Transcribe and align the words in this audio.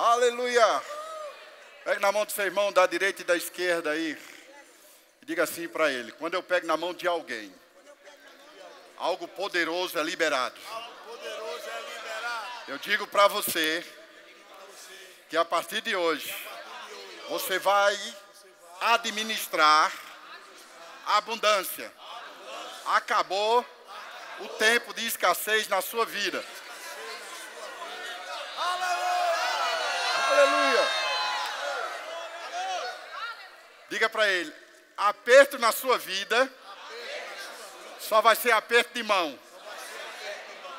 Aleluia. 0.00 0.80
Pegue 1.82 2.00
na 2.00 2.12
mão 2.12 2.24
do 2.24 2.30
seu 2.30 2.44
irmão 2.44 2.72
da 2.72 2.86
direita 2.86 3.22
e 3.22 3.24
da 3.24 3.36
esquerda 3.36 3.90
aí. 3.90 4.16
E 5.20 5.26
diga 5.26 5.42
assim 5.42 5.66
para 5.66 5.90
ele: 5.90 6.12
quando 6.12 6.34
eu 6.34 6.42
pego 6.42 6.68
na 6.68 6.76
mão 6.76 6.94
de 6.94 7.08
alguém, 7.08 7.52
algo 8.96 9.26
poderoso 9.26 9.98
é 9.98 10.02
liberado. 10.04 10.54
Eu 12.68 12.78
digo 12.78 13.08
para 13.08 13.26
você 13.26 13.84
que 15.28 15.36
a 15.36 15.44
partir 15.44 15.80
de 15.80 15.96
hoje 15.96 16.32
você 17.28 17.58
vai 17.58 17.98
administrar 18.80 19.92
a 21.06 21.16
abundância. 21.16 21.92
Acabou 22.86 23.66
o 24.38 24.48
tempo 24.50 24.94
de 24.94 25.04
escassez 25.08 25.66
na 25.66 25.82
sua 25.82 26.06
vida. 26.06 26.44
Aleluia. 30.38 30.88
Diga 33.90 34.08
para 34.08 34.28
ele: 34.28 34.54
aperto 34.96 35.58
na 35.58 35.72
sua 35.72 35.98
vida 35.98 36.50
só 38.00 38.20
vai 38.20 38.36
ser 38.36 38.52
aperto 38.52 38.94
de 38.94 39.02
mão. 39.02 39.38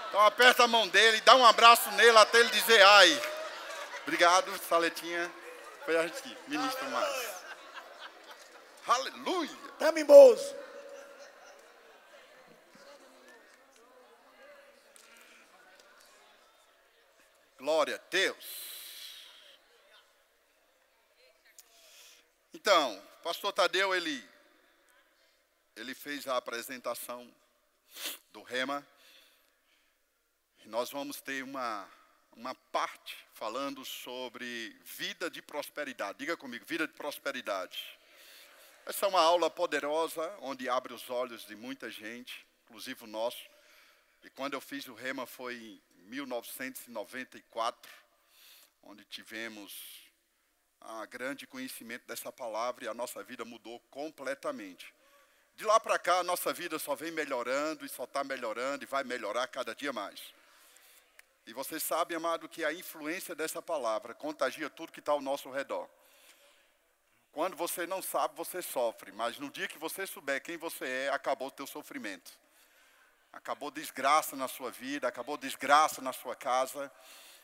Então 0.08 0.26
aperta 0.26 0.64
a 0.64 0.67
mão 0.67 0.88
dele, 0.88 1.22
dá 1.22 1.36
um 1.36 1.45
abraço 1.45 1.91
nele 1.91 2.17
até 2.17 2.40
ele 2.40 2.50
dizer 2.50 2.81
ai. 2.81 3.22
Obrigado, 4.03 4.52
Saletinha. 4.67 5.31
Foi 5.86 5.98
a 5.98 6.08
gente 6.08 6.38
ministra 6.48 6.84
mais. 6.86 7.30
Aleluia. 8.88 9.58
Tá 9.78 9.91
mimoso. 9.91 10.55
Glória 17.59 17.95
a 17.95 18.00
Deus. 18.09 18.79
Então, 22.72 23.02
pastor 23.23 23.52
Tadeu, 23.52 23.95
ele, 23.95 24.23
ele 25.75 25.95
fez 25.95 26.28
a 26.28 26.38
apresentação 26.38 27.28
do 28.31 28.44
Rema. 28.44 28.88
Nós 30.66 30.92
vamos 30.92 31.20
ter 31.20 31.44
uma, 31.44 31.90
uma 32.31 32.53
parte 32.53 33.17
falando 33.34 33.84
sobre 33.84 34.80
vida 34.84 35.31
de 35.31 35.42
prosperidade. 35.42 36.20
Diga 36.20 36.38
comigo, 36.38 36.64
vida 36.64 36.86
de 36.86 36.94
prosperidade. 36.94 37.84
Essa 38.86 39.08
é 39.08 39.09
uma 39.09 39.22
aula 39.22 39.50
poderosa, 39.50 40.31
onde 40.40 40.70
abre 40.70 40.94
os 40.94 41.09
olhos 41.09 41.47
de 41.47 41.56
muita 41.56 41.90
gente, 41.90 42.45
inclusive 42.66 43.03
o 43.03 43.08
nosso. 43.08 43.44
E 44.23 44.30
quando 44.30 44.53
eu 44.53 44.62
fiz 44.62 44.88
o 44.88 44.94
Rema 44.94 45.25
foi 45.25 45.56
em 45.56 45.81
1994, 46.03 47.92
onde 48.84 49.03
tivemos 49.06 50.08
a 50.81 51.05
grande 51.05 51.45
conhecimento 51.45 52.08
dessa 52.08 52.31
palavra 52.31 52.85
e 52.85 52.88
a 52.88 52.94
nossa 52.94 53.23
vida 53.23 53.44
mudou 53.45 53.80
completamente. 53.91 54.94
De 55.55 55.66
lá 55.66 55.80
para 55.80 55.99
cá, 55.99 56.19
a 56.19 56.23
nossa 56.23 56.53
vida 56.53 56.80
só 56.80 56.95
vem 56.95 57.11
melhorando 57.11 57.85
e 57.85 57.89
só 57.89 58.05
está 58.05 58.23
melhorando 58.23 58.83
e 58.83 58.88
vai 58.88 59.03
melhorar 59.03 59.47
cada 59.47 59.75
dia 59.75 59.91
mais. 59.91 60.33
E 61.45 61.53
você 61.53 61.80
sabe, 61.80 62.16
amado, 62.16 62.47
que 62.47 62.63
a 62.63 62.72
influência 62.72 63.35
dessa 63.35 63.61
palavra 63.61 64.13
contagia 64.13 64.69
tudo 64.69 64.91
que 64.91 65.00
está 65.00 65.11
ao 65.11 65.22
nosso 65.22 65.50
redor. 65.50 65.89
Quando 67.31 67.55
você 67.55 67.85
não 67.85 68.02
sabe, 68.02 68.35
você 68.35 68.61
sofre, 68.61 69.11
mas 69.11 69.38
no 69.39 69.50
dia 69.50 69.67
que 69.67 69.77
você 69.77 70.05
souber 70.07 70.41
quem 70.41 70.57
você 70.57 70.85
é, 70.85 71.09
acabou 71.09 71.47
o 71.47 71.52
teu 71.52 71.67
sofrimento. 71.67 72.31
Acabou 73.31 73.69
desgraça 73.69 74.35
na 74.35 74.47
sua 74.47 74.72
vida, 74.72 75.07
acabou 75.07 75.38
desgraça 75.38 76.02
na 76.02 76.11
sua 76.11 76.35
casa. 76.35 76.91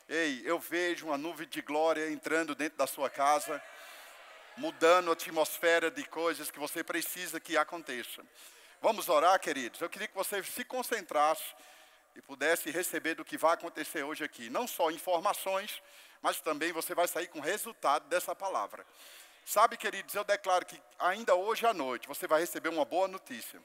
Ei, 0.08 0.44
eu 0.45 0.59
vejo 0.59 1.08
uma 1.08 1.17
nuvem 1.17 1.48
de 1.48 1.64
glória 1.64 2.11
entrando 2.11 2.53
dentro 2.53 2.78
da 2.78 2.86
sua 2.86 3.09
casa, 3.09 3.61
mudando 4.56 5.09
a 5.09 5.14
atmosfera 5.14 5.89
de 5.89 6.03
coisas 6.06 6.52
que 6.52 6.59
você 6.59 6.84
precisa 6.84 7.39
que 7.39 7.58
aconteça. 7.58 8.23
Vamos 8.81 9.09
orar, 9.09 9.40
queridos? 9.40 9.81
Eu 9.81 9.90
queria 9.90 10.07
que 10.07 10.13
você 10.13 10.44
se 10.44 10.63
concentrasse 10.63 11.44
e 12.16 12.22
pudesse 12.22 12.69
receber 12.69 13.16
do 13.16 13.25
que 13.25 13.35
vai 13.35 13.56
acontecer 13.56 14.03
hoje 14.03 14.24
aqui. 14.24 14.47
Não 14.47 14.68
só 14.68 14.91
informações, 14.91 15.81
mas 16.22 16.40
também 16.40 16.72
você 16.72 16.94
vai 16.94 17.07
sair 17.07 17.28
com 17.28 17.40
resultado 17.40 18.07
dessa 18.07 18.35
palavra. 18.35 18.85
Sabe, 19.44 19.75
queridos, 19.75 20.13
eu 20.13 20.24
declaro 20.24 20.68
que 20.68 20.80
ainda 21.00 21.34
hoje 21.34 21.66
à 21.66 21.74
noite 21.74 22.07
você 22.07 22.28
vai 22.28 22.41
receber 22.41 22.69
uma 22.69 22.85
boa 22.85 23.07
notícia. 23.07 23.59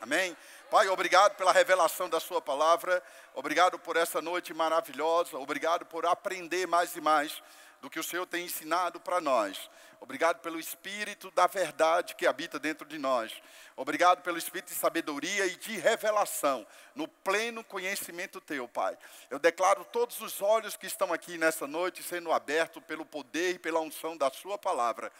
Amém? 0.00 0.36
Pai, 0.70 0.88
obrigado 0.88 1.36
pela 1.36 1.52
revelação 1.52 2.08
da 2.08 2.18
Sua 2.18 2.42
palavra, 2.42 3.00
obrigado 3.34 3.78
por 3.78 3.96
essa 3.96 4.20
noite 4.20 4.52
maravilhosa, 4.52 5.38
obrigado 5.38 5.86
por 5.86 6.04
aprender 6.04 6.66
mais 6.66 6.96
e 6.96 7.00
mais 7.00 7.40
do 7.80 7.88
que 7.88 8.00
o 8.00 8.02
Senhor 8.02 8.26
tem 8.26 8.46
ensinado 8.46 8.98
para 8.98 9.20
nós. 9.20 9.70
Obrigado 10.00 10.40
pelo 10.40 10.58
Espírito 10.58 11.30
da 11.30 11.46
verdade 11.46 12.16
que 12.16 12.26
habita 12.26 12.58
dentro 12.58 12.86
de 12.86 12.98
nós. 12.98 13.32
Obrigado 13.76 14.22
pelo 14.22 14.36
Espírito 14.36 14.72
de 14.72 14.74
sabedoria 14.74 15.46
e 15.46 15.54
de 15.54 15.78
revelação, 15.78 16.66
no 16.96 17.06
pleno 17.06 17.62
conhecimento 17.62 18.40
Teu, 18.40 18.66
Pai. 18.66 18.98
Eu 19.30 19.38
declaro 19.38 19.84
todos 19.84 20.20
os 20.20 20.42
olhos 20.42 20.76
que 20.76 20.86
estão 20.88 21.12
aqui 21.12 21.38
nessa 21.38 21.68
noite 21.68 22.02
sendo 22.02 22.32
abertos 22.32 22.82
pelo 22.82 23.06
poder 23.06 23.54
e 23.54 23.58
pela 23.58 23.80
unção 23.80 24.16
da 24.16 24.30
Sua 24.32 24.58
palavra. 24.58 25.12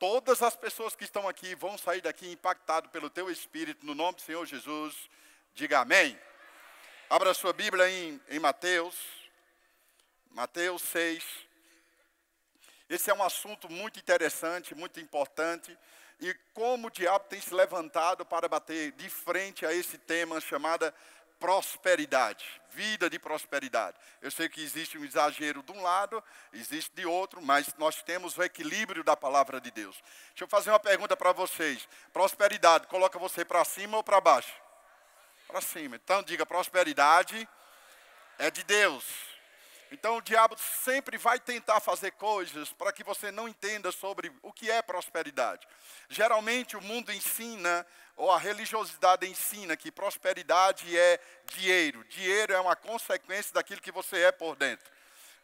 Todas 0.00 0.42
as 0.42 0.56
pessoas 0.56 0.96
que 0.96 1.04
estão 1.04 1.28
aqui 1.28 1.54
vão 1.54 1.76
sair 1.76 2.00
daqui 2.00 2.32
impactados 2.32 2.90
pelo 2.90 3.10
teu 3.10 3.30
Espírito, 3.30 3.84
no 3.84 3.94
nome 3.94 4.14
do 4.14 4.22
Senhor 4.22 4.46
Jesus. 4.46 4.96
Diga 5.54 5.80
amém. 5.80 6.18
Abra 7.10 7.34
sua 7.34 7.52
Bíblia 7.52 7.86
em, 7.90 8.18
em 8.30 8.38
Mateus, 8.38 8.96
Mateus 10.30 10.80
6. 10.84 11.22
Esse 12.88 13.10
é 13.10 13.14
um 13.14 13.22
assunto 13.22 13.70
muito 13.70 14.00
interessante, 14.00 14.74
muito 14.74 14.98
importante. 14.98 15.76
E 16.18 16.32
como 16.54 16.88
o 16.88 16.90
diabo 16.90 17.26
tem 17.28 17.38
se 17.38 17.52
levantado 17.52 18.24
para 18.24 18.48
bater 18.48 18.92
de 18.92 19.10
frente 19.10 19.66
a 19.66 19.74
esse 19.74 19.98
tema 19.98 20.40
chamado 20.40 20.90
prosperidade, 21.40 22.44
vida 22.70 23.08
de 23.08 23.18
prosperidade. 23.18 23.96
Eu 24.20 24.30
sei 24.30 24.48
que 24.48 24.62
existe 24.62 24.98
um 24.98 25.04
exagero 25.04 25.62
de 25.62 25.72
um 25.72 25.82
lado, 25.82 26.22
existe 26.52 26.94
de 26.94 27.06
outro, 27.06 27.40
mas 27.40 27.74
nós 27.78 28.02
temos 28.02 28.36
o 28.36 28.42
equilíbrio 28.42 29.02
da 29.02 29.16
palavra 29.16 29.58
de 29.60 29.70
Deus. 29.70 30.00
Deixa 30.28 30.44
eu 30.44 30.48
fazer 30.48 30.70
uma 30.70 30.78
pergunta 30.78 31.16
para 31.16 31.32
vocês. 31.32 31.88
Prosperidade, 32.12 32.86
coloca 32.86 33.18
você 33.18 33.44
para 33.44 33.64
cima 33.64 33.96
ou 33.96 34.04
para 34.04 34.20
baixo? 34.20 34.54
Para 35.48 35.62
cima. 35.62 35.96
Então 35.96 36.22
diga, 36.22 36.44
prosperidade 36.44 37.48
é 38.38 38.50
de 38.50 38.62
Deus. 38.62 39.29
Então 39.90 40.16
o 40.16 40.22
diabo 40.22 40.56
sempre 40.58 41.18
vai 41.18 41.40
tentar 41.40 41.80
fazer 41.80 42.12
coisas 42.12 42.72
para 42.72 42.92
que 42.92 43.02
você 43.02 43.30
não 43.32 43.48
entenda 43.48 43.90
sobre 43.90 44.32
o 44.42 44.52
que 44.52 44.70
é 44.70 44.80
prosperidade. 44.80 45.66
Geralmente 46.08 46.76
o 46.76 46.80
mundo 46.80 47.12
ensina, 47.12 47.84
ou 48.16 48.30
a 48.30 48.38
religiosidade 48.38 49.26
ensina, 49.26 49.76
que 49.76 49.90
prosperidade 49.90 50.96
é 50.96 51.18
dinheiro. 51.46 52.04
Dinheiro 52.04 52.52
é 52.52 52.60
uma 52.60 52.76
consequência 52.76 53.52
daquilo 53.52 53.80
que 53.80 53.90
você 53.90 54.18
é 54.22 54.32
por 54.32 54.54
dentro. 54.54 54.90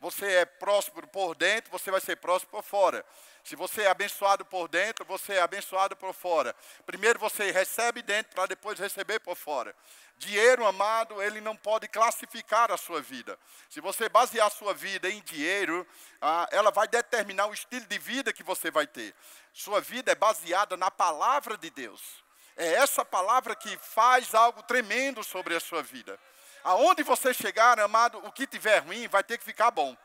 Você 0.00 0.26
é 0.26 0.44
próspero 0.44 1.06
por 1.08 1.34
dentro, 1.34 1.70
você 1.70 1.90
vai 1.90 2.00
ser 2.00 2.16
próspero 2.16 2.50
por 2.50 2.62
fora. 2.62 3.04
Se 3.42 3.56
você 3.56 3.82
é 3.82 3.88
abençoado 3.88 4.44
por 4.44 4.68
dentro, 4.68 5.04
você 5.04 5.34
é 5.34 5.40
abençoado 5.40 5.96
por 5.96 6.12
fora. 6.12 6.54
Primeiro 6.84 7.18
você 7.18 7.50
recebe 7.50 8.02
dentro 8.02 8.34
para 8.34 8.46
depois 8.46 8.78
receber 8.78 9.20
por 9.20 9.36
fora. 9.36 9.74
Dinheiro, 10.18 10.66
amado, 10.66 11.22
ele 11.22 11.40
não 11.40 11.56
pode 11.56 11.86
classificar 11.88 12.72
a 12.72 12.76
sua 12.76 13.00
vida. 13.00 13.38
Se 13.70 13.80
você 13.80 14.08
basear 14.08 14.46
a 14.46 14.50
sua 14.50 14.74
vida 14.74 15.08
em 15.08 15.22
dinheiro, 15.22 15.86
ah, 16.20 16.48
ela 16.50 16.70
vai 16.70 16.88
determinar 16.88 17.46
o 17.46 17.54
estilo 17.54 17.86
de 17.86 17.98
vida 17.98 18.32
que 18.32 18.42
você 18.42 18.70
vai 18.70 18.86
ter. 18.86 19.14
Sua 19.52 19.80
vida 19.80 20.10
é 20.10 20.14
baseada 20.14 20.76
na 20.76 20.90
palavra 20.90 21.56
de 21.56 21.70
Deus. 21.70 22.24
É 22.56 22.72
essa 22.74 23.04
palavra 23.04 23.54
que 23.54 23.76
faz 23.76 24.34
algo 24.34 24.62
tremendo 24.62 25.22
sobre 25.22 25.54
a 25.54 25.60
sua 25.60 25.82
vida. 25.82 26.18
Aonde 26.66 27.04
você 27.04 27.32
chegar, 27.32 27.78
amado, 27.78 28.19
o 28.27 28.32
que 28.32 28.44
tiver 28.44 28.78
ruim 28.78 29.06
vai 29.06 29.22
ter 29.22 29.38
que 29.38 29.44
ficar 29.44 29.71
bom. 29.71 29.97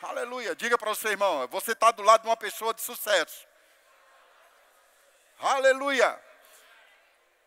Aleluia. 0.00 0.56
Diga 0.56 0.78
para 0.78 0.88
você, 0.88 1.08
irmão, 1.08 1.46
você 1.48 1.72
está 1.72 1.90
do 1.90 2.02
lado 2.02 2.22
de 2.22 2.26
uma 2.26 2.38
pessoa 2.38 2.72
de 2.72 2.80
sucesso. 2.80 3.46
Aleluia. 5.38 6.18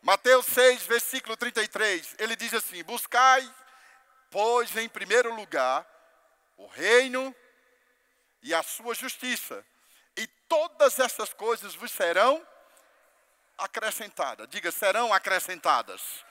Mateus 0.04 0.46
6, 0.46 0.86
versículo 0.86 1.36
33, 1.36 2.16
ele 2.20 2.36
diz 2.36 2.54
assim: 2.54 2.84
Buscai, 2.84 3.52
pois, 4.30 4.78
em 4.78 4.88
primeiro 4.88 5.34
lugar, 5.34 5.84
o 6.58 6.68
reino 6.68 7.36
e 8.44 8.54
a 8.54 8.62
sua 8.62 8.94
justiça, 8.94 9.66
e 10.16 10.28
todas 10.48 11.00
essas 11.00 11.34
coisas 11.34 11.74
vos 11.74 11.92
serão 11.92 12.48
acrescentadas. 13.58 14.48
Diga, 14.48 14.72
serão 14.72 15.12
acrescentadas. 15.12 16.27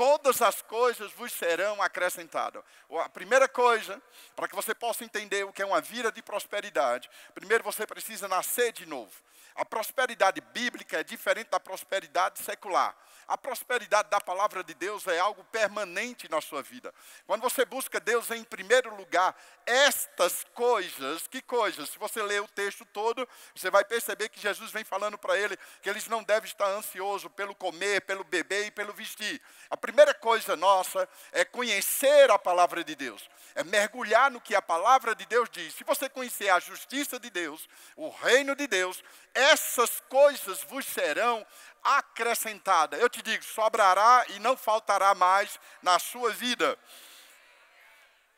Todas 0.00 0.40
as 0.40 0.62
coisas 0.62 1.12
vos 1.12 1.30
serão 1.30 1.82
acrescentadas. 1.82 2.64
A 3.04 3.08
primeira 3.10 3.46
coisa, 3.46 4.00
para 4.34 4.48
que 4.48 4.56
você 4.56 4.74
possa 4.74 5.04
entender 5.04 5.44
o 5.44 5.52
que 5.52 5.60
é 5.60 5.66
uma 5.66 5.82
vida 5.82 6.10
de 6.10 6.22
prosperidade, 6.22 7.10
primeiro 7.34 7.62
você 7.62 7.86
precisa 7.86 8.26
nascer 8.26 8.72
de 8.72 8.86
novo. 8.86 9.12
A 9.54 9.62
prosperidade 9.62 10.40
bíblica 10.40 11.00
é 11.00 11.04
diferente 11.04 11.48
da 11.50 11.60
prosperidade 11.60 12.38
secular. 12.38 12.96
A 13.28 13.38
prosperidade 13.38 14.10
da 14.10 14.20
palavra 14.20 14.64
de 14.64 14.74
Deus 14.74 15.06
é 15.06 15.18
algo 15.18 15.44
permanente 15.44 16.28
na 16.28 16.40
sua 16.40 16.62
vida. 16.62 16.92
Quando 17.26 17.42
você 17.42 17.64
busca 17.64 18.00
Deus 18.00 18.30
em 18.30 18.42
primeiro 18.42 18.92
lugar, 18.96 19.36
estas 19.64 20.44
coisas, 20.54 21.28
que 21.28 21.40
coisas? 21.40 21.90
Se 21.90 21.98
você 21.98 22.20
ler 22.22 22.42
o 22.42 22.48
texto 22.48 22.84
todo, 22.86 23.28
você 23.54 23.70
vai 23.70 23.84
perceber 23.84 24.30
que 24.30 24.40
Jesus 24.40 24.72
vem 24.72 24.82
falando 24.82 25.16
para 25.16 25.38
ele 25.38 25.56
que 25.80 25.88
eles 25.88 26.08
não 26.08 26.24
devem 26.24 26.48
estar 26.48 26.66
ansiosos 26.70 27.30
pelo 27.32 27.54
comer, 27.54 28.00
pelo 28.00 28.24
beber 28.24 28.66
e 28.66 28.70
pelo 28.70 28.92
vestir. 28.92 29.40
A 29.68 29.76
primeira 29.90 30.14
coisa 30.14 30.54
nossa 30.54 31.08
é 31.32 31.44
conhecer 31.44 32.30
a 32.30 32.38
palavra 32.38 32.84
de 32.84 32.94
Deus, 32.94 33.28
é 33.56 33.64
mergulhar 33.64 34.30
no 34.30 34.40
que 34.40 34.54
a 34.54 34.62
palavra 34.62 35.16
de 35.16 35.26
Deus 35.26 35.48
diz. 35.50 35.74
Se 35.74 35.82
você 35.82 36.08
conhecer 36.08 36.48
a 36.48 36.60
justiça 36.60 37.18
de 37.18 37.28
Deus, 37.28 37.68
o 37.96 38.08
reino 38.08 38.54
de 38.54 38.68
Deus, 38.68 39.02
essas 39.34 40.00
coisas 40.08 40.62
vos 40.62 40.86
serão 40.86 41.44
acrescentada. 41.82 42.96
Eu 42.98 43.08
te 43.08 43.20
digo, 43.20 43.42
sobrará 43.42 44.24
e 44.28 44.38
não 44.38 44.56
faltará 44.56 45.12
mais 45.12 45.58
na 45.82 45.98
sua 45.98 46.30
vida. 46.30 46.78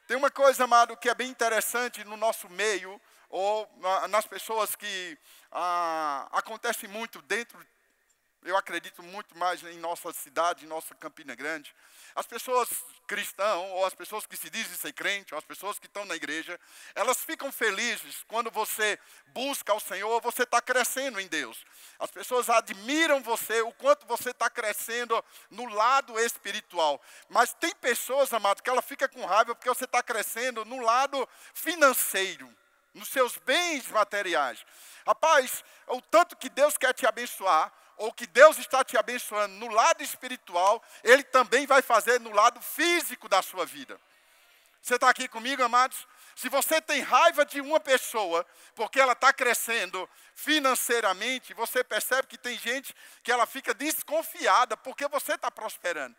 Tem 0.06 0.16
uma 0.16 0.30
coisa, 0.30 0.64
amado, 0.64 0.96
que 0.96 1.10
é 1.10 1.14
bem 1.14 1.28
interessante 1.28 2.02
no 2.02 2.16
nosso 2.16 2.48
meio, 2.48 2.98
ou 3.28 3.70
nas 4.08 4.24
pessoas 4.24 4.74
que 4.74 5.18
ah, 5.50 6.28
acontece 6.32 6.88
muito 6.88 7.20
dentro 7.22 7.62
eu 8.44 8.56
acredito 8.56 9.02
muito 9.02 9.36
mais 9.38 9.62
em 9.62 9.78
nossa 9.78 10.12
cidade, 10.12 10.64
em 10.64 10.68
nossa 10.68 10.94
Campina 10.96 11.34
Grande. 11.34 11.74
As 12.14 12.26
pessoas 12.26 12.68
cristãs, 13.06 13.56
ou 13.70 13.86
as 13.86 13.94
pessoas 13.94 14.26
que 14.26 14.36
se 14.36 14.50
dizem 14.50 14.76
ser 14.76 14.92
crente, 14.92 15.32
ou 15.32 15.38
as 15.38 15.44
pessoas 15.44 15.78
que 15.78 15.86
estão 15.86 16.04
na 16.04 16.16
igreja, 16.16 16.58
elas 16.94 17.18
ficam 17.18 17.52
felizes 17.52 18.24
quando 18.26 18.50
você 18.50 18.98
busca 19.28 19.72
o 19.72 19.80
Senhor, 19.80 20.20
você 20.20 20.42
está 20.42 20.60
crescendo 20.60 21.20
em 21.20 21.28
Deus. 21.28 21.64
As 21.98 22.10
pessoas 22.10 22.50
admiram 22.50 23.22
você, 23.22 23.60
o 23.62 23.72
quanto 23.72 24.06
você 24.06 24.30
está 24.30 24.50
crescendo 24.50 25.24
no 25.50 25.66
lado 25.66 26.18
espiritual. 26.18 27.00
Mas 27.28 27.54
tem 27.54 27.74
pessoas, 27.76 28.32
amado, 28.32 28.62
que 28.62 28.70
ela 28.70 28.82
fica 28.82 29.08
com 29.08 29.24
raiva 29.24 29.54
porque 29.54 29.68
você 29.68 29.84
está 29.84 30.02
crescendo 30.02 30.64
no 30.64 30.80
lado 30.80 31.28
financeiro, 31.54 32.52
nos 32.92 33.08
seus 33.08 33.36
bens 33.38 33.86
materiais. 33.88 34.64
Rapaz, 35.06 35.64
o 35.86 36.00
tanto 36.00 36.36
que 36.36 36.48
Deus 36.48 36.76
quer 36.76 36.92
te 36.92 37.06
abençoar, 37.06 37.72
ou 38.02 38.12
que 38.12 38.26
Deus 38.26 38.58
está 38.58 38.82
te 38.82 38.98
abençoando 38.98 39.54
no 39.54 39.68
lado 39.68 40.02
espiritual, 40.02 40.82
Ele 41.04 41.22
também 41.22 41.66
vai 41.68 41.80
fazer 41.80 42.18
no 42.18 42.32
lado 42.32 42.60
físico 42.60 43.28
da 43.28 43.40
sua 43.40 43.64
vida. 43.64 43.98
Você 44.82 44.96
está 44.96 45.08
aqui 45.08 45.28
comigo, 45.28 45.62
amados? 45.62 46.04
Se 46.34 46.48
você 46.48 46.80
tem 46.80 47.00
raiva 47.00 47.44
de 47.44 47.60
uma 47.60 47.78
pessoa, 47.78 48.44
porque 48.74 48.98
ela 48.98 49.12
está 49.12 49.32
crescendo 49.32 50.08
financeiramente, 50.34 51.54
você 51.54 51.84
percebe 51.84 52.26
que 52.26 52.36
tem 52.36 52.58
gente 52.58 52.92
que 53.22 53.30
ela 53.30 53.46
fica 53.46 53.72
desconfiada 53.72 54.76
porque 54.76 55.06
você 55.06 55.34
está 55.34 55.48
prosperando. 55.48 56.16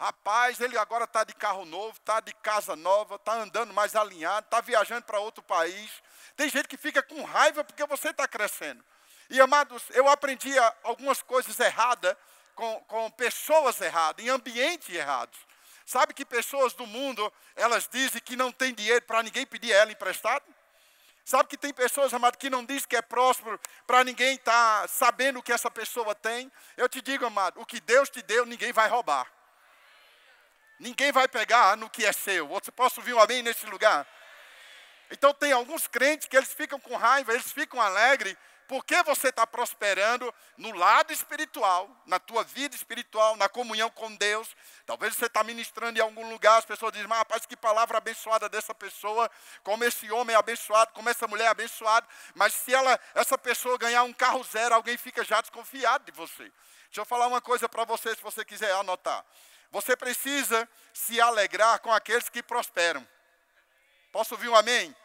Rapaz, 0.00 0.60
ele 0.60 0.76
agora 0.76 1.04
está 1.04 1.22
de 1.22 1.34
carro 1.34 1.64
novo, 1.64 1.96
está 1.98 2.18
de 2.18 2.34
casa 2.34 2.74
nova, 2.74 3.14
está 3.14 3.34
andando 3.34 3.72
mais 3.72 3.94
alinhado, 3.94 4.46
está 4.46 4.60
viajando 4.60 5.04
para 5.04 5.20
outro 5.20 5.44
país. 5.44 5.88
Tem 6.34 6.48
gente 6.48 6.66
que 6.66 6.76
fica 6.76 7.00
com 7.00 7.22
raiva 7.22 7.62
porque 7.62 7.86
você 7.86 8.08
está 8.08 8.26
crescendo. 8.26 8.84
E 9.32 9.40
amados, 9.40 9.82
eu 9.94 10.06
aprendi 10.10 10.52
algumas 10.82 11.22
coisas 11.22 11.58
erradas 11.58 12.14
com, 12.54 12.80
com 12.80 13.10
pessoas 13.12 13.80
erradas, 13.80 14.22
em 14.22 14.28
ambientes 14.28 14.94
errados. 14.94 15.38
Sabe 15.86 16.12
que 16.12 16.22
pessoas 16.22 16.74
do 16.74 16.86
mundo, 16.86 17.32
elas 17.56 17.88
dizem 17.90 18.20
que 18.20 18.36
não 18.36 18.52
tem 18.52 18.74
dinheiro 18.74 19.00
para 19.06 19.22
ninguém 19.22 19.46
pedir 19.46 19.72
ela 19.72 19.90
emprestado? 19.90 20.44
Sabe 21.24 21.48
que 21.48 21.56
tem 21.56 21.72
pessoas, 21.72 22.12
amado, 22.12 22.36
que 22.36 22.50
não 22.50 22.62
dizem 22.62 22.86
que 22.86 22.94
é 22.94 23.00
próspero 23.00 23.58
para 23.86 24.04
ninguém 24.04 24.34
estar 24.34 24.82
tá 24.82 24.88
sabendo 24.88 25.38
o 25.38 25.42
que 25.42 25.50
essa 25.50 25.70
pessoa 25.70 26.14
tem? 26.14 26.52
Eu 26.76 26.86
te 26.86 27.00
digo, 27.00 27.24
amado, 27.24 27.58
o 27.58 27.64
que 27.64 27.80
Deus 27.80 28.10
te 28.10 28.20
deu, 28.20 28.44
ninguém 28.44 28.70
vai 28.70 28.86
roubar. 28.86 29.26
Ninguém 30.78 31.10
vai 31.10 31.26
pegar 31.26 31.74
no 31.78 31.88
que 31.88 32.04
é 32.04 32.12
seu. 32.12 32.48
Você 32.48 32.70
posso 32.70 33.00
ouvir 33.00 33.14
um 33.14 33.18
amém 33.18 33.42
nesse 33.42 33.64
lugar? 33.64 34.06
Então 35.10 35.32
tem 35.32 35.52
alguns 35.52 35.86
crentes 35.86 36.28
que 36.28 36.36
eles 36.36 36.52
ficam 36.52 36.78
com 36.78 36.96
raiva, 36.96 37.32
eles 37.32 37.50
ficam 37.50 37.80
alegres 37.80 38.36
porque 38.72 39.02
você 39.02 39.28
está 39.28 39.46
prosperando 39.46 40.34
no 40.56 40.72
lado 40.72 41.12
espiritual, 41.12 41.94
na 42.06 42.18
tua 42.18 42.42
vida 42.42 42.74
espiritual, 42.74 43.36
na 43.36 43.46
comunhão 43.46 43.90
com 43.90 44.16
Deus. 44.16 44.56
Talvez 44.86 45.14
você 45.14 45.26
está 45.26 45.44
ministrando 45.44 45.98
em 45.98 46.00
algum 46.00 46.26
lugar, 46.30 46.56
as 46.56 46.64
pessoas 46.64 46.90
dizem, 46.90 47.06
mas 47.06 47.18
rapaz, 47.18 47.44
que 47.44 47.54
palavra 47.54 47.98
abençoada 47.98 48.48
dessa 48.48 48.74
pessoa, 48.74 49.30
como 49.62 49.84
esse 49.84 50.10
homem 50.10 50.34
é 50.34 50.38
abençoado, 50.38 50.90
como 50.94 51.10
essa 51.10 51.28
mulher 51.28 51.44
é 51.44 51.48
abençoada. 51.48 52.08
Mas 52.34 52.54
se 52.54 52.72
ela, 52.72 52.98
essa 53.14 53.36
pessoa 53.36 53.76
ganhar 53.76 54.04
um 54.04 54.12
carro 54.14 54.42
zero, 54.42 54.74
alguém 54.74 54.96
fica 54.96 55.22
já 55.22 55.42
desconfiado 55.42 56.06
de 56.06 56.12
você. 56.12 56.44
Deixa 56.84 57.02
eu 57.02 57.04
falar 57.04 57.26
uma 57.26 57.42
coisa 57.42 57.68
para 57.68 57.84
você, 57.84 58.16
se 58.16 58.22
você 58.22 58.42
quiser 58.42 58.72
anotar. 58.72 59.22
Você 59.70 59.94
precisa 59.94 60.66
se 60.94 61.20
alegrar 61.20 61.78
com 61.80 61.92
aqueles 61.92 62.30
que 62.30 62.42
prosperam. 62.42 63.06
Posso 64.10 64.32
ouvir 64.32 64.48
um 64.48 64.56
amém? 64.56 64.96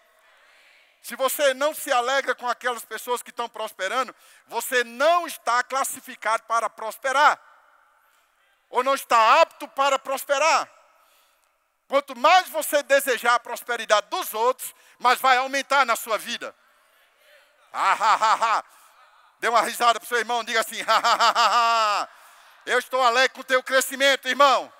Se 1.02 1.16
você 1.16 1.54
não 1.54 1.74
se 1.74 1.92
alegra 1.92 2.36
com 2.36 2.48
aquelas 2.48 2.84
pessoas 2.84 3.22
que 3.22 3.30
estão 3.30 3.48
prosperando, 3.48 4.14
você 4.48 4.84
não 4.84 5.26
está 5.26 5.64
classificado 5.64 6.44
para 6.44 6.70
prosperar. 6.70 7.40
Ou 8.70 8.84
não 8.84 8.96
está 8.96 9.42
apto 9.42 9.68
para 9.70 9.98
prosperar. 9.98 10.70
Quanto 11.88 12.18
mais 12.18 12.50
você 12.50 12.84
desejar 12.84 13.36
a 13.36 13.40
prosperidade 13.40 14.08
dos 14.10 14.34
outros, 14.34 14.76
mais 15.00 15.22
vai 15.22 15.38
aumentar 15.38 15.86
na 15.86 15.96
sua 15.96 16.18
vida. 16.18 16.54
Ah, 17.72 17.94
ha, 17.94 18.16
ha, 18.16 18.34
ha. 18.34 18.64
Dê 19.40 19.48
uma 19.48 19.62
risada 19.62 20.00
para 20.00 20.06
o 20.06 20.10
seu 20.10 20.18
irmão, 20.18 20.44
diga 20.44 20.60
assim: 20.60 20.82
ha, 20.82 20.98
ha, 20.98 21.16
ha, 21.16 22.02
ha. 22.02 22.10
Eu 22.66 22.80
estou 22.80 23.02
alegre 23.02 23.30
com 23.30 23.42
o 23.42 23.46
teu 23.46 23.64
crescimento, 23.64 24.28
irmão. 24.28 24.72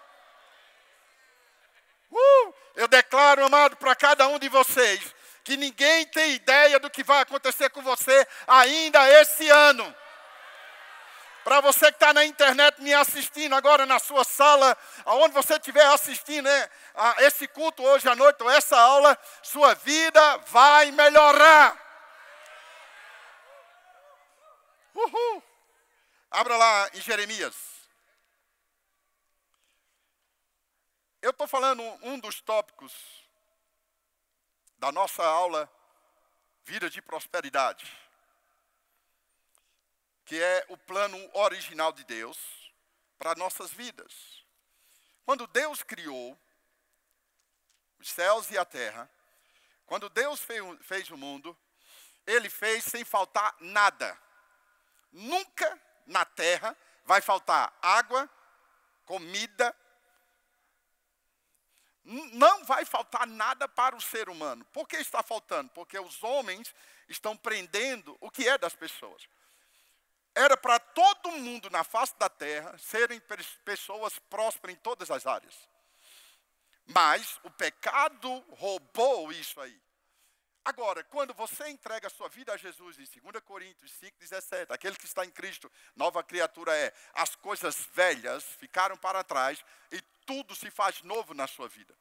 Uh, 2.12 2.54
eu 2.76 2.88
declaro, 2.88 3.46
amado, 3.46 3.78
para 3.78 3.96
cada 3.96 4.28
um 4.28 4.38
de 4.38 4.50
vocês, 4.50 5.16
que 5.48 5.56
ninguém 5.56 6.06
tem 6.08 6.34
ideia 6.34 6.78
do 6.78 6.90
que 6.90 7.06
vai 7.06 7.22
acontecer 7.22 7.70
com 7.70 7.82
você 7.82 8.28
ainda 8.46 9.10
esse 9.22 9.50
ano. 9.50 9.96
Para 11.42 11.62
você 11.62 11.86
que 11.86 11.96
está 11.96 12.14
na 12.14 12.26
internet 12.26 12.82
me 12.82 12.94
assistindo 12.94 13.56
agora 13.56 13.86
na 13.86 13.98
sua 13.98 14.26
sala, 14.26 14.78
aonde 15.06 15.34
você 15.34 15.54
estiver 15.54 15.86
assistindo 15.86 16.44
né, 16.44 16.70
a 16.94 17.24
esse 17.24 17.48
culto 17.48 17.82
hoje 17.82 18.10
à 18.10 18.14
noite, 18.14 18.44
ou 18.44 18.50
essa 18.50 18.78
aula, 18.78 19.18
sua 19.42 19.74
vida 19.74 20.38
vai 20.48 20.92
melhorar. 20.92 21.82
Uhul. 24.94 25.42
Abra 26.30 26.58
lá 26.58 26.90
em 26.94 27.00
Jeremias. 27.00 27.56
Eu 31.22 31.32
estou 31.32 31.48
falando 31.48 31.82
um 32.02 32.20
dos 32.20 32.42
tópicos 32.42 33.27
da 34.78 34.92
nossa 34.92 35.24
aula 35.26 35.72
Vida 36.64 36.90
de 36.90 37.02
Prosperidade, 37.02 37.92
que 40.26 40.42
é 40.42 40.66
o 40.68 40.78
plano 40.78 41.18
original 41.34 41.94
de 41.94 42.04
Deus 42.04 42.38
para 43.18 43.36
nossas 43.36 43.72
vidas. 43.72 44.46
Quando 45.26 45.48
Deus 45.48 45.82
criou 45.82 46.38
os 48.00 48.10
céus 48.10 48.52
e 48.52 48.58
a 48.58 48.66
terra, 48.66 49.10
quando 49.86 50.10
Deus 50.10 50.42
fez, 50.82 51.10
o 51.10 51.18
mundo, 51.18 51.58
Ele 52.26 52.50
fez 52.50 52.84
sem 52.84 53.06
faltar 53.06 53.56
nada. 53.62 54.18
Nunca 55.12 55.82
na 56.06 56.26
terra 56.26 56.76
vai 57.06 57.22
faltar 57.22 57.74
água, 57.82 58.30
comida, 59.06 59.74
não 62.08 62.64
vai 62.64 62.86
faltar 62.86 63.28
nada 63.28 63.68
para 63.68 63.96
o 63.96 64.02
ser 64.02 64.30
humano. 64.30 64.64
Por 64.72 64.88
que 64.88 64.96
está 64.96 65.22
faltando? 65.22 65.70
Porque 65.72 66.00
os 66.00 66.24
homens 66.24 66.74
estão 67.10 67.36
prendendo 67.36 68.18
o 68.22 68.32
que 68.32 68.48
é 68.48 68.58
das 68.58 68.74
pessoas. 68.74 69.28
Era 70.34 70.56
para 70.56 70.80
todo 70.80 71.32
mundo 71.32 71.70
na 71.70 71.84
face 71.84 72.18
da 72.18 72.30
terra 72.30 72.78
serem 72.78 73.22
pessoas 73.66 74.18
prósperas 74.30 74.76
em 74.76 74.80
todas 74.80 75.12
as 75.12 75.26
áreas. 75.26 75.56
Mas 76.86 77.40
o 77.44 77.52
pecado 77.52 78.46
roubou 78.52 79.32
isso 79.32 79.60
aí. 79.60 79.78
Agora, 80.64 81.04
quando 81.06 81.34
você 81.34 81.70
entrega 81.70 82.08
a 82.08 82.10
sua 82.10 82.30
vida 82.30 82.54
a 82.54 82.58
Jesus, 82.58 82.98
em 83.00 83.22
2 83.22 83.44
Coríntios 83.44 83.92
5,17, 84.02 84.68
aquele 84.70 84.96
que 84.96 85.06
está 85.06 85.26
em 85.26 85.32
Cristo, 85.32 85.72
nova 85.96 86.22
criatura 86.24 86.76
é, 86.76 86.94
as 87.14 87.36
coisas 87.36 87.88
velhas 87.94 88.44
ficaram 88.60 88.98
para 88.98 89.24
trás 89.24 89.64
e 89.92 90.02
tudo 90.28 90.54
se 90.54 90.70
faz 90.70 91.02
novo 91.02 91.34
na 91.34 91.48
sua 91.48 91.68
vida. 91.68 91.96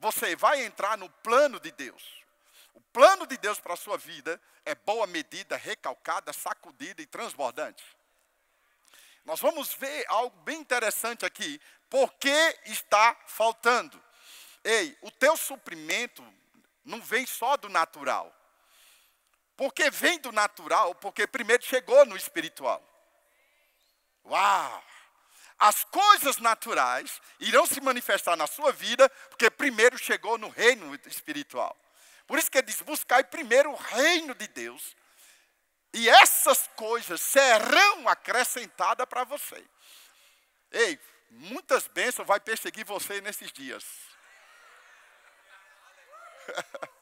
Você 0.00 0.34
vai 0.34 0.64
entrar 0.64 0.98
no 0.98 1.08
plano 1.08 1.60
de 1.60 1.70
Deus. 1.70 2.24
O 2.74 2.80
plano 2.80 3.26
de 3.26 3.36
Deus 3.36 3.60
para 3.60 3.74
a 3.74 3.76
sua 3.76 3.96
vida 3.96 4.40
é 4.64 4.74
boa 4.74 5.06
medida, 5.06 5.56
recalcada, 5.56 6.32
sacudida 6.32 7.00
e 7.00 7.06
transbordante. 7.06 7.84
Nós 9.24 9.40
vamos 9.40 9.74
ver 9.74 10.04
algo 10.08 10.36
bem 10.42 10.60
interessante 10.60 11.26
aqui 11.26 11.60
Por 11.90 12.12
que 12.14 12.58
está 12.64 13.16
faltando? 13.26 14.02
Ei, 14.64 14.96
o 15.02 15.10
teu 15.10 15.36
suprimento 15.36 16.24
não 16.84 17.00
vem 17.00 17.24
só 17.26 17.56
do 17.56 17.68
natural. 17.68 18.34
Porque 19.56 19.90
vem 19.90 20.18
do 20.18 20.32
natural, 20.32 20.94
porque 20.96 21.26
primeiro 21.26 21.64
chegou 21.64 22.04
no 22.04 22.16
espiritual. 22.16 22.82
Uau! 24.24 24.84
As 25.58 25.84
coisas 25.84 26.36
naturais 26.38 27.20
irão 27.40 27.64
se 27.66 27.80
manifestar 27.80 28.36
na 28.36 28.46
sua 28.46 28.72
vida, 28.72 29.08
porque 29.30 29.50
primeiro 29.50 29.96
chegou 29.96 30.36
no 30.36 30.48
reino 30.48 30.94
espiritual. 31.06 31.76
Por 32.26 32.38
isso 32.38 32.50
que 32.50 32.58
ele 32.58 32.66
diz: 32.66 32.82
buscai 32.82 33.24
primeiro 33.24 33.70
o 33.70 33.76
reino 33.76 34.34
de 34.34 34.46
Deus, 34.48 34.94
e 35.94 36.08
essas 36.08 36.68
coisas 36.76 37.20
serão 37.20 38.06
acrescentadas 38.06 39.06
para 39.06 39.24
você. 39.24 39.64
Ei, 40.70 41.00
muitas 41.30 41.86
bênçãos 41.86 42.28
vai 42.28 42.38
perseguir 42.38 42.84
você 42.84 43.20
nesses 43.22 43.50
dias. 43.50 43.84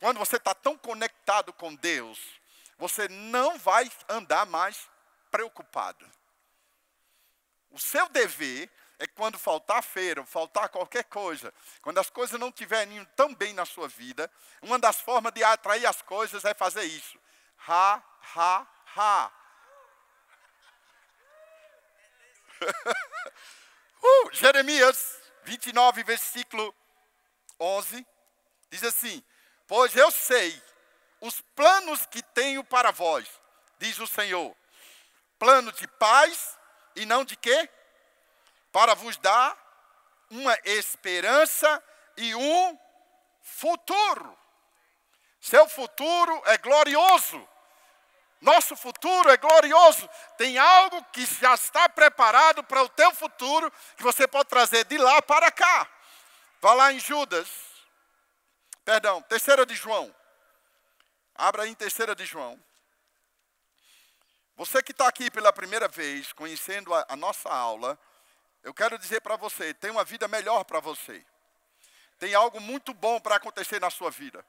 Quando 0.00 0.18
você 0.18 0.36
está 0.36 0.54
tão 0.54 0.76
conectado 0.76 1.52
com 1.52 1.74
Deus, 1.74 2.18
você 2.76 3.08
não 3.08 3.58
vai 3.58 3.90
andar 4.08 4.46
mais 4.46 4.88
preocupado. 5.30 6.08
O 7.70 7.78
seu 7.78 8.08
dever 8.08 8.70
é 8.98 9.06
quando 9.06 9.38
faltar 9.38 9.82
feira, 9.82 10.24
faltar 10.24 10.68
qualquer 10.68 11.04
coisa, 11.04 11.54
quando 11.80 11.98
as 11.98 12.10
coisas 12.10 12.38
não 12.38 12.48
estiverem 12.48 13.04
tão 13.16 13.34
bem 13.34 13.52
na 13.54 13.64
sua 13.64 13.88
vida, 13.88 14.30
uma 14.60 14.78
das 14.78 15.00
formas 15.00 15.32
de 15.32 15.44
atrair 15.44 15.86
as 15.86 16.02
coisas 16.02 16.44
é 16.44 16.52
fazer 16.52 16.84
isso. 16.84 17.18
Ha, 17.68 18.02
ha, 18.34 18.66
ha. 18.96 19.32
uh, 24.02 24.30
Jeremias 24.32 25.20
29, 25.44 26.02
versículo 26.02 26.74
11, 27.60 28.04
diz 28.70 28.82
assim: 28.82 29.22
Pois 29.66 29.94
eu 29.96 30.10
sei 30.10 30.60
os 31.20 31.40
planos 31.54 32.04
que 32.06 32.22
tenho 32.22 32.64
para 32.64 32.90
vós, 32.90 33.28
diz 33.78 33.98
o 34.00 34.06
Senhor. 34.06 34.56
Plano 35.38 35.70
de 35.70 35.86
paz 35.86 36.57
e 36.98 37.06
não 37.06 37.24
de 37.24 37.36
quê? 37.36 37.68
Para 38.72 38.94
vos 38.94 39.16
dar 39.16 39.56
uma 40.30 40.56
esperança 40.64 41.82
e 42.16 42.34
um 42.34 42.78
futuro. 43.42 44.36
Seu 45.40 45.68
futuro 45.68 46.42
é 46.46 46.58
glorioso. 46.58 47.48
Nosso 48.40 48.76
futuro 48.76 49.30
é 49.30 49.36
glorioso. 49.36 50.08
Tem 50.36 50.58
algo 50.58 51.02
que 51.12 51.24
já 51.24 51.54
está 51.54 51.88
preparado 51.88 52.62
para 52.62 52.82
o 52.82 52.88
teu 52.88 53.12
futuro 53.14 53.72
que 53.96 54.02
você 54.02 54.28
pode 54.28 54.48
trazer 54.48 54.84
de 54.84 54.98
lá 54.98 55.20
para 55.22 55.50
cá. 55.50 55.88
Vá 56.60 56.74
lá 56.74 56.92
em 56.92 57.00
Judas 57.00 57.48
Perdão, 58.88 59.20
terceira 59.20 59.66
de 59.66 59.74
João. 59.74 60.14
Abra 61.34 61.68
em 61.68 61.74
terceira 61.74 62.14
de 62.14 62.24
João. 62.24 62.58
Você 64.58 64.82
que 64.82 64.90
está 64.90 65.06
aqui 65.06 65.30
pela 65.30 65.52
primeira 65.52 65.86
vez, 65.86 66.32
conhecendo 66.32 66.92
a, 66.92 67.06
a 67.10 67.14
nossa 67.14 67.48
aula, 67.48 67.96
eu 68.64 68.74
quero 68.74 68.98
dizer 68.98 69.20
para 69.20 69.36
você, 69.36 69.72
tem 69.72 69.88
uma 69.88 70.02
vida 70.02 70.26
melhor 70.26 70.64
para 70.64 70.80
você. 70.80 71.24
Tem 72.18 72.34
algo 72.34 72.60
muito 72.60 72.92
bom 72.92 73.20
para 73.20 73.36
acontecer 73.36 73.80
na 73.80 73.88
sua 73.88 74.10
vida. 74.10 74.44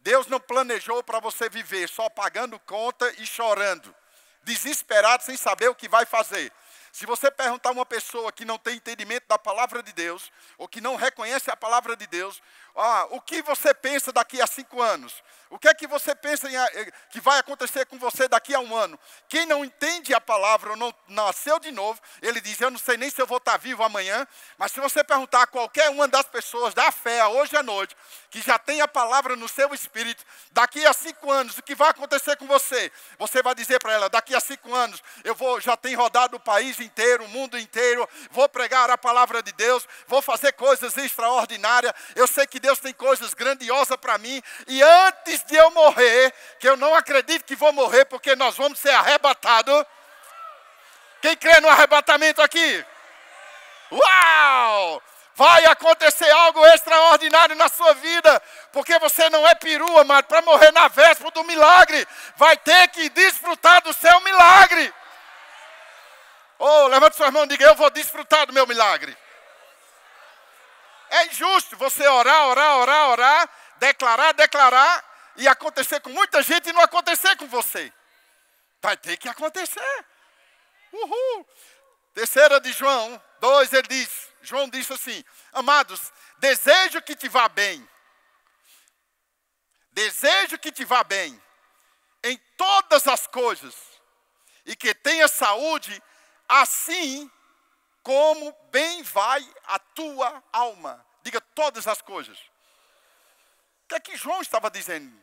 Deus 0.00 0.26
não 0.26 0.38
planejou 0.38 1.02
para 1.02 1.18
você 1.18 1.48
viver 1.48 1.88
só 1.88 2.10
pagando 2.10 2.60
conta 2.60 3.10
e 3.16 3.24
chorando, 3.24 3.96
desesperado 4.42 5.22
sem 5.22 5.34
saber 5.34 5.70
o 5.70 5.74
que 5.74 5.88
vai 5.88 6.04
fazer. 6.04 6.52
Se 6.92 7.06
você 7.06 7.30
perguntar 7.30 7.70
a 7.70 7.72
uma 7.72 7.86
pessoa 7.86 8.30
que 8.30 8.44
não 8.44 8.58
tem 8.58 8.76
entendimento 8.76 9.26
da 9.28 9.38
palavra 9.38 9.82
de 9.82 9.94
Deus, 9.94 10.30
ou 10.58 10.68
que 10.68 10.82
não 10.82 10.94
reconhece 10.94 11.50
a 11.50 11.56
palavra 11.56 11.96
de 11.96 12.06
Deus, 12.06 12.42
ah, 12.80 13.06
o 13.10 13.20
que 13.20 13.42
você 13.42 13.74
pensa 13.74 14.12
daqui 14.12 14.40
a 14.40 14.46
cinco 14.46 14.80
anos? 14.80 15.22
O 15.50 15.58
que 15.58 15.66
é 15.66 15.74
que 15.74 15.86
você 15.86 16.14
pensa 16.14 16.48
em, 16.48 16.56
eh, 16.56 16.92
que 17.10 17.20
vai 17.20 17.38
acontecer 17.38 17.86
com 17.86 17.98
você 17.98 18.28
daqui 18.28 18.54
a 18.54 18.60
um 18.60 18.76
ano? 18.76 18.98
Quem 19.28 19.46
não 19.46 19.64
entende 19.64 20.12
a 20.12 20.20
palavra 20.20 20.70
ou 20.70 20.76
não 20.76 20.94
nasceu 21.08 21.58
de 21.58 21.70
novo, 21.70 21.98
ele 22.20 22.38
diz: 22.38 22.60
Eu 22.60 22.70
não 22.70 22.78
sei 22.78 22.98
nem 22.98 23.08
se 23.08 23.20
eu 23.20 23.26
vou 23.26 23.38
estar 23.38 23.56
vivo 23.56 23.82
amanhã. 23.82 24.28
Mas 24.58 24.72
se 24.72 24.80
você 24.80 25.02
perguntar 25.02 25.42
a 25.42 25.46
qualquer 25.46 25.88
uma 25.88 26.06
das 26.06 26.26
pessoas 26.26 26.74
da 26.74 26.92
fé 26.92 27.26
hoje 27.26 27.56
à 27.56 27.62
noite, 27.62 27.96
que 28.30 28.42
já 28.42 28.58
tem 28.58 28.82
a 28.82 28.88
palavra 28.88 29.36
no 29.36 29.48
seu 29.48 29.72
espírito, 29.72 30.22
daqui 30.52 30.84
a 30.84 30.92
cinco 30.92 31.32
anos, 31.32 31.56
o 31.56 31.62
que 31.62 31.74
vai 31.74 31.88
acontecer 31.88 32.36
com 32.36 32.46
você? 32.46 32.92
Você 33.18 33.42
vai 33.42 33.54
dizer 33.54 33.80
para 33.80 33.94
ela: 33.94 34.10
Daqui 34.10 34.34
a 34.34 34.40
cinco 34.40 34.74
anos, 34.74 35.02
eu 35.24 35.34
vou, 35.34 35.58
já 35.62 35.78
tenho 35.78 35.98
rodado 35.98 36.36
o 36.36 36.40
país 36.40 36.78
inteiro, 36.78 37.24
o 37.24 37.28
mundo 37.28 37.58
inteiro, 37.58 38.06
vou 38.30 38.50
pregar 38.50 38.90
a 38.90 38.98
palavra 38.98 39.42
de 39.42 39.52
Deus, 39.52 39.88
vou 40.06 40.20
fazer 40.20 40.52
coisas 40.52 40.94
extraordinárias. 40.98 41.94
Eu 42.14 42.26
sei 42.26 42.46
que 42.46 42.60
Deus 42.60 42.67
tem 42.76 42.92
coisas 42.92 43.34
grandiosas 43.34 43.96
para 43.96 44.18
mim, 44.18 44.42
e 44.66 44.82
antes 44.82 45.28
antes 45.28 45.44
de 45.44 45.56
eu 45.56 45.70
morrer, 45.70 46.32
que 46.58 46.68
eu 46.68 46.76
não 46.76 46.94
acredito 46.94 47.44
que 47.44 47.54
vou 47.54 47.72
morrer, 47.72 48.04
porque 48.06 48.34
nós 48.34 48.56
vamos 48.56 48.78
ser 48.78 48.90
arrebatados. 48.90 49.84
Quem 51.20 51.36
crê 51.36 51.60
no 51.60 51.68
arrebatamento 51.68 52.40
aqui? 52.40 52.84
Uau! 53.92 55.02
Vai 55.34 55.64
acontecer 55.66 56.28
algo 56.30 56.64
extraordinário 56.66 57.54
na 57.54 57.68
sua 57.68 57.94
vida, 57.94 58.42
porque 58.72 58.98
você 58.98 59.30
não 59.30 59.46
é 59.46 59.54
perua, 59.54 60.02
mas 60.02 60.22
para 60.22 60.42
morrer 60.42 60.72
na 60.72 60.88
véspera 60.88 61.30
do 61.30 61.44
milagre, 61.44 62.06
vai 62.36 62.56
ter 62.56 62.88
que 62.88 63.08
desfrutar 63.10 63.80
do 63.82 63.92
seu 63.92 64.20
milagre. 64.20 64.92
Oh, 66.58 66.88
levante 66.88 67.16
sua 67.16 67.30
mão 67.30 67.44
e 67.44 67.48
diga: 67.48 67.66
Eu 67.66 67.76
vou 67.76 67.88
desfrutar 67.90 68.46
do 68.46 68.52
meu 68.52 68.66
milagre. 68.66 69.16
É 71.10 71.26
injusto 71.26 71.76
você 71.76 72.06
orar, 72.06 72.48
orar, 72.48 72.76
orar, 72.78 73.08
orar, 73.10 73.50
declarar, 73.78 74.32
declarar, 74.34 75.04
e 75.38 75.46
acontecer 75.46 76.00
com 76.00 76.10
muita 76.10 76.42
gente 76.42 76.68
e 76.68 76.72
não 76.72 76.82
acontecer 76.82 77.36
com 77.36 77.46
você. 77.46 77.92
Vai 78.82 78.96
ter 78.96 79.16
que 79.16 79.28
acontecer. 79.28 80.06
Uhul. 80.92 81.46
Terceira 82.12 82.60
de 82.60 82.72
João 82.72 83.22
2, 83.40 83.72
ele 83.72 83.88
diz, 83.88 84.28
João 84.42 84.68
disse 84.68 84.92
assim, 84.92 85.24
amados, 85.52 86.12
desejo 86.38 87.00
que 87.02 87.14
te 87.14 87.28
vá 87.28 87.48
bem. 87.48 87.88
Desejo 89.92 90.58
que 90.58 90.72
te 90.72 90.84
vá 90.84 91.04
bem 91.04 91.40
em 92.24 92.36
todas 92.56 93.06
as 93.06 93.28
coisas 93.28 93.74
e 94.66 94.74
que 94.74 94.92
tenha 94.92 95.28
saúde, 95.28 96.02
assim 96.48 97.30
como 98.08 98.56
bem 98.70 99.02
vai 99.02 99.46
a 99.66 99.78
tua 99.78 100.42
alma. 100.50 101.04
Diga 101.22 101.42
todas 101.42 101.86
as 101.86 102.00
coisas. 102.00 102.38
O 102.38 103.88
que 103.88 103.96
é 103.96 104.00
que 104.00 104.16
João 104.16 104.40
estava 104.40 104.70
dizendo? 104.70 105.14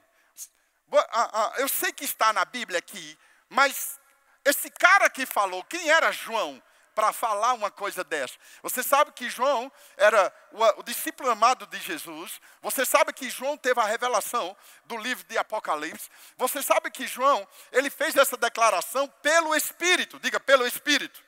Eu 1.57 1.67
sei 1.67 1.91
que 1.91 2.05
está 2.05 2.31
na 2.31 2.45
Bíblia 2.45 2.77
aqui, 2.77 3.17
mas 3.49 3.99
esse 4.45 4.69
cara 4.69 5.09
que 5.09 5.25
falou, 5.25 5.63
quem 5.63 5.89
era 5.89 6.11
João 6.11 6.61
para 6.93 7.11
falar 7.11 7.53
uma 7.53 7.71
coisa 7.71 8.03
dessa? 8.03 8.35
Você 8.61 8.83
sabe 8.83 9.11
que 9.13 9.31
João 9.31 9.71
era 9.97 10.31
o, 10.51 10.81
o, 10.81 10.83
discípulo 10.83 11.31
amado 11.31 11.65
de 11.65 11.79
Jesus. 11.79 12.39
Você 12.61 12.85
sabe 12.85 13.11
que 13.13 13.31
João 13.31 13.57
teve 13.57 13.79
a 13.79 13.85
revelação 13.85 14.55
do 14.85 14.95
livro 14.95 15.25
de 15.27 15.39
Apocalipse. 15.39 16.07
Você 16.37 16.61
sabe 16.61 16.91
que 16.91 17.07
João, 17.07 17.47
ele 17.71 17.89
fez 17.89 18.15
essa 18.15 18.37
declaração 18.37 19.07
pelo 19.23 19.55
Espírito. 19.55 20.19
Diga, 20.19 20.39
pelo 20.39 20.67
Espírito. 20.67 21.24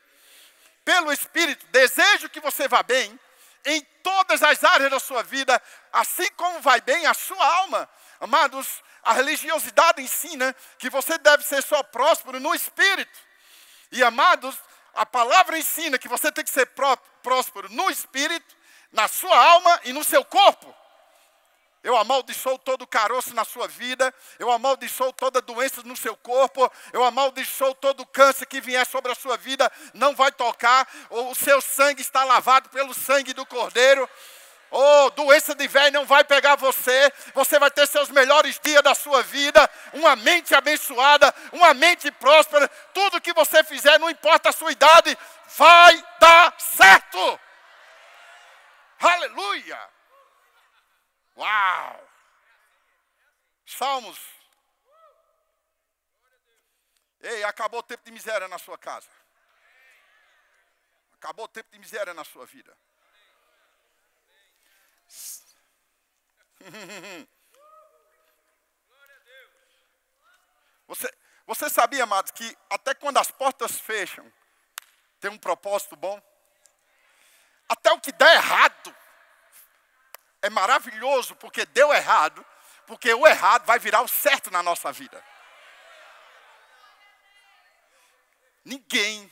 Pelo 0.87 1.11
Espírito. 1.11 1.65
Desejo 1.65 2.29
que 2.29 2.39
você 2.39 2.65
vá 2.65 2.81
bem 2.81 3.19
em 3.65 3.81
todas 4.01 4.41
as 4.41 4.63
áreas 4.63 4.89
da 4.89 5.01
sua 5.01 5.21
vida, 5.21 5.61
assim 5.91 6.31
como 6.37 6.61
vai 6.61 6.79
bem 6.79 7.05
a 7.05 7.13
sua 7.13 7.45
alma. 7.57 7.89
Amados, 8.21 8.81
a 9.03 9.11
religiosidade 9.11 10.01
ensina 10.01 10.55
que 10.79 10.89
você 10.89 11.17
deve 11.17 11.43
ser 11.43 11.61
só 11.61 11.83
próspero 11.83 12.39
no 12.39 12.55
espírito. 12.55 13.19
E 13.91 14.01
amados, 14.01 14.57
a 14.93 15.05
palavra 15.05 15.57
ensina 15.57 15.97
que 15.97 16.07
você 16.07 16.31
tem 16.31 16.45
que 16.45 16.49
ser 16.49 16.71
próspero 17.21 17.67
no 17.69 17.89
espírito, 17.89 18.55
na 18.89 19.09
sua 19.09 19.37
alma 19.37 19.81
e 19.83 19.91
no 19.91 20.05
seu 20.05 20.23
corpo. 20.23 20.73
Eu 21.83 21.95
amaldiçoo 21.95 22.57
todo 22.57 22.87
caroço 22.87 23.33
na 23.33 23.45
sua 23.45 23.67
vida, 23.67 24.13
eu 24.39 24.51
amaldiçoo 24.51 25.13
toda 25.13 25.41
doença 25.41 25.81
no 25.83 25.95
seu 25.95 26.15
corpo, 26.17 26.69
eu 26.91 27.03
amaldiçoo 27.03 27.73
todo 27.75 28.05
câncer 28.05 28.45
que 28.45 28.59
vier 28.59 28.85
sobre 28.85 29.11
a 29.11 29.15
sua 29.15 29.37
vida, 29.37 29.71
não 29.93 30.15
vai 30.15 30.31
tocar, 30.31 30.87
o 31.09 31.35
seu 31.35 31.61
sangue 31.61 32.01
está 32.01 32.23
lavado 32.23 32.69
pelo 32.69 32.93
sangue 32.93 33.33
do 33.33 33.45
Cordeiro. 33.45 34.09
Oh, 34.69 35.09
doença 35.11 35.55
de 35.55 35.65
velho 35.67 35.93
não 35.93 36.05
vai 36.05 36.23
pegar 36.23 36.55
você. 36.55 37.11
Você 37.33 37.57
vai 37.57 37.71
ter 37.71 37.87
seus 37.87 38.09
melhores 38.09 38.59
dias 38.61 38.83
da 38.83 38.93
sua 38.93 39.23
vida, 39.23 39.69
uma 39.93 40.15
mente 40.15 40.53
abençoada, 40.53 41.33
uma 41.53 41.73
mente 41.73 42.11
próspera. 42.11 42.67
Tudo 42.93 43.21
que 43.21 43.31
você 43.33 43.63
fizer, 43.63 43.97
não 43.97 44.09
importa 44.09 44.49
a 44.49 44.53
sua 44.53 44.71
idade, 44.71 45.17
vai 45.55 46.05
dar 46.19 46.53
certo. 46.59 47.39
Aleluia! 48.99 49.96
Uau! 51.37 52.09
Salmos. 53.65 54.19
Ei, 57.21 57.43
acabou 57.43 57.79
o 57.79 57.83
tempo 57.83 58.03
de 58.03 58.11
miséria 58.11 58.47
na 58.47 58.57
sua 58.57 58.77
casa. 58.77 59.09
Acabou 61.13 61.45
o 61.45 61.47
tempo 61.47 61.69
de 61.71 61.79
miséria 61.79 62.13
na 62.13 62.23
sua 62.23 62.45
vida. 62.45 62.77
Você, 70.87 71.13
você 71.45 71.69
sabia, 71.69 72.03
amados, 72.05 72.31
que 72.31 72.57
até 72.69 72.95
quando 72.95 73.17
as 73.17 73.29
portas 73.29 73.77
fecham, 73.77 74.31
tem 75.19 75.29
um 75.29 75.37
propósito 75.37 75.97
bom? 75.97 76.21
Até 77.67 77.91
o 77.91 77.99
que 77.99 78.13
dá 78.13 78.33
errado 78.33 78.95
é 80.47 80.49
maravilhoso, 80.49 81.35
porque 81.35 81.65
deu 81.65 81.93
errado, 81.93 82.45
porque 82.85 83.13
o 83.13 83.27
errado 83.27 83.65
vai 83.65 83.77
virar 83.77 84.01
o 84.01 84.07
certo 84.07 84.49
na 84.49 84.63
nossa 84.63 84.91
vida. 84.91 85.23
Ninguém, 88.63 89.31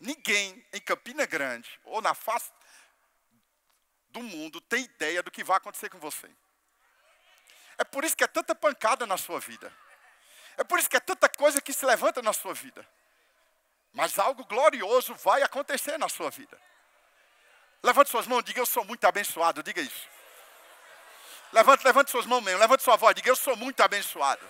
ninguém 0.00 0.66
em 0.72 0.80
Campina 0.80 1.26
Grande 1.26 1.78
ou 1.84 2.00
na 2.00 2.14
face 2.14 2.50
do 4.08 4.22
mundo 4.22 4.60
tem 4.60 4.84
ideia 4.84 5.22
do 5.22 5.30
que 5.30 5.44
vai 5.44 5.58
acontecer 5.58 5.90
com 5.90 5.98
você. 5.98 6.28
É 7.76 7.84
por 7.84 8.04
isso 8.04 8.16
que 8.16 8.24
é 8.24 8.26
tanta 8.26 8.54
pancada 8.54 9.06
na 9.06 9.16
sua 9.16 9.38
vida. 9.38 9.72
É 10.56 10.64
por 10.64 10.78
isso 10.78 10.88
que 10.88 10.96
é 10.96 11.00
tanta 11.00 11.28
coisa 11.28 11.60
que 11.60 11.72
se 11.72 11.84
levanta 11.84 12.20
na 12.22 12.32
sua 12.32 12.52
vida. 12.54 12.86
Mas 13.92 14.18
algo 14.18 14.44
glorioso 14.44 15.14
vai 15.14 15.42
acontecer 15.42 15.98
na 15.98 16.08
sua 16.08 16.30
vida. 16.30 16.60
Levante 17.82 18.10
suas 18.10 18.26
mãos, 18.26 18.42
diga 18.42 18.60
eu 18.60 18.66
sou 18.66 18.84
muito 18.84 19.04
abençoado, 19.04 19.62
diga 19.62 19.80
isso. 19.80 20.17
Levante, 21.52 21.84
levante 21.84 22.10
suas 22.10 22.26
mãos 22.26 22.42
mesmo, 22.42 22.60
levante 22.60 22.82
sua 22.82 22.96
voz, 22.96 23.14
diga 23.14 23.30
eu 23.30 23.36
sou 23.36 23.56
muito 23.56 23.82
abençoado. 23.82 24.44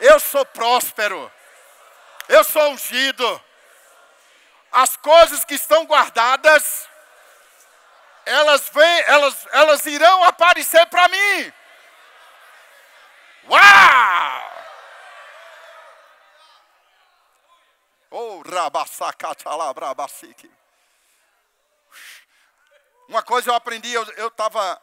Eu 0.00 0.18
sou 0.18 0.44
próspero. 0.46 1.30
Eu 2.28 2.42
sou 2.44 2.70
ungido. 2.70 3.44
As 4.72 4.96
coisas 4.96 5.44
que 5.44 5.54
estão 5.54 5.84
guardadas, 5.84 6.88
elas 8.26 8.68
vêm, 8.70 9.00
elas, 9.06 9.46
elas 9.52 9.86
irão 9.86 10.24
aparecer 10.24 10.84
para 10.86 11.08
mim. 11.08 11.52
Uau! 13.48 14.50
Oh. 18.10 18.42
Uma 23.08 23.22
coisa 23.22 23.50
eu 23.50 23.54
aprendi, 23.54 23.92
eu 23.92 24.28
estava, 24.28 24.80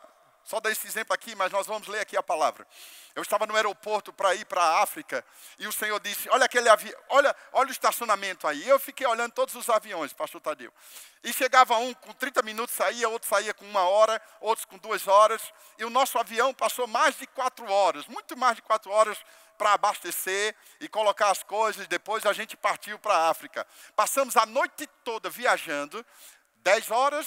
só 0.51 0.60
dar 0.60 0.70
esse 0.70 0.86
exemplo 0.86 1.13
aqui, 1.13 1.34
mas 1.34 1.50
nós 1.50 1.65
vamos 1.65 1.88
ler 1.88 2.01
aqui 2.01 2.17
a 2.17 2.22
palavra. 2.22 2.67
Eu 3.15 3.22
estava 3.22 3.48
no 3.48 3.55
aeroporto 3.55 4.12
para 4.12 4.36
ir 4.36 4.43
para 4.43 4.62
a 4.62 4.84
África 4.84 5.24
e 5.58 5.65
o 5.65 5.72
Senhor 5.72 5.98
disse: 6.01 6.29
Olha 6.29 6.43
aquele 6.43 6.67
avião, 6.67 6.93
olha, 7.08 7.34
olha 7.53 7.70
o 7.70 7.72
estacionamento 7.72 8.46
aí. 8.46 8.67
Eu 8.67 8.77
fiquei 8.77 9.08
olhando 9.08 9.31
todos 9.31 9.55
os 9.55 9.70
aviões, 9.70 10.12
pastor 10.12 10.41
Tadeu. 10.41 10.74
E 11.24 11.31
chegava 11.31 11.77
um 11.77 11.93
com 11.93 12.12
30 12.12 12.41
minutos, 12.41 12.75
saía, 12.75 13.08
outro 13.08 13.29
saía 13.29 13.53
com 13.53 13.63
uma 13.63 13.84
hora, 13.84 14.22
outros 14.41 14.65
com 14.65 14.77
duas 14.77 15.08
horas. 15.08 15.41
E 15.77 15.86
o 15.86 15.89
nosso 15.89 16.20
avião 16.20 16.53
passou 16.53 16.86
mais 16.86 17.17
de 17.17 17.25
quatro 17.27 17.72
horas, 17.72 18.05
muito 18.08 18.36
mais 18.36 18.58
de 18.58 18.62
quatro 18.62 18.91
horas 18.91 19.17
para 19.58 19.72
abastecer 19.72 20.53
e 20.81 20.89
colocar 20.89 21.29
as 21.29 21.43
coisas. 21.43 21.88
Depois 21.88 22.25
a 22.25 22.34
gente 22.34 22.58
partiu 22.58 23.00
para 23.00 23.15
a 23.15 23.29
África. 23.29 23.65
Passamos 23.96 24.36
a 24.36 24.46
noite 24.46 24.86
toda 25.05 25.29
viajando, 25.29 26.05
dez 26.58 26.91
horas, 26.91 27.25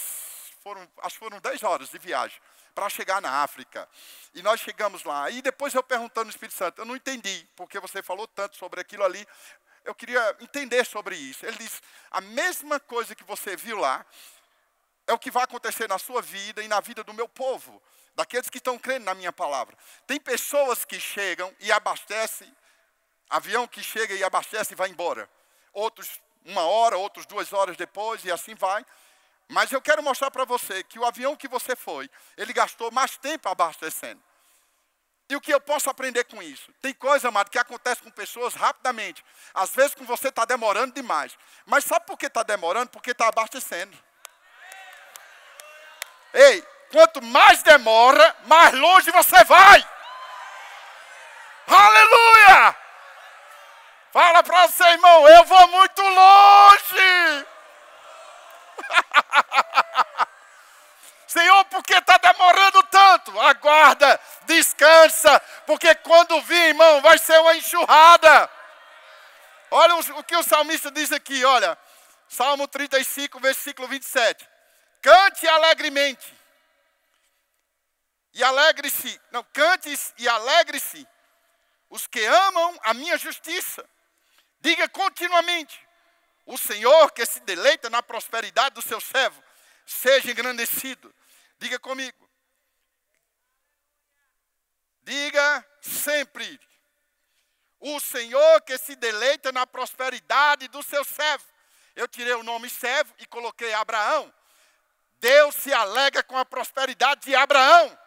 foram, 0.62 0.86
acho 1.02 1.14
que 1.14 1.24
foram 1.24 1.40
dez 1.40 1.62
horas 1.62 1.88
de 1.88 1.98
viagem 1.98 2.38
para 2.74 2.88
chegar 2.88 3.20
na 3.22 3.42
África. 3.42 3.88
E 4.34 4.42
nós 4.42 4.60
chegamos 4.60 5.04
lá. 5.04 5.30
E 5.30 5.40
depois 5.40 5.74
eu 5.74 5.82
perguntando 5.82 6.26
no 6.26 6.30
Espírito 6.30 6.56
Santo, 6.56 6.80
eu 6.80 6.84
não 6.84 6.96
entendi, 6.96 7.46
porque 7.56 7.78
você 7.78 8.02
falou 8.02 8.26
tanto 8.26 8.56
sobre 8.56 8.80
aquilo 8.80 9.04
ali. 9.04 9.26
Eu 9.84 9.94
queria 9.94 10.36
entender 10.40 10.84
sobre 10.84 11.16
isso. 11.16 11.44
Ele 11.46 11.56
disse: 11.58 11.80
a 12.10 12.20
mesma 12.20 12.80
coisa 12.80 13.14
que 13.14 13.24
você 13.24 13.56
viu 13.56 13.78
lá 13.78 14.04
é 15.06 15.12
o 15.12 15.18
que 15.18 15.30
vai 15.30 15.44
acontecer 15.44 15.88
na 15.88 15.98
sua 15.98 16.22
vida 16.22 16.62
e 16.62 16.68
na 16.68 16.80
vida 16.80 17.04
do 17.04 17.12
meu 17.12 17.28
povo, 17.28 17.82
daqueles 18.14 18.48
que 18.48 18.58
estão 18.58 18.78
crendo 18.78 19.04
na 19.04 19.14
minha 19.14 19.32
palavra. 19.32 19.76
Tem 20.06 20.18
pessoas 20.18 20.84
que 20.84 20.98
chegam 20.98 21.54
e 21.60 21.70
abastecem, 21.70 22.54
avião 23.28 23.66
que 23.68 23.82
chega 23.82 24.14
e 24.14 24.24
abastece 24.24 24.72
e 24.72 24.76
vai 24.76 24.88
embora. 24.88 25.28
Outros 25.72 26.08
uma 26.44 26.62
hora, 26.62 26.96
outros 26.98 27.24
duas 27.26 27.52
horas 27.52 27.76
depois, 27.76 28.24
e 28.24 28.30
assim 28.30 28.54
vai. 28.54 28.84
Mas 29.48 29.70
eu 29.72 29.80
quero 29.80 30.02
mostrar 30.02 30.30
para 30.30 30.44
você 30.44 30.82
que 30.82 30.98
o 30.98 31.04
avião 31.04 31.36
que 31.36 31.48
você 31.48 31.76
foi, 31.76 32.10
ele 32.36 32.52
gastou 32.52 32.90
mais 32.90 33.16
tempo 33.16 33.48
abastecendo. 33.48 34.22
E 35.28 35.36
o 35.36 35.40
que 35.40 35.52
eu 35.52 35.60
posso 35.60 35.88
aprender 35.88 36.24
com 36.24 36.42
isso? 36.42 36.72
Tem 36.82 36.92
coisa, 36.92 37.28
amado, 37.28 37.50
que 37.50 37.58
acontece 37.58 38.02
com 38.02 38.10
pessoas 38.10 38.54
rapidamente. 38.54 39.24
Às 39.54 39.74
vezes 39.74 39.94
com 39.94 40.04
você 40.04 40.28
está 40.28 40.44
demorando 40.44 40.94
demais. 40.94 41.36
Mas 41.64 41.84
sabe 41.84 42.04
por 42.06 42.18
que 42.18 42.26
está 42.26 42.42
demorando? 42.42 42.90
Porque 42.90 43.12
está 43.12 43.28
abastecendo. 43.28 43.96
Ei, 46.32 46.62
quanto 46.90 47.22
mais 47.22 47.62
demora, 47.62 48.36
mais 48.44 48.74
longe 48.74 49.10
você 49.10 49.44
vai. 49.44 49.88
Aleluia! 51.66 52.76
Fala 54.12 54.42
para 54.42 54.68
você, 54.68 54.84
irmão, 54.84 55.28
eu 55.28 55.44
vou 55.44 55.68
muito 55.68 56.02
longe. 56.02 57.46
Senhor, 61.26 61.64
por 61.66 61.82
que 61.82 61.94
está 61.94 62.16
demorando 62.18 62.82
tanto? 62.84 63.40
Aguarda, 63.40 64.20
descansa, 64.42 65.40
porque 65.66 65.94
quando 65.96 66.40
vir, 66.42 66.68
irmão, 66.68 67.00
vai 67.00 67.18
ser 67.18 67.38
uma 67.40 67.56
enxurrada. 67.56 68.50
Olha 69.70 69.96
o 69.96 70.22
que 70.22 70.36
o 70.36 70.42
salmista 70.42 70.90
diz 70.90 71.10
aqui, 71.10 71.44
olha, 71.44 71.76
Salmo 72.28 72.68
35, 72.68 73.40
versículo 73.40 73.88
27. 73.88 74.48
Cante 75.02 75.46
alegremente. 75.48 76.34
E 78.32 78.42
alegre-se, 78.42 79.20
não, 79.30 79.44
cante 79.52 79.92
e 80.18 80.28
alegre-se 80.28 81.06
os 81.88 82.06
que 82.06 82.24
amam 82.24 82.78
a 82.82 82.94
minha 82.94 83.16
justiça. 83.16 83.88
Diga 84.60 84.88
continuamente: 84.88 85.80
o 86.46 86.58
Senhor 86.58 87.10
que 87.12 87.24
se 87.24 87.40
deleita 87.40 87.88
na 87.88 88.02
prosperidade 88.02 88.74
do 88.74 88.82
seu 88.82 89.00
servo, 89.00 89.42
seja 89.86 90.30
engrandecido. 90.30 91.14
Diga 91.58 91.78
comigo. 91.78 92.28
Diga 95.02 95.66
sempre. 95.80 96.60
O 97.80 98.00
Senhor 98.00 98.60
que 98.62 98.76
se 98.78 98.96
deleita 98.96 99.52
na 99.52 99.66
prosperidade 99.66 100.68
do 100.68 100.82
seu 100.82 101.04
servo. 101.04 101.44
Eu 101.94 102.08
tirei 102.08 102.34
o 102.34 102.42
nome 102.42 102.68
servo 102.68 103.14
e 103.18 103.26
coloquei 103.26 103.72
Abraão. 103.74 104.32
Deus 105.20 105.54
se 105.54 105.72
alegra 105.72 106.22
com 106.22 106.36
a 106.36 106.44
prosperidade 106.44 107.22
de 107.22 107.34
Abraão. 107.34 107.98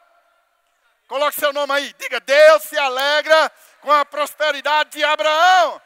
Coloque 1.07 1.39
seu 1.39 1.53
nome 1.53 1.73
aí. 1.73 1.93
Diga, 1.93 2.19
Deus 2.19 2.63
se 2.63 2.77
alegra 2.77 3.49
com 3.81 3.91
a 3.91 4.03
prosperidade 4.03 4.91
de 4.91 5.03
Abraão. 5.03 5.81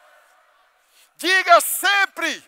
Diga 1.21 1.61
sempre. 1.61 2.43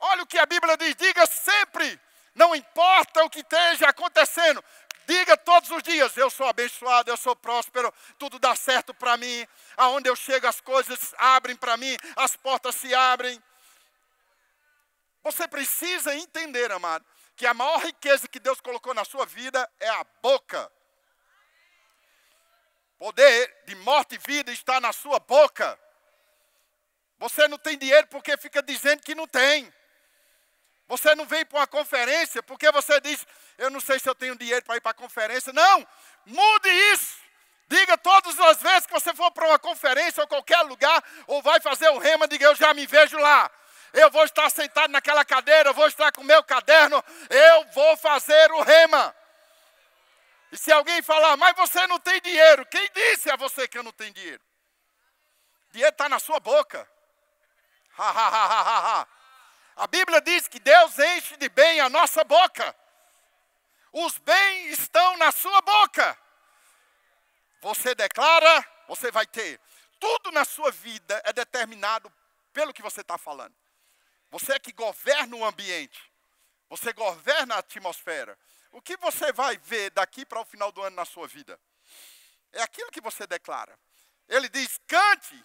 Olha 0.00 0.24
o 0.24 0.26
que 0.26 0.38
a 0.40 0.44
Bíblia 0.44 0.76
diz: 0.76 0.96
diga 0.96 1.24
sempre. 1.24 2.00
Não 2.34 2.54
importa 2.54 3.24
o 3.24 3.30
que 3.30 3.38
esteja 3.38 3.88
acontecendo, 3.88 4.62
diga 5.06 5.36
todos 5.36 5.70
os 5.70 5.84
dias: 5.84 6.16
eu 6.16 6.28
sou 6.28 6.48
abençoado, 6.48 7.08
eu 7.08 7.16
sou 7.16 7.36
próspero, 7.36 7.94
tudo 8.18 8.40
dá 8.40 8.56
certo 8.56 8.92
para 8.92 9.16
mim. 9.16 9.46
Aonde 9.76 10.10
eu 10.10 10.16
chego, 10.16 10.48
as 10.48 10.60
coisas 10.60 11.14
abrem 11.16 11.54
para 11.54 11.76
mim, 11.76 11.96
as 12.16 12.36
portas 12.36 12.74
se 12.74 12.92
abrem. 12.92 13.40
Você 15.22 15.46
precisa 15.46 16.14
entender, 16.14 16.72
amado, 16.72 17.06
que 17.36 17.46
a 17.46 17.54
maior 17.54 17.78
riqueza 17.78 18.26
que 18.26 18.40
Deus 18.40 18.60
colocou 18.60 18.92
na 18.94 19.04
sua 19.04 19.24
vida 19.26 19.70
é 19.78 19.88
a 19.88 20.04
boca. 20.20 20.70
Poder 22.98 23.62
de 23.66 23.76
morte 23.76 24.16
e 24.16 24.18
vida 24.18 24.50
está 24.50 24.80
na 24.80 24.92
sua 24.92 25.20
boca. 25.20 25.78
Você 27.18 27.48
não 27.48 27.58
tem 27.58 27.78
dinheiro 27.78 28.06
porque 28.08 28.36
fica 28.36 28.62
dizendo 28.62 29.02
que 29.02 29.14
não 29.14 29.26
tem. 29.26 29.72
Você 30.88 31.14
não 31.14 31.26
vem 31.26 31.44
para 31.44 31.58
uma 31.58 31.66
conferência 31.66 32.42
porque 32.42 32.70
você 32.70 33.00
diz, 33.00 33.26
eu 33.58 33.70
não 33.70 33.80
sei 33.80 33.98
se 33.98 34.08
eu 34.08 34.14
tenho 34.14 34.36
dinheiro 34.36 34.64
para 34.64 34.76
ir 34.76 34.80
para 34.80 34.92
a 34.92 34.94
conferência. 34.94 35.52
Não, 35.52 35.86
mude 36.24 36.68
isso. 36.92 37.16
Diga 37.68 37.98
todas 37.98 38.38
as 38.38 38.62
vezes 38.62 38.86
que 38.86 38.92
você 38.92 39.12
for 39.12 39.30
para 39.32 39.48
uma 39.48 39.58
conferência 39.58 40.22
ou 40.22 40.28
qualquer 40.28 40.62
lugar, 40.62 41.02
ou 41.26 41.42
vai 41.42 41.60
fazer 41.60 41.88
o 41.88 41.98
rema, 41.98 42.28
diga, 42.28 42.46
eu 42.46 42.54
já 42.54 42.72
me 42.72 42.86
vejo 42.86 43.18
lá. 43.18 43.50
Eu 43.92 44.08
vou 44.10 44.24
estar 44.24 44.48
sentado 44.50 44.90
naquela 44.90 45.24
cadeira, 45.24 45.70
eu 45.70 45.74
vou 45.74 45.88
estar 45.88 46.12
com 46.12 46.20
o 46.20 46.24
meu 46.24 46.44
caderno, 46.44 47.02
eu 47.28 47.64
vou 47.72 47.96
fazer 47.96 48.52
o 48.52 48.62
rema. 48.62 49.16
E 50.52 50.56
se 50.56 50.70
alguém 50.70 51.02
falar, 51.02 51.36
mas 51.36 51.56
você 51.56 51.84
não 51.88 51.98
tem 51.98 52.20
dinheiro, 52.20 52.64
quem 52.66 52.88
disse 52.94 53.28
a 53.30 53.36
você 53.36 53.66
que 53.66 53.78
eu 53.78 53.82
não 53.82 53.92
tenho 53.92 54.12
dinheiro? 54.12 54.42
Dinheiro 55.72 55.92
está 55.92 56.08
na 56.08 56.20
sua 56.20 56.38
boca. 56.38 56.88
A 57.98 59.86
Bíblia 59.88 60.20
diz 60.20 60.48
que 60.48 60.58
Deus 60.58 60.98
enche 60.98 61.36
de 61.36 61.48
bem 61.48 61.80
a 61.80 61.88
nossa 61.88 62.24
boca. 62.24 62.74
Os 63.92 64.18
bens 64.18 64.78
estão 64.78 65.16
na 65.16 65.32
sua 65.32 65.60
boca. 65.62 66.18
Você 67.62 67.94
declara, 67.94 68.66
você 68.88 69.10
vai 69.10 69.26
ter. 69.26 69.60
Tudo 69.98 70.30
na 70.30 70.44
sua 70.44 70.70
vida 70.70 71.20
é 71.24 71.32
determinado 71.32 72.12
pelo 72.52 72.72
que 72.72 72.82
você 72.82 73.00
está 73.00 73.16
falando. 73.16 73.54
Você 74.30 74.52
é 74.52 74.58
que 74.58 74.72
governa 74.72 75.36
o 75.36 75.44
ambiente. 75.44 76.12
Você 76.68 76.92
governa 76.92 77.54
a 77.54 77.58
atmosfera. 77.58 78.38
O 78.72 78.82
que 78.82 78.96
você 78.98 79.32
vai 79.32 79.56
ver 79.56 79.90
daqui 79.90 80.26
para 80.26 80.40
o 80.40 80.44
final 80.44 80.70
do 80.70 80.82
ano 80.82 80.96
na 80.96 81.04
sua 81.04 81.26
vida? 81.26 81.58
É 82.52 82.62
aquilo 82.62 82.90
que 82.90 83.00
você 83.00 83.26
declara. 83.26 83.78
Ele 84.28 84.48
diz: 84.48 84.78
cante 84.86 85.44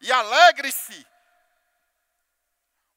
e 0.00 0.10
alegre-se 0.10 1.06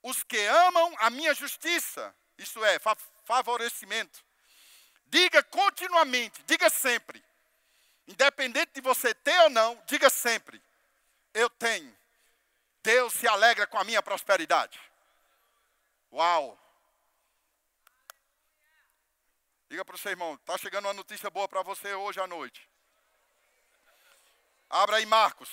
os 0.05 0.23
que 0.23 0.37
amam 0.45 0.95
a 0.99 1.09
minha 1.09 1.33
justiça, 1.33 2.15
isso 2.37 2.63
é, 2.63 2.77
favorecimento. 3.23 4.23
Diga 5.07 5.41
continuamente, 5.41 6.43
diga 6.43 6.69
sempre. 6.69 7.25
Independente 8.07 8.71
de 8.75 8.81
você 8.81 9.15
ter 9.15 9.39
ou 9.41 9.49
não, 9.49 9.81
diga 9.87 10.07
sempre: 10.11 10.61
eu 11.33 11.49
tenho. 11.49 11.95
Deus 12.83 13.13
se 13.13 13.27
alegra 13.27 13.65
com 13.65 13.79
a 13.79 13.83
minha 13.83 14.01
prosperidade. 14.03 14.79
Uau! 16.11 16.55
Diga 19.67 19.83
para 19.83 19.95
o 19.95 19.97
seu 19.97 20.11
irmão, 20.11 20.35
está 20.35 20.55
chegando 20.59 20.85
uma 20.85 20.93
notícia 20.93 21.31
boa 21.31 21.47
para 21.47 21.63
você 21.63 21.95
hoje 21.95 22.19
à 22.19 22.27
noite. 22.27 22.69
Abra 24.69 24.97
aí 24.97 25.05
Marcos. 25.07 25.49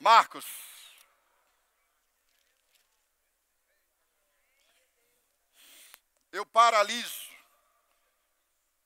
Marcos. 0.00 0.73
Eu 6.34 6.44
paraliso 6.44 7.30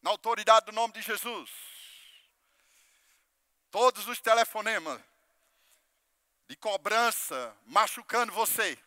na 0.02 0.10
autoridade 0.10 0.66
do 0.66 0.72
nome 0.72 0.92
de 0.92 1.00
Jesus. 1.00 1.50
Todos 3.70 4.06
os 4.06 4.20
telefonemas 4.20 5.00
de 6.46 6.54
cobrança 6.56 7.56
machucando 7.64 8.34
você. 8.34 8.78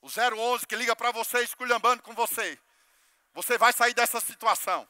O 0.00 0.06
011 0.06 0.64
que 0.64 0.76
liga 0.76 0.94
para 0.94 1.10
você 1.10 1.42
esculhambando 1.42 2.04
com 2.04 2.14
você. 2.14 2.56
Você 3.34 3.58
vai 3.58 3.72
sair 3.72 3.94
dessa 3.94 4.20
situação. 4.20 4.88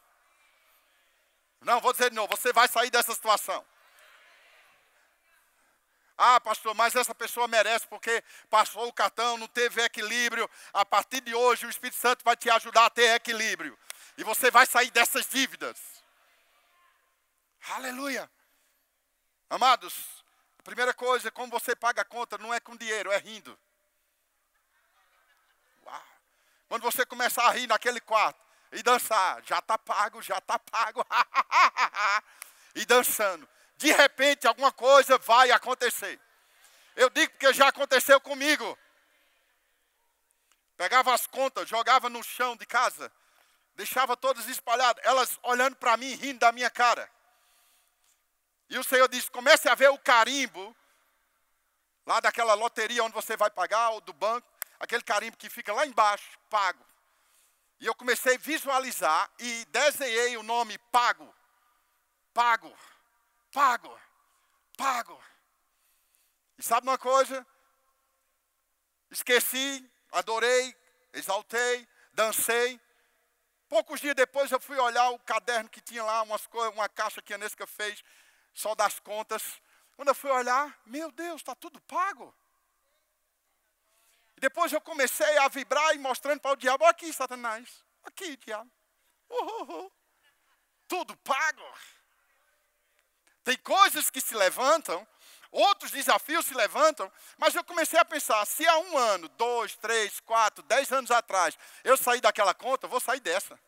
Não, 1.62 1.80
vou 1.80 1.92
dizer 1.92 2.10
de 2.10 2.16
novo, 2.16 2.36
você 2.36 2.52
vai 2.52 2.68
sair 2.68 2.90
dessa 2.90 3.14
situação. 3.14 3.64
Ah, 6.16 6.40
pastor, 6.40 6.74
mas 6.74 6.94
essa 6.94 7.14
pessoa 7.14 7.48
merece 7.48 7.86
porque 7.86 8.22
passou 8.50 8.86
o 8.86 8.92
cartão, 8.92 9.36
não 9.36 9.48
teve 9.48 9.82
equilíbrio. 9.82 10.48
A 10.72 10.84
partir 10.84 11.20
de 11.20 11.34
hoje, 11.34 11.66
o 11.66 11.70
Espírito 11.70 11.98
Santo 11.98 12.24
vai 12.24 12.36
te 12.36 12.50
ajudar 12.50 12.86
a 12.86 12.90
ter 12.90 13.14
equilíbrio. 13.14 13.78
E 14.16 14.24
você 14.24 14.50
vai 14.50 14.66
sair 14.66 14.90
dessas 14.90 15.26
dívidas. 15.26 15.78
Aleluia. 17.70 18.30
Amados, 19.48 20.24
a 20.58 20.62
primeira 20.62 20.94
coisa, 20.94 21.30
como 21.30 21.50
você 21.50 21.74
paga 21.74 22.02
a 22.02 22.04
conta, 22.04 22.38
não 22.38 22.52
é 22.52 22.60
com 22.60 22.76
dinheiro, 22.76 23.10
é 23.10 23.18
rindo. 23.18 23.58
Uau. 25.84 26.02
Quando 26.68 26.82
você 26.82 27.04
começar 27.04 27.46
a 27.46 27.50
rir 27.50 27.66
naquele 27.66 28.00
quarto 28.00 28.40
e 28.72 28.82
dançar, 28.82 29.42
já 29.44 29.58
está 29.58 29.76
pago, 29.76 30.22
já 30.22 30.38
está 30.38 30.58
pago. 30.58 31.04
e 32.74 32.84
dançando. 32.84 33.48
De 33.82 33.90
repente, 33.90 34.46
alguma 34.46 34.70
coisa 34.70 35.18
vai 35.18 35.50
acontecer. 35.50 36.20
Eu 36.94 37.10
digo 37.10 37.32
porque 37.32 37.52
já 37.52 37.66
aconteceu 37.66 38.20
comigo. 38.20 38.78
Pegava 40.76 41.12
as 41.12 41.26
contas, 41.26 41.68
jogava 41.68 42.08
no 42.08 42.22
chão 42.22 42.56
de 42.56 42.64
casa, 42.64 43.10
deixava 43.74 44.16
todas 44.16 44.46
espalhadas, 44.46 45.04
elas 45.04 45.36
olhando 45.42 45.74
para 45.74 45.96
mim, 45.96 46.14
rindo 46.14 46.38
da 46.38 46.52
minha 46.52 46.70
cara. 46.70 47.10
E 48.70 48.78
o 48.78 48.84
Senhor 48.84 49.08
disse: 49.08 49.28
comece 49.32 49.68
a 49.68 49.74
ver 49.74 49.90
o 49.90 49.98
carimbo, 49.98 50.76
lá 52.06 52.20
daquela 52.20 52.54
loteria 52.54 53.02
onde 53.02 53.14
você 53.14 53.36
vai 53.36 53.50
pagar, 53.50 53.90
ou 53.90 54.00
do 54.00 54.12
banco, 54.12 54.46
aquele 54.78 55.02
carimbo 55.02 55.36
que 55.36 55.50
fica 55.50 55.72
lá 55.72 55.84
embaixo, 55.84 56.38
pago. 56.48 56.86
E 57.80 57.86
eu 57.86 57.96
comecei 57.96 58.36
a 58.36 58.38
visualizar 58.38 59.28
e 59.40 59.64
desenhei 59.70 60.36
o 60.36 60.44
nome 60.44 60.78
pago. 60.92 61.34
Pago, 62.32 62.72
pago, 63.52 64.00
pago. 64.76 65.22
E 66.58 66.62
sabe 66.62 66.86
uma 66.88 66.98
coisa? 66.98 67.46
Esqueci, 69.10 69.88
adorei, 70.10 70.74
exaltei, 71.12 71.86
dancei. 72.14 72.80
Poucos 73.68 74.00
dias 74.00 74.14
depois 74.14 74.50
eu 74.50 74.60
fui 74.60 74.78
olhar 74.78 75.10
o 75.10 75.18
caderno 75.20 75.68
que 75.68 75.80
tinha 75.80 76.02
lá, 76.02 76.22
umas 76.22 76.46
coisas, 76.46 76.74
uma 76.74 76.88
caixa 76.88 77.22
que 77.22 77.32
a 77.32 77.38
Nesca 77.38 77.66
fez, 77.66 78.02
só 78.52 78.74
das 78.74 78.98
contas. 78.98 79.60
Quando 79.96 80.08
eu 80.08 80.14
fui 80.14 80.30
olhar, 80.30 80.78
meu 80.86 81.10
Deus, 81.12 81.40
está 81.40 81.54
tudo 81.54 81.80
pago. 81.82 82.34
E 84.36 84.40
depois 84.40 84.72
eu 84.72 84.80
comecei 84.80 85.38
a 85.38 85.48
vibrar 85.48 85.94
e 85.94 85.98
mostrando 85.98 86.40
para 86.40 86.52
o 86.52 86.56
diabo, 86.56 86.84
aqui, 86.86 87.12
Satanás, 87.12 87.84
aqui, 88.02 88.36
diabo. 88.38 88.70
Uh, 89.28 89.44
uh, 89.44 89.84
uh. 89.84 89.92
Tudo 90.88 91.16
pago. 91.18 91.62
Tem 93.44 93.56
coisas 93.56 94.08
que 94.10 94.20
se 94.20 94.34
levantam, 94.34 95.06
outros 95.50 95.90
desafios 95.90 96.46
se 96.46 96.54
levantam, 96.54 97.10
mas 97.36 97.54
eu 97.54 97.64
comecei 97.64 97.98
a 97.98 98.04
pensar: 98.04 98.44
se 98.46 98.66
há 98.66 98.78
um 98.78 98.96
ano, 98.96 99.28
dois, 99.30 99.76
três, 99.76 100.20
quatro, 100.20 100.62
dez 100.64 100.90
anos 100.92 101.10
atrás, 101.10 101.58
eu 101.82 101.96
saí 101.96 102.20
daquela 102.20 102.54
conta, 102.54 102.86
eu 102.86 102.90
vou 102.90 103.00
sair 103.00 103.20
dessa. 103.20 103.58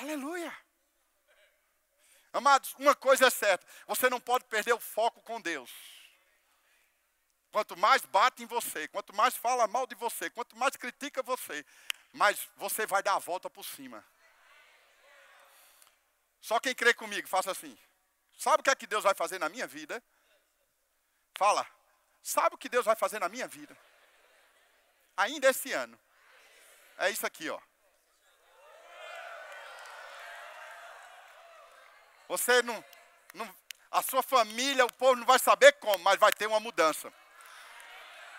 Aleluia. 0.00 0.56
Amados, 2.32 2.74
uma 2.78 2.94
coisa 2.94 3.26
é 3.26 3.30
certa: 3.30 3.66
você 3.86 4.08
não 4.08 4.20
pode 4.20 4.44
perder 4.46 4.72
o 4.72 4.80
foco 4.80 5.20
com 5.22 5.40
Deus. 5.40 5.70
Quanto 7.50 7.76
mais 7.76 8.02
bate 8.06 8.42
em 8.42 8.46
você, 8.46 8.88
quanto 8.88 9.14
mais 9.14 9.36
fala 9.36 9.68
mal 9.68 9.86
de 9.86 9.94
você, 9.94 10.30
quanto 10.30 10.56
mais 10.56 10.74
critica 10.74 11.22
você, 11.22 11.66
mais 12.10 12.48
você 12.56 12.86
vai 12.86 13.02
dar 13.02 13.16
a 13.16 13.18
volta 13.18 13.50
por 13.50 13.62
cima. 13.62 14.02
Só 16.40 16.58
quem 16.58 16.74
crê 16.74 16.94
comigo, 16.94 17.28
faça 17.28 17.50
assim. 17.50 17.78
Sabe 18.42 18.60
o 18.60 18.64
que 18.64 18.70
é 18.70 18.74
que 18.74 18.88
Deus 18.88 19.04
vai 19.04 19.14
fazer 19.14 19.38
na 19.38 19.48
minha 19.48 19.68
vida? 19.68 20.02
Fala. 21.38 21.64
Sabe 22.20 22.56
o 22.56 22.58
que 22.58 22.68
Deus 22.68 22.84
vai 22.84 22.96
fazer 22.96 23.20
na 23.20 23.28
minha 23.28 23.46
vida? 23.46 23.76
Ainda 25.16 25.48
esse 25.48 25.72
ano. 25.72 25.96
É 26.98 27.08
isso 27.08 27.24
aqui, 27.24 27.48
ó. 27.48 27.60
Você 32.26 32.62
não, 32.62 32.84
não, 33.32 33.56
a 33.92 34.02
sua 34.02 34.24
família, 34.24 34.84
o 34.86 34.92
povo 34.94 35.14
não 35.14 35.26
vai 35.26 35.38
saber 35.38 35.74
como, 35.74 36.02
mas 36.02 36.18
vai 36.18 36.32
ter 36.32 36.48
uma 36.48 36.58
mudança. 36.58 37.12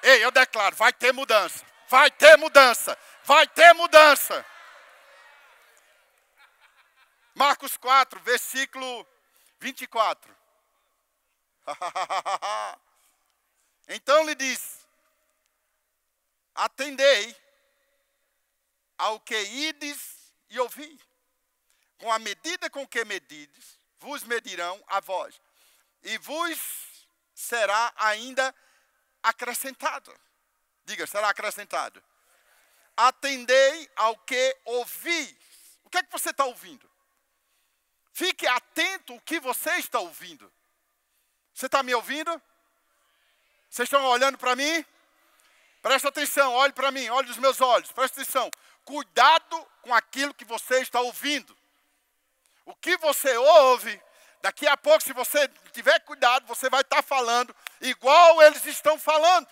Ei, 0.02 0.22
eu 0.22 0.32
declaro, 0.32 0.76
vai 0.76 0.92
ter 0.92 1.14
mudança. 1.14 1.66
Vai 1.88 2.12
ter 2.12 2.38
mudança. 2.38 2.98
Vai 3.24 3.48
ter 3.48 3.74
mudança. 3.74 4.46
Marcos 7.34 7.78
4, 7.78 8.20
versículo 8.20 9.08
24. 9.64 10.36
então 13.88 14.26
lhe 14.26 14.36
diz: 14.36 14.86
Atendei 16.54 17.34
ao 18.98 19.22
que 19.22 19.40
ides 19.42 20.34
e 20.50 20.60
ouvi. 20.60 21.00
Com 21.98 22.12
a 22.12 22.20
medida 22.20 22.70
com 22.70 22.86
que 22.86 23.06
medides, 23.06 23.80
vos 23.98 24.26
medirão 24.26 24.84
a 24.88 25.00
vós, 25.00 25.42
e 26.02 26.18
vos 26.18 26.60
será 27.34 27.94
ainda 27.96 28.54
acrescentado. 29.22 30.14
Diga, 30.84 31.08
será 31.08 31.30
acrescentado. 31.30 32.04
Atendei 32.98 33.90
ao 33.96 34.18
que 34.18 34.58
ouvi. 34.66 35.40
O 35.86 35.90
que 35.90 36.00
é 36.00 36.04
que 36.04 36.12
você 36.12 36.32
está 36.32 36.44
ouvindo? 36.44 36.92
Fique 38.14 38.46
atento 38.46 39.14
ao 39.14 39.20
que 39.22 39.40
você 39.40 39.72
está 39.78 40.00
ouvindo. 40.00 40.52
Você 41.52 41.66
está 41.66 41.82
me 41.82 41.96
ouvindo? 41.96 42.32
Vocês 43.68 43.88
estão 43.88 44.06
olhando 44.06 44.38
para 44.38 44.56
mim? 44.56 44.86
Presta 45.82 46.10
atenção, 46.10 46.54
olhe 46.54 46.72
para 46.72 46.92
mim, 46.92 47.10
olhe 47.10 47.28
nos 47.28 47.40
meus 47.40 47.60
olhos, 47.60 47.92
presta 47.92 48.22
atenção. 48.22 48.52
Cuidado 48.86 49.68
com 49.82 49.94
aquilo 49.94 50.34
que 50.34 50.46
você 50.46 50.80
está 50.80 51.02
ouvindo. 51.02 51.58
O 52.66 52.76
que 52.76 52.96
você 52.98 53.36
ouve, 53.36 54.00
daqui 54.42 54.68
a 54.68 54.78
pouco, 54.78 55.04
se 55.04 55.12
você 55.12 55.48
tiver 55.72 56.00
cuidado, 56.02 56.46
você 56.46 56.70
vai 56.70 56.82
estar 56.82 57.02
falando 57.02 57.54
igual 57.82 58.42
eles 58.44 58.64
estão 58.66 58.98
falando. 59.00 59.48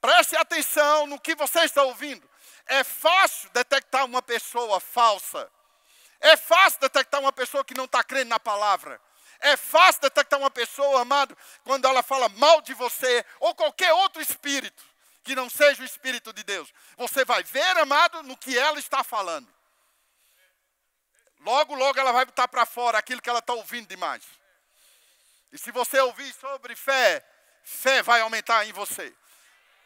Preste 0.00 0.36
atenção 0.36 1.06
no 1.06 1.20
que 1.20 1.34
você 1.34 1.60
está 1.60 1.82
ouvindo. 1.82 2.28
É 2.66 2.82
fácil 2.82 3.50
detectar 3.50 4.06
uma 4.06 4.22
pessoa 4.22 4.80
falsa 4.80 5.52
é 6.20 6.36
fácil 6.36 6.80
detectar 6.80 7.20
uma 7.20 7.32
pessoa 7.32 7.64
que 7.64 7.74
não 7.74 7.84
está 7.84 8.02
crendo 8.02 8.30
na 8.30 8.40
palavra. 8.40 9.00
É 9.40 9.56
fácil 9.56 10.02
detectar 10.02 10.38
uma 10.38 10.50
pessoa, 10.50 11.02
amado, 11.02 11.36
quando 11.64 11.86
ela 11.86 12.02
fala 12.02 12.28
mal 12.30 12.62
de 12.62 12.72
você 12.74 13.24
ou 13.40 13.54
qualquer 13.54 13.92
outro 13.92 14.22
espírito 14.22 14.82
que 15.22 15.34
não 15.34 15.48
seja 15.48 15.82
o 15.82 15.86
espírito 15.86 16.32
de 16.32 16.44
Deus. 16.44 16.72
Você 16.96 17.24
vai 17.24 17.42
ver, 17.42 17.78
amado, 17.78 18.22
no 18.22 18.36
que 18.36 18.56
ela 18.56 18.78
está 18.78 19.02
falando. 19.02 19.48
Logo, 21.40 21.74
logo 21.74 21.98
ela 21.98 22.12
vai 22.12 22.24
botar 22.24 22.48
para 22.48 22.64
fora 22.64 22.98
aquilo 22.98 23.20
que 23.20 23.28
ela 23.28 23.40
está 23.40 23.52
ouvindo 23.52 23.88
demais. 23.88 24.24
E 25.52 25.58
se 25.58 25.70
você 25.70 26.00
ouvir 26.00 26.32
sobre 26.34 26.74
fé, 26.74 27.24
fé 27.62 28.02
vai 28.02 28.20
aumentar 28.20 28.66
em 28.66 28.72
você. 28.72 29.14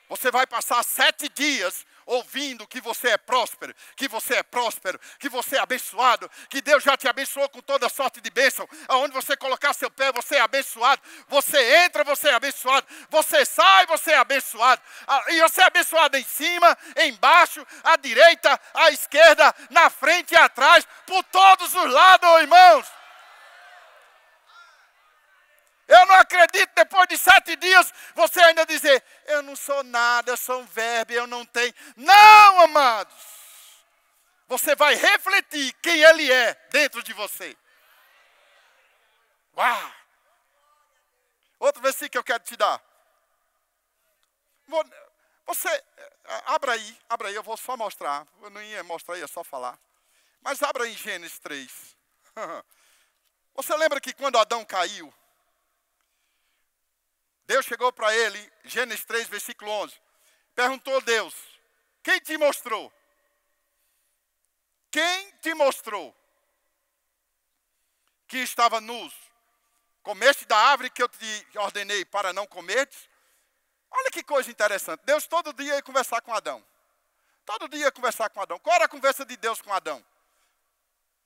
Você 0.08 0.30
vai 0.30 0.46
passar 0.46 0.82
sete 0.82 1.28
dias 1.28 1.84
ouvindo 2.08 2.66
que 2.66 2.80
você 2.80 3.10
é 3.10 3.18
próspero, 3.18 3.74
que 3.94 4.08
você 4.08 4.36
é 4.36 4.42
próspero, 4.42 4.98
que 5.18 5.28
você 5.28 5.56
é 5.56 5.60
abençoado, 5.60 6.28
que 6.48 6.62
Deus 6.62 6.82
já 6.82 6.96
te 6.96 7.06
abençoou 7.06 7.48
com 7.50 7.60
toda 7.60 7.88
sorte 7.88 8.20
de 8.20 8.30
bênção. 8.30 8.66
Aonde 8.88 9.12
você 9.12 9.36
colocar 9.36 9.74
seu 9.74 9.90
pé, 9.90 10.10
você 10.10 10.36
é 10.36 10.40
abençoado. 10.40 11.00
Você 11.28 11.84
entra, 11.84 12.02
você 12.04 12.28
é 12.30 12.34
abençoado. 12.34 12.86
Você 13.10 13.44
sai, 13.44 13.86
você 13.86 14.12
é 14.12 14.16
abençoado. 14.16 14.80
Ah, 15.06 15.24
e 15.28 15.40
você 15.42 15.60
é 15.60 15.64
abençoado 15.64 16.16
em 16.16 16.24
cima, 16.24 16.76
embaixo, 16.96 17.64
à 17.84 17.96
direita, 17.96 18.58
à 18.72 18.90
esquerda, 18.90 19.54
na 19.68 19.90
frente 19.90 20.32
e 20.32 20.36
atrás, 20.36 20.86
por 21.06 21.22
todos 21.24 21.74
os 21.74 21.92
lados, 21.92 22.40
irmãos. 22.40 22.98
Eu 25.88 26.04
não 26.04 26.16
acredito 26.16 26.70
depois 26.74 27.08
de 27.08 27.16
sete 27.16 27.56
dias 27.56 27.92
você 28.14 28.40
ainda 28.42 28.66
dizer, 28.66 29.02
eu 29.24 29.42
não 29.42 29.56
sou 29.56 29.82
nada, 29.82 30.30
eu 30.30 30.36
sou 30.36 30.60
um 30.60 30.66
verbo, 30.66 31.12
eu 31.12 31.26
não 31.26 31.46
tenho. 31.46 31.72
Não, 31.96 32.60
amados. 32.60 33.16
Você 34.46 34.76
vai 34.76 34.94
refletir 34.94 35.72
quem 35.82 35.98
ele 36.02 36.30
é 36.30 36.54
dentro 36.70 37.02
de 37.02 37.14
você. 37.14 37.56
Uau! 39.56 39.92
Outro 41.58 41.80
versículo 41.82 42.10
que 42.10 42.18
eu 42.18 42.24
quero 42.24 42.44
te 42.44 42.56
dar. 42.56 42.80
Você, 45.46 45.68
eh, 45.68 46.42
abra 46.46 46.72
aí, 46.72 46.98
abra 47.08 47.28
aí, 47.28 47.34
eu 47.34 47.42
vou 47.42 47.56
só 47.56 47.76
mostrar. 47.78 48.26
Eu 48.42 48.50
não 48.50 48.62
ia 48.62 48.84
mostrar, 48.84 49.16
ia 49.16 49.26
só 49.26 49.42
falar. 49.42 49.78
Mas 50.42 50.62
abra 50.62 50.86
em 50.86 50.94
Gênesis 50.94 51.38
3. 51.38 51.96
Você 53.54 53.74
lembra 53.76 54.00
que 54.00 54.12
quando 54.12 54.38
Adão 54.38 54.64
caiu, 54.64 55.12
Deus 57.48 57.64
chegou 57.64 57.90
para 57.90 58.14
ele, 58.14 58.52
Gênesis 58.62 59.06
3, 59.06 59.26
versículo 59.26 59.70
11. 59.70 59.98
Perguntou 60.54 61.00
Deus: 61.00 61.34
Quem 62.02 62.20
te 62.20 62.36
mostrou? 62.36 62.92
Quem 64.90 65.32
te 65.38 65.54
mostrou 65.54 66.14
que 68.26 68.36
estava 68.36 68.82
nus? 68.82 69.14
Comeste 70.02 70.44
da 70.44 70.58
árvore 70.58 70.90
que 70.90 71.02
eu 71.02 71.08
te 71.08 71.46
ordenei 71.56 72.04
para 72.04 72.34
não 72.34 72.46
comerdes? 72.46 73.08
Olha 73.90 74.10
que 74.10 74.22
coisa 74.22 74.50
interessante. 74.50 75.00
Deus 75.06 75.26
todo 75.26 75.54
dia 75.54 75.76
ia 75.76 75.82
conversar 75.82 76.20
com 76.20 76.34
Adão. 76.34 76.62
Todo 77.46 77.66
dia 77.66 77.86
ia 77.86 77.92
conversar 77.92 78.28
com 78.28 78.42
Adão. 78.42 78.58
Qual 78.58 78.76
era 78.76 78.84
a 78.84 78.88
conversa 78.88 79.24
de 79.24 79.38
Deus 79.38 79.62
com 79.62 79.72
Adão? 79.72 80.04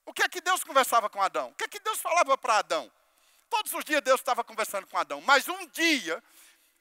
O 0.06 0.12
que 0.12 0.22
é 0.22 0.28
que 0.28 0.40
Deus 0.40 0.62
conversava 0.62 1.10
com 1.10 1.20
Adão? 1.20 1.48
O 1.48 1.54
que 1.56 1.64
é 1.64 1.68
que 1.68 1.80
Deus 1.80 1.98
falava 1.98 2.38
para 2.38 2.58
Adão? 2.58 2.92
Todos 3.52 3.74
os 3.74 3.84
dias 3.84 4.00
Deus 4.00 4.18
estava 4.18 4.42
conversando 4.42 4.86
com 4.86 4.96
Adão. 4.96 5.20
Mas 5.20 5.46
um 5.46 5.66
dia, 5.66 6.24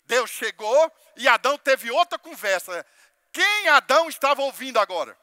Deus 0.06 0.30
chegou 0.30 0.90
e 1.18 1.28
Adão 1.28 1.58
teve 1.58 1.92
outra 1.92 2.18
conversa. 2.18 2.86
Quem 3.34 3.68
Adão 3.68 4.08
estava 4.08 4.42
ouvindo 4.42 4.80
agora? 4.80 5.20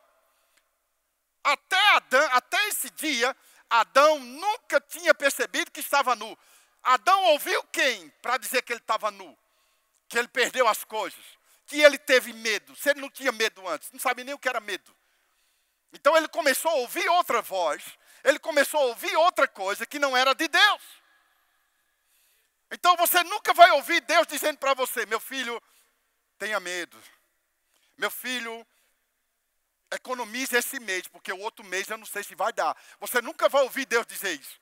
Até, 1.43 1.81
Adão, 1.97 2.29
até 2.33 2.69
esse 2.69 2.91
dia, 2.91 3.35
Adão 3.71 4.19
nunca 4.21 4.79
tinha 4.79 5.15
percebido 5.15 5.71
que 5.71 5.81
estava 5.81 6.15
nu. 6.15 6.39
Adão 6.83 7.25
ouviu 7.33 7.65
quem 7.73 8.11
para 8.21 8.37
dizer 8.37 8.61
que 8.61 8.75
ele 8.75 8.81
estava 8.81 9.11
nu? 9.11 9.35
Que 10.07 10.19
ele 10.19 10.29
perdeu 10.29 10.69
as 10.69 10.85
coisas. 10.85 11.25
Que 11.67 11.81
ele 11.81 11.97
teve 11.97 12.35
medo. 12.35 12.77
Se 12.77 12.91
ele 12.91 13.01
não 13.01 13.09
tinha 13.09 13.33
medo 13.33 13.67
antes, 13.67 13.91
não 13.91 13.99
sabia 13.99 14.23
nem 14.23 14.35
o 14.35 14.39
que 14.39 14.51
era 14.51 14.61
medo. 14.61 14.95
Então 15.95 16.15
ele 16.15 16.29
começou 16.29 16.71
a 16.73 16.75
ouvir 16.75 17.09
outra 17.09 17.41
voz. 17.41 17.83
Ele 18.23 18.39
começou 18.39 18.81
a 18.81 18.85
ouvir 18.85 19.17
outra 19.17 19.49
coisa 19.49 19.87
que 19.87 19.99
não 19.99 20.15
era 20.15 20.35
de 20.35 20.47
Deus. 20.47 21.08
Então 22.71 22.97
você 22.97 23.23
nunca 23.25 23.55
vai 23.55 23.71
ouvir 23.73 24.01
Deus 24.03 24.27
dizendo 24.27 24.59
para 24.59 24.75
você: 24.75 25.07
meu 25.07 25.21
filho, 25.21 25.61
tenha 26.39 26.61
medo. 26.61 27.01
Meu 27.97 28.11
filho, 28.11 28.67
economize 29.91 30.57
esse 30.57 30.79
mês, 30.79 31.09
porque 31.09 31.33
o 31.33 31.41
outro 31.41 31.65
mês 31.65 31.89
eu 31.89 31.99
não 31.99 32.07
sei 32.07 32.23
se 32.23 32.35
vai 32.35 32.53
dar. 32.53 32.77
Você 33.01 33.23
nunca 33.23 33.49
vai 33.49 33.63
ouvir 33.63 33.87
Deus 33.87 34.07
dizer 34.07 34.39
isso. 34.39 34.61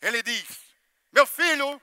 Ele 0.00 0.22
diz: 0.22 0.46
meu 1.12 1.26
filho, 1.26 1.80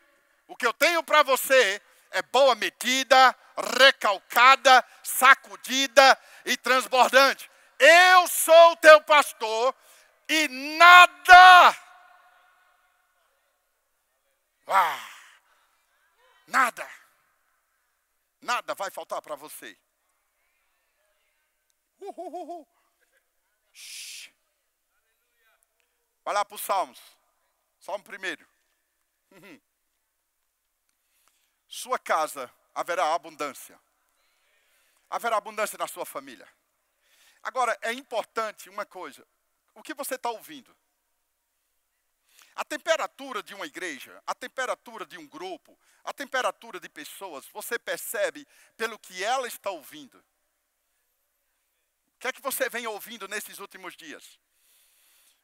o 0.48 0.56
que 0.56 0.66
eu 0.66 0.74
tenho 0.74 1.04
para 1.04 1.24
você 1.24 1.82
é 2.12 2.22
boa 2.22 2.56
medida, 2.56 3.36
recalcada, 3.78 4.86
sacudida 5.04 6.18
e 6.46 6.56
transbordante. 6.56 7.50
Eu 7.80 8.28
sou 8.28 8.72
o 8.72 8.78
teu 8.78 9.02
pastor 9.02 9.76
e 10.30 10.48
nada 10.78 11.87
ah, 14.68 15.10
nada. 16.48 16.88
Nada 18.42 18.76
vai 18.76 18.92
faltar 18.92 19.22
para 19.22 19.36
você. 19.36 19.78
Uh, 22.00 22.10
uh, 22.10 22.62
uh, 22.62 22.68
vai 26.24 26.34
lá 26.34 26.46
para 26.46 26.56
os 26.56 26.62
Salmos. 26.62 27.02
Salmo 27.80 28.04
primeiro. 28.04 28.48
Uhum. 29.32 29.62
Sua 31.68 31.98
casa 31.98 32.52
haverá 32.76 33.14
abundância. 33.14 33.80
Haverá 35.10 35.38
abundância 35.38 35.78
na 35.78 35.88
sua 35.88 36.06
família. 36.06 36.48
Agora, 37.42 37.78
é 37.82 37.94
importante 37.94 38.70
uma 38.70 38.86
coisa. 38.86 39.26
O 39.74 39.82
que 39.82 39.94
você 39.94 40.16
está 40.16 40.30
ouvindo? 40.30 40.76
A 42.58 42.66
temperatura 42.66 43.44
de 43.44 43.54
uma 43.54 43.68
igreja, 43.68 44.20
a 44.26 44.34
temperatura 44.34 45.06
de 45.06 45.16
um 45.16 45.28
grupo, 45.28 45.78
a 46.04 46.12
temperatura 46.12 46.80
de 46.80 46.90
pessoas, 46.90 47.46
você 47.54 47.78
percebe 47.78 48.48
pelo 48.76 48.98
que 48.98 49.24
ela 49.24 49.48
está 49.48 49.70
ouvindo. 49.70 50.18
O 52.16 52.20
que 52.20 52.28
é 52.28 52.34
que 52.34 52.42
você 52.42 52.68
vem 52.68 52.88
ouvindo 52.88 53.28
nesses 53.28 53.60
últimos 53.60 53.96
dias? 53.96 54.40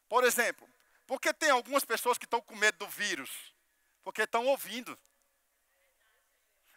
Por 0.10 0.24
exemplo, 0.24 0.68
porque 1.06 1.32
tem 1.32 1.52
algumas 1.52 1.86
pessoas 1.86 2.18
que 2.18 2.26
estão 2.26 2.42
com 2.42 2.56
medo 2.56 2.80
do 2.80 2.88
vírus? 2.88 3.30
Porque 4.04 4.24
estão 4.24 4.48
ouvindo. 4.48 4.98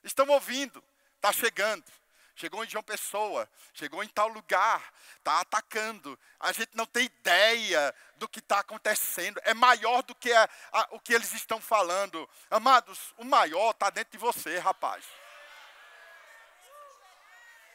Estão 0.05 0.29
ouvindo, 0.29 0.85
está 1.16 1.33
chegando 1.33 1.90
chegou 2.37 2.62
em 2.62 2.68
João 2.68 2.85
Pessoa, 2.85 3.49
chegou 3.72 4.05
em 4.05 4.09
tal 4.09 4.29
lugar, 4.29 4.92
está 5.18 5.40
atacando. 5.40 6.18
A 6.38 6.53
gente 6.53 6.70
não 6.75 6.87
tem 6.87 7.07
ideia 7.07 7.94
do 8.16 8.29
que 8.29 8.38
está 8.38 8.61
acontecendo. 8.61 9.40
É 9.42 9.55
maior 9.55 10.03
do 10.03 10.14
que 10.14 10.31
a, 10.33 10.49
a, 10.72 10.88
o 10.92 11.01
que 11.01 11.14
eles 11.14 11.33
estão 11.33 11.61
falando. 11.61 12.29
Amados, 12.51 13.14
o 13.16 13.25
maior 13.25 13.70
está 13.70 13.90
dentro 13.90 14.12
de 14.12 14.18
você, 14.18 14.59
rapaz. 14.59 15.05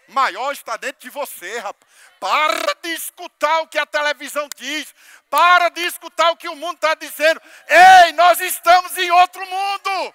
Maior 0.07 0.51
está 0.51 0.77
dentro 0.77 1.01
de 1.01 1.09
você, 1.09 1.57
rapaz. 1.59 1.91
Para 2.19 2.75
de 2.83 2.89
escutar 2.89 3.61
o 3.61 3.67
que 3.67 3.79
a 3.79 3.85
televisão 3.85 4.47
diz. 4.55 4.93
Para 5.29 5.69
de 5.69 5.81
escutar 5.81 6.31
o 6.31 6.37
que 6.37 6.49
o 6.49 6.55
mundo 6.55 6.75
está 6.75 6.93
dizendo. 6.95 7.41
Ei, 7.67 8.11
nós 8.13 8.39
estamos 8.39 8.95
em 8.97 9.09
outro 9.09 9.45
mundo. 9.45 10.13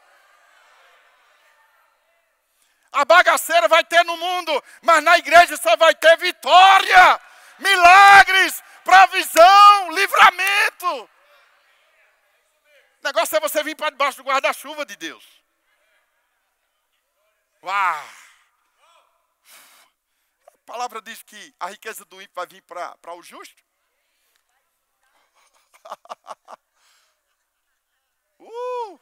A 2.96 3.04
bagaceira 3.04 3.68
vai 3.68 3.84
ter 3.84 4.02
no 4.04 4.16
mundo, 4.16 4.64
mas 4.80 5.04
na 5.04 5.18
igreja 5.18 5.54
só 5.58 5.76
vai 5.76 5.94
ter 5.94 6.16
vitória, 6.16 7.20
milagres, 7.58 8.62
provisão, 8.82 9.92
livramento. 9.92 11.02
O 11.02 11.10
negócio 13.04 13.36
é 13.36 13.40
você 13.40 13.62
vir 13.62 13.76
para 13.76 13.90
debaixo 13.90 14.16
do 14.16 14.24
guarda-chuva 14.24 14.86
de 14.86 14.96
Deus. 14.96 15.22
Uau! 17.62 18.08
A 20.46 20.58
palavra 20.64 21.02
diz 21.02 21.22
que 21.22 21.54
a 21.60 21.68
riqueza 21.68 22.02
do 22.06 22.22
ímpio 22.22 22.34
vai 22.34 22.46
vir 22.46 22.62
para 22.62 23.12
o 23.14 23.22
justo. 23.22 23.62
uh, 28.40 29.00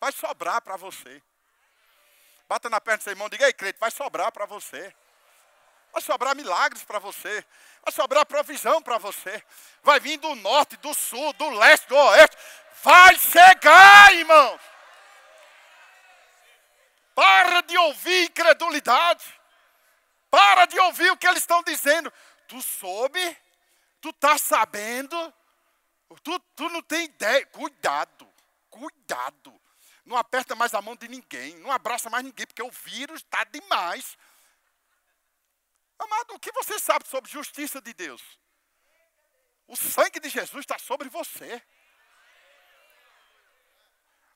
vai 0.00 0.12
sobrar 0.12 0.62
para 0.62 0.76
você. 0.76 1.20
Bata 2.52 2.68
na 2.68 2.82
perna 2.82 2.98
do 2.98 3.04
seu 3.04 3.12
irmão, 3.12 3.30
diga, 3.30 3.46
ei, 3.46 3.52
crente, 3.54 3.78
vai 3.80 3.90
sobrar 3.90 4.30
para 4.30 4.44
você. 4.44 4.94
Vai 5.90 6.02
sobrar 6.02 6.36
milagres 6.36 6.84
para 6.84 6.98
você. 6.98 7.42
Vai 7.82 7.90
sobrar 7.94 8.26
provisão 8.26 8.82
para 8.82 8.98
você. 8.98 9.42
Vai 9.82 9.98
vir 9.98 10.18
do 10.18 10.34
norte, 10.34 10.76
do 10.76 10.92
sul, 10.92 11.32
do 11.32 11.48
leste, 11.48 11.88
do 11.88 11.96
oeste. 11.96 12.36
Vai 12.82 13.18
chegar, 13.18 14.12
irmãos. 14.12 14.60
Para 17.14 17.62
de 17.62 17.78
ouvir 17.78 18.24
incredulidade. 18.24 19.24
Para 20.30 20.66
de 20.66 20.78
ouvir 20.78 21.10
o 21.10 21.16
que 21.16 21.26
eles 21.26 21.42
estão 21.42 21.62
dizendo. 21.62 22.12
Tu 22.46 22.60
soube? 22.60 23.38
Tu 23.98 24.10
está 24.10 24.36
sabendo? 24.36 25.32
Tu, 26.22 26.38
tu 26.54 26.68
não 26.68 26.82
tem 26.82 27.04
ideia. 27.04 27.46
Cuidado, 27.46 28.28
cuidado. 28.68 29.61
Não 30.04 30.16
aperta 30.16 30.54
mais 30.54 30.74
a 30.74 30.82
mão 30.82 30.96
de 30.96 31.08
ninguém, 31.08 31.56
não 31.56 31.70
abraça 31.70 32.10
mais 32.10 32.24
ninguém, 32.24 32.46
porque 32.46 32.62
o 32.62 32.70
vírus 32.70 33.20
está 33.20 33.44
demais. 33.44 34.16
Amado, 35.98 36.34
o 36.34 36.40
que 36.40 36.50
você 36.52 36.78
sabe 36.78 37.06
sobre 37.06 37.30
justiça 37.30 37.80
de 37.80 37.94
Deus? 37.94 38.22
O 39.66 39.76
sangue 39.76 40.18
de 40.18 40.28
Jesus 40.28 40.62
está 40.62 40.78
sobre 40.78 41.08
você. 41.08 41.62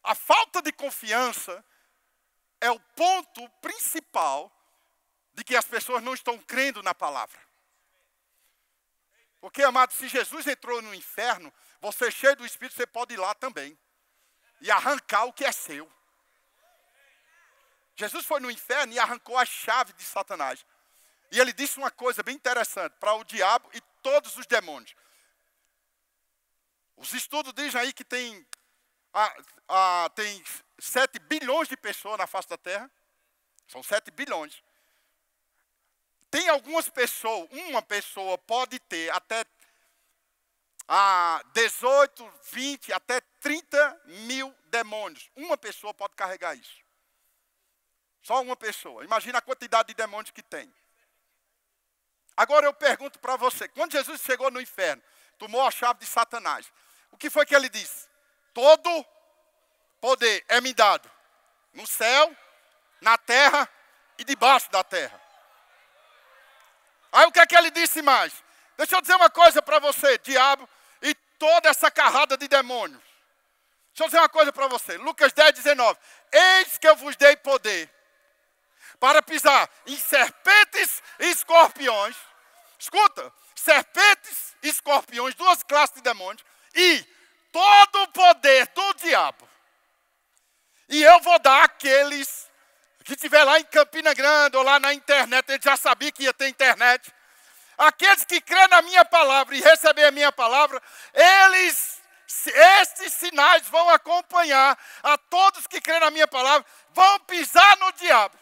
A 0.05 0.15
falta 0.15 0.63
de 0.63 0.71
confiança 0.71 1.65
é 2.61 2.71
o 2.71 2.79
ponto 2.79 3.49
principal 3.61 4.53
de 5.35 5.43
que 5.43 5.57
as 5.57 5.67
pessoas 5.67 6.03
não 6.03 6.15
estão 6.15 6.39
crendo 6.39 6.83
na 6.83 6.95
palavra. 6.95 7.39
Porque, 9.41 9.63
amado, 9.63 9.93
se 9.93 10.09
Jesus 10.09 10.47
entrou 10.47 10.81
no 10.81 10.95
inferno, 10.95 11.53
você 11.81 12.11
cheio 12.11 12.37
do 12.37 12.47
Espírito, 12.47 12.77
você 12.77 12.87
pode 12.87 13.15
ir 13.15 13.19
lá 13.19 13.35
também. 13.35 13.79
E 14.61 14.71
arrancar 14.71 15.25
o 15.25 15.33
que 15.33 15.45
é 15.45 15.53
seu. 15.53 15.91
Jesus 17.97 18.27
foi 18.27 18.41
no 18.41 18.51
inferno 18.51 18.93
e 18.93 18.99
arrancou 18.99 19.37
a 19.39 19.45
chave 19.45 19.93
de 19.95 20.03
Satanás. 20.03 20.65
E 21.33 21.41
ele 21.41 21.53
disse 21.53 21.79
uma 21.79 21.91
coisa 21.91 22.23
bem 22.23 22.35
interessante 22.35 22.93
para 23.01 23.15
o 23.15 23.25
diabo 23.25 23.69
e 23.73 23.81
todos 24.03 24.37
os 24.37 24.47
demônios. 24.47 24.95
Os 26.97 27.13
estudos 27.13 27.53
dizem 27.53 27.81
aí 27.81 27.93
que 27.93 28.05
tem, 28.05 28.47
ah, 29.69 30.11
tem 30.15 30.45
7 30.79 31.19
bilhões 31.21 31.69
de 31.69 31.77
pessoas 31.77 32.19
na 32.19 32.27
face 32.27 32.49
da 32.49 32.57
Terra. 32.57 32.91
São 33.67 33.83
7 33.83 34.11
bilhões. 34.11 34.63
Tem 36.31 36.49
algumas 36.49 36.89
pessoas, 36.89 37.49
uma 37.51 37.83
pessoa 37.83 38.37
pode 38.37 38.79
ter 38.81 39.11
até 39.11 39.45
ah, 40.89 41.43
18, 41.53 42.33
20, 42.53 42.93
até 42.93 43.21
30 43.41 44.03
mil 44.05 44.55
demônios. 44.67 45.31
Uma 45.35 45.57
pessoa 45.57 45.93
pode 45.93 46.15
carregar 46.15 46.55
isso. 46.55 46.85
Só 48.23 48.41
uma 48.41 48.57
pessoa. 48.57 49.05
Imagina 49.05 49.39
a 49.39 49.43
quantidade 49.43 49.89
de 49.89 49.95
demônios 49.95 50.31
que 50.31 50.43
tem. 50.43 50.73
Agora 52.37 52.67
eu 52.67 52.73
pergunto 52.73 53.19
para 53.19 53.37
você: 53.37 53.69
quando 53.69 53.93
Jesus 53.93 54.21
chegou 54.21 54.51
no 54.51 54.61
inferno, 54.61 55.03
tomou 55.39 55.63
a 55.67 55.71
chave 55.71 56.01
de 56.01 56.07
Satanás, 56.07 56.73
o 57.11 57.17
que 57.17 57.31
foi 57.31 57.47
que 57.47 57.55
ele 57.55 57.69
disse? 57.69 58.09
Todo 58.53 59.07
poder 60.01 60.45
é 60.49 60.61
me 60.61 60.73
dado 60.73 61.11
no 61.73 61.87
céu, 61.87 62.35
na 63.01 63.19
terra 63.19 63.69
e 64.19 64.25
debaixo 64.25 64.71
da 64.71 64.85
terra. 64.85 65.21
Aí 67.13 67.27
o 67.27 67.33
que 67.33 67.41
é 67.41 67.47
que 67.47 67.57
ele 67.57 67.71
disse 67.71 68.03
mais? 68.03 68.33
Deixa 68.77 68.97
eu 68.97 69.01
dizer 69.01 69.15
uma 69.15 69.31
coisa 69.31 69.63
para 69.63 69.79
você, 69.79 70.19
diabo 70.19 70.69
toda 71.39 71.69
essa 71.69 71.91
carrada 71.91 72.37
de 72.37 72.49
demônios. 72.49 73.03
Deixa 73.91 74.05
eu 74.05 74.07
dizer 74.07 74.19
uma 74.19 74.29
coisa 74.29 74.53
para 74.53 74.67
você. 74.69 74.97
Lucas 74.99 75.33
10, 75.33 75.55
19. 75.55 75.99
Eis 76.33 76.79
que 76.79 76.87
eu 76.87 76.97
vos 76.97 77.17
dei 77.17 77.37
poder 77.37 77.91
para 79.01 79.23
pisar 79.23 79.69
em 79.87 79.97
serpentes 79.97 81.03
e 81.21 81.31
escorpiões. 81.31 82.17
Escuta, 82.79 83.33
serpentes 83.55 84.55
e 84.63 84.69
escorpiões, 84.69 85.35
duas 85.35 85.63
classes 85.63 85.97
de 85.97 86.03
demônios, 86.03 86.45
e 86.75 87.05
todo 87.51 88.03
o 88.03 88.09
poder 88.09 88.67
do 88.69 88.95
diabo. 88.95 89.49
E 90.89 91.03
eu 91.03 91.21
vou 91.21 91.39
dar 91.39 91.65
àqueles 91.65 92.51
que 93.03 93.15
estiver 93.15 93.45
lá 93.45 93.59
em 93.59 93.65
Campina 93.65 94.13
Grande 94.13 94.57
ou 94.57 94.63
lá 94.63 94.79
na 94.81 94.93
internet, 94.93 95.49
ele 95.49 95.63
já 95.63 95.77
sabia 95.77 96.11
que 96.13 96.25
ia 96.25 96.35
ter 96.35 96.49
internet. 96.49 97.13
Aqueles 97.79 98.25
que 98.25 98.41
crêem 98.41 98.69
na 98.69 98.83
minha 98.83 99.05
palavra 99.05 99.57
e 99.57 99.61
receber 99.61 100.05
a 100.05 100.11
minha 100.11 100.33
palavra, 100.33 100.83
eles, 101.13 102.01
estes 102.47 103.13
sinais 103.15 103.69
vão 103.69 103.89
acompanhar 103.91 104.79
a 105.03 105.19
todos 105.19 105.67
que 105.67 105.81
crêem 105.81 106.01
na 106.01 106.11
minha 106.11 106.27
palavra, 106.27 106.67
vão 106.93 107.21
pisar 107.21 107.77
no 107.79 107.93
diabo 107.93 108.37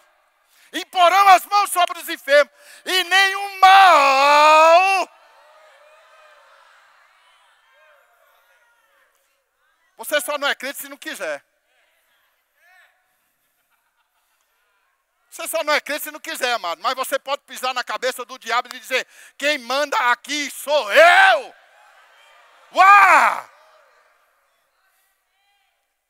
imporão 0.79 1.29
as 1.29 1.47
mãos 1.47 1.71
sobre 1.71 1.99
os 1.99 2.09
enfermos, 2.09 2.53
e 2.85 3.05
nenhum 3.05 3.61
mal. 3.61 5.09
Você 9.97 10.21
só 10.21 10.37
não 10.37 10.49
é 10.49 10.55
crente 10.55 10.83
se 10.83 10.89
não 10.89 10.97
quiser. 10.97 11.45
Você 15.35 15.49
só 15.49 15.65
não 15.65 15.73
é 15.73 15.81
crente 15.81 16.05
se 16.05 16.13
não 16.13 16.21
quiser, 16.21 16.53
amado. 16.53 16.81
Mas 16.81 16.95
você 16.95 17.19
pode 17.19 17.43
pisar 17.43 17.75
na 17.75 17.83
cabeça 17.83 18.25
do 18.25 18.39
diabo 18.39 18.69
e 18.73 18.79
dizer: 18.79 19.05
Quem 19.37 19.59
manda 19.59 19.97
aqui 20.13 20.49
sou 20.49 20.93
eu. 20.93 21.55
Uau! 22.73 23.51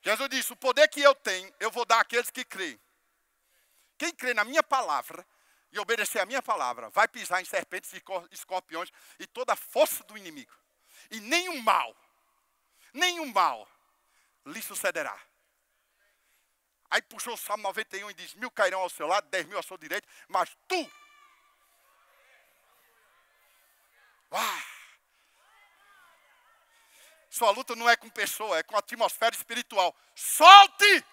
Jesus 0.03 0.29
disse: 0.29 0.53
O 0.53 0.57
poder 0.57 0.89
que 0.89 1.01
eu 1.01 1.15
tenho, 1.15 1.51
eu 1.59 1.71
vou 1.71 1.87
dar 1.87 2.01
àqueles 2.01 2.31
que 2.31 2.45
creem. 2.45 2.79
Quem 3.97 4.15
crê 4.15 4.35
na 4.35 4.45
minha 4.45 4.63
palavra 4.63 5.27
e 5.73 5.79
obedecer 5.79 6.19
a 6.19 6.27
minha 6.27 6.43
palavra, 6.43 6.91
vai 6.91 7.09
pisar 7.09 7.41
em 7.41 7.47
serpentes 7.47 7.95
e 7.95 8.03
escorpiões 8.31 8.91
e 9.19 9.27
toda 9.27 9.55
a 9.55 9.57
força 9.57 10.05
do 10.05 10.19
inimigo. 10.19 10.53
E 11.11 11.19
nenhum 11.21 11.63
mal, 11.63 11.97
nenhum 12.93 13.33
mal 13.33 13.67
lhe 14.45 14.61
sucederá. 14.61 15.19
Aí 16.95 17.03
puxou 17.03 17.35
o 17.35 17.37
Salmo 17.37 17.65
91 17.65 18.09
e 18.09 18.15
diz: 18.15 18.35
Mil 18.35 18.53
cairão 18.53 18.79
ao 18.79 18.89
seu 18.89 19.09
lado, 19.09 19.29
dez 19.29 19.45
mil 19.47 19.59
à 19.59 19.63
sua 19.65 19.77
direita, 19.77 20.07
mas 20.29 20.57
tu. 20.69 20.93
Uau! 24.31 24.63
Sua 27.29 27.51
luta 27.51 27.75
não 27.75 27.91
é 27.91 27.97
com 27.97 28.09
pessoa, 28.11 28.57
é 28.57 28.63
com 28.63 28.77
a 28.77 28.79
atmosfera 28.79 29.35
espiritual. 29.35 29.93
Solte! 30.15 31.05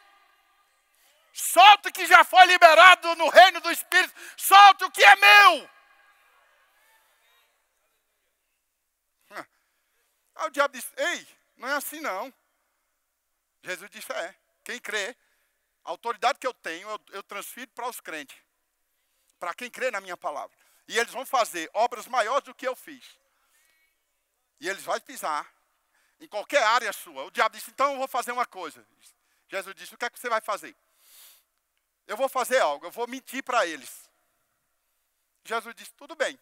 Solte 1.34 1.88
o 1.88 1.92
que 1.92 2.06
já 2.06 2.24
foi 2.24 2.46
liberado 2.46 3.16
no 3.16 3.28
reino 3.30 3.60
do 3.60 3.72
Espírito. 3.72 4.14
Solte 4.38 4.84
o 4.84 4.92
que 4.92 5.04
é 5.04 5.16
meu. 5.16 5.70
Aí 10.36 10.48
o 10.48 10.52
diabo 10.52 10.76
disse: 10.76 10.94
Ei, 10.96 11.28
não 11.58 11.68
é 11.68 11.74
assim 11.74 12.00
não. 12.02 12.32
Jesus 13.64 13.90
disse: 13.90 14.14
É. 14.14 14.36
Quem 14.64 14.80
crê, 14.80 15.18
a 15.92 15.94
autoridade 15.94 16.40
que 16.40 16.48
eu 16.48 16.54
tenho, 16.54 16.90
eu, 16.90 17.00
eu 17.10 17.24
transfiro 17.24 17.70
para 17.72 17.88
os 17.88 18.00
crentes. 18.00 18.38
Para 19.40 19.54
quem 19.54 19.70
crê 19.70 19.92
na 19.92 20.02
minha 20.02 20.18
palavra. 20.18 20.56
E 20.88 20.98
eles 20.98 21.12
vão 21.12 21.26
fazer 21.26 21.70
obras 21.74 22.08
maiores 22.08 22.44
do 22.46 22.56
que 22.56 22.68
eu 22.68 22.76
fiz. 22.76 23.06
E 24.60 24.70
eles 24.70 24.84
vão 24.84 25.00
pisar 25.00 25.52
em 26.20 26.28
qualquer 26.28 26.64
área 26.64 26.92
sua. 26.94 27.26
O 27.26 27.32
diabo 27.32 27.56
disse: 27.56 27.72
Então 27.72 27.94
eu 27.94 27.98
vou 27.98 28.08
fazer 28.08 28.32
uma 28.32 28.46
coisa. 28.46 28.86
Jesus 29.48 29.76
disse: 29.76 29.94
O 29.96 29.98
que 29.98 30.06
é 30.06 30.10
que 30.10 30.20
você 30.20 30.30
vai 30.30 30.42
fazer? 30.42 30.76
eu 32.12 32.18
vou 32.18 32.28
fazer 32.28 32.60
algo, 32.60 32.86
eu 32.86 32.92
vou 32.92 33.08
mentir 33.08 33.42
para 33.42 33.66
eles. 33.66 34.10
Jesus 35.46 35.74
disse: 35.74 35.94
tudo 35.94 36.14
bem. 36.14 36.38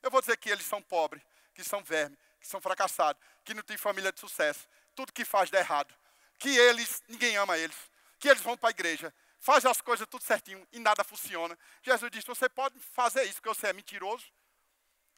Eu 0.00 0.10
vou 0.10 0.20
dizer 0.20 0.36
que 0.36 0.48
eles 0.48 0.64
são 0.64 0.80
pobres, 0.80 1.22
que 1.52 1.64
são 1.64 1.82
vermes, 1.82 2.16
que 2.40 2.46
são 2.46 2.60
fracassados, 2.60 3.20
que 3.44 3.52
não 3.52 3.62
têm 3.62 3.76
família 3.76 4.12
de 4.12 4.20
sucesso, 4.20 4.68
tudo 4.94 5.12
que 5.12 5.24
faz 5.24 5.50
dá 5.50 5.58
errado, 5.58 5.92
que 6.38 6.56
eles, 6.56 7.02
ninguém 7.08 7.36
ama 7.36 7.58
eles, 7.58 7.76
que 8.22 8.28
eles 8.28 8.40
vão 8.40 8.56
para 8.56 8.68
a 8.68 8.70
igreja, 8.70 9.12
fazem 9.40 9.68
as 9.68 9.80
coisas 9.80 10.06
tudo 10.06 10.22
certinho 10.22 10.64
e 10.70 10.78
nada 10.78 11.02
funciona. 11.02 11.58
Jesus 11.82 12.08
disse: 12.08 12.26
você 12.28 12.48
pode 12.48 12.78
fazer 12.78 13.24
isso, 13.24 13.42
porque 13.42 13.48
você 13.48 13.66
é 13.66 13.72
mentiroso. 13.72 14.24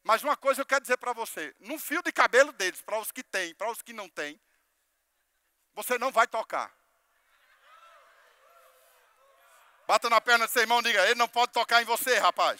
Mas 0.03 0.23
uma 0.23 0.35
coisa 0.35 0.63
eu 0.63 0.67
quero 0.67 0.81
dizer 0.81 0.97
para 0.97 1.13
você: 1.13 1.55
no 1.61 1.79
fio 1.79 2.03
de 2.03 2.11
cabelo 2.11 2.51
deles, 2.55 2.81
para 2.81 2.99
os 2.99 3.13
que 3.13 3.23
têm, 3.23 3.55
para 3.55 3.71
os 3.71 3.83
que 3.83 3.93
não 3.93 4.09
têm, 4.09 4.41
você 5.75 5.99
não 5.99 6.11
vai 6.11 6.27
tocar. 6.27 6.75
Bata 9.87 10.09
na 10.09 10.19
perna 10.19 10.47
do 10.47 10.51
seu 10.51 10.63
irmão 10.63 10.81
e 10.81 10.85
diga: 10.85 11.05
Ele 11.05 11.17
não 11.17 11.29
pode 11.29 11.53
tocar 11.53 11.83
em 11.83 11.85
você, 11.85 12.19
rapaz. 12.19 12.59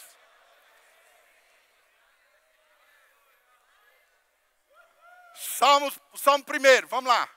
Salmo, 5.33 5.91
Salmo 6.13 6.45
primeiro, 6.45 6.87
vamos 6.87 7.09
lá. 7.09 7.27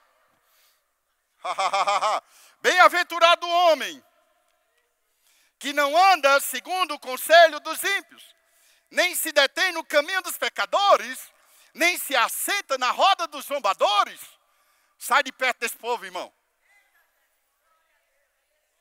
Bem-aventurado 2.60 3.46
o 3.46 3.50
homem 3.50 4.04
que 5.58 5.72
não 5.72 5.96
anda 6.12 6.40
segundo 6.40 6.94
o 6.94 6.98
conselho 6.98 7.58
dos 7.60 7.82
ímpios, 7.82 8.34
nem 8.90 9.14
se 9.14 9.32
detém 9.32 9.72
no 9.72 9.84
caminho 9.84 10.22
dos 10.22 10.38
pecadores, 10.38 11.32
nem 11.74 11.98
se 11.98 12.16
assenta 12.16 12.78
na 12.78 12.90
roda 12.90 13.26
dos 13.26 13.44
zombadores. 13.44 14.20
Sai 14.98 15.22
de 15.22 15.32
perto 15.32 15.60
desse 15.60 15.76
povo, 15.76 16.04
irmão. 16.04 16.32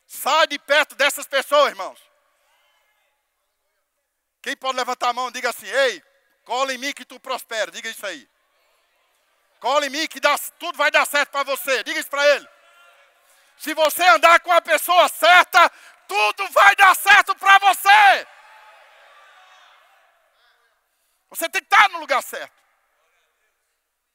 Sai 0.07 0.47
de 0.47 0.57
perto 0.57 0.95
dessas 0.95 1.27
pessoas, 1.27 1.69
irmãos. 1.69 1.99
Quem 4.41 4.55
pode 4.55 4.77
levantar 4.77 5.09
a 5.09 5.13
mão, 5.13 5.29
diga 5.29 5.49
assim: 5.49 5.67
Ei, 5.67 6.01
cola 6.45 6.73
em 6.73 6.77
mim 6.77 6.93
que 6.93 7.05
tu 7.05 7.19
prospera. 7.19 7.69
Diga 7.69 7.89
isso 7.89 8.05
aí. 8.05 8.27
Cola 9.59 9.85
em 9.85 9.89
mim 9.89 10.07
que 10.07 10.19
dá, 10.19 10.37
tudo 10.59 10.77
vai 10.77 10.89
dar 10.89 11.05
certo 11.05 11.31
para 11.31 11.43
você. 11.43 11.83
Diga 11.83 11.99
isso 11.99 12.09
para 12.09 12.25
ele. 12.35 12.47
Se 13.58 13.74
você 13.74 14.04
andar 14.04 14.39
com 14.41 14.52
a 14.52 14.62
pessoa 14.62 15.08
certa, 15.10 15.70
tudo 16.08 16.48
vai 16.50 16.76
dar 16.76 16.96
certo 16.96 17.36
para 17.36 17.58
você. 17.60 18.28
Você 21.30 21.49
tem 21.49 21.62
que 21.62 21.74
estar 21.74 21.89
no 21.89 21.99
lugar 21.99 22.22
certo. 22.22 22.55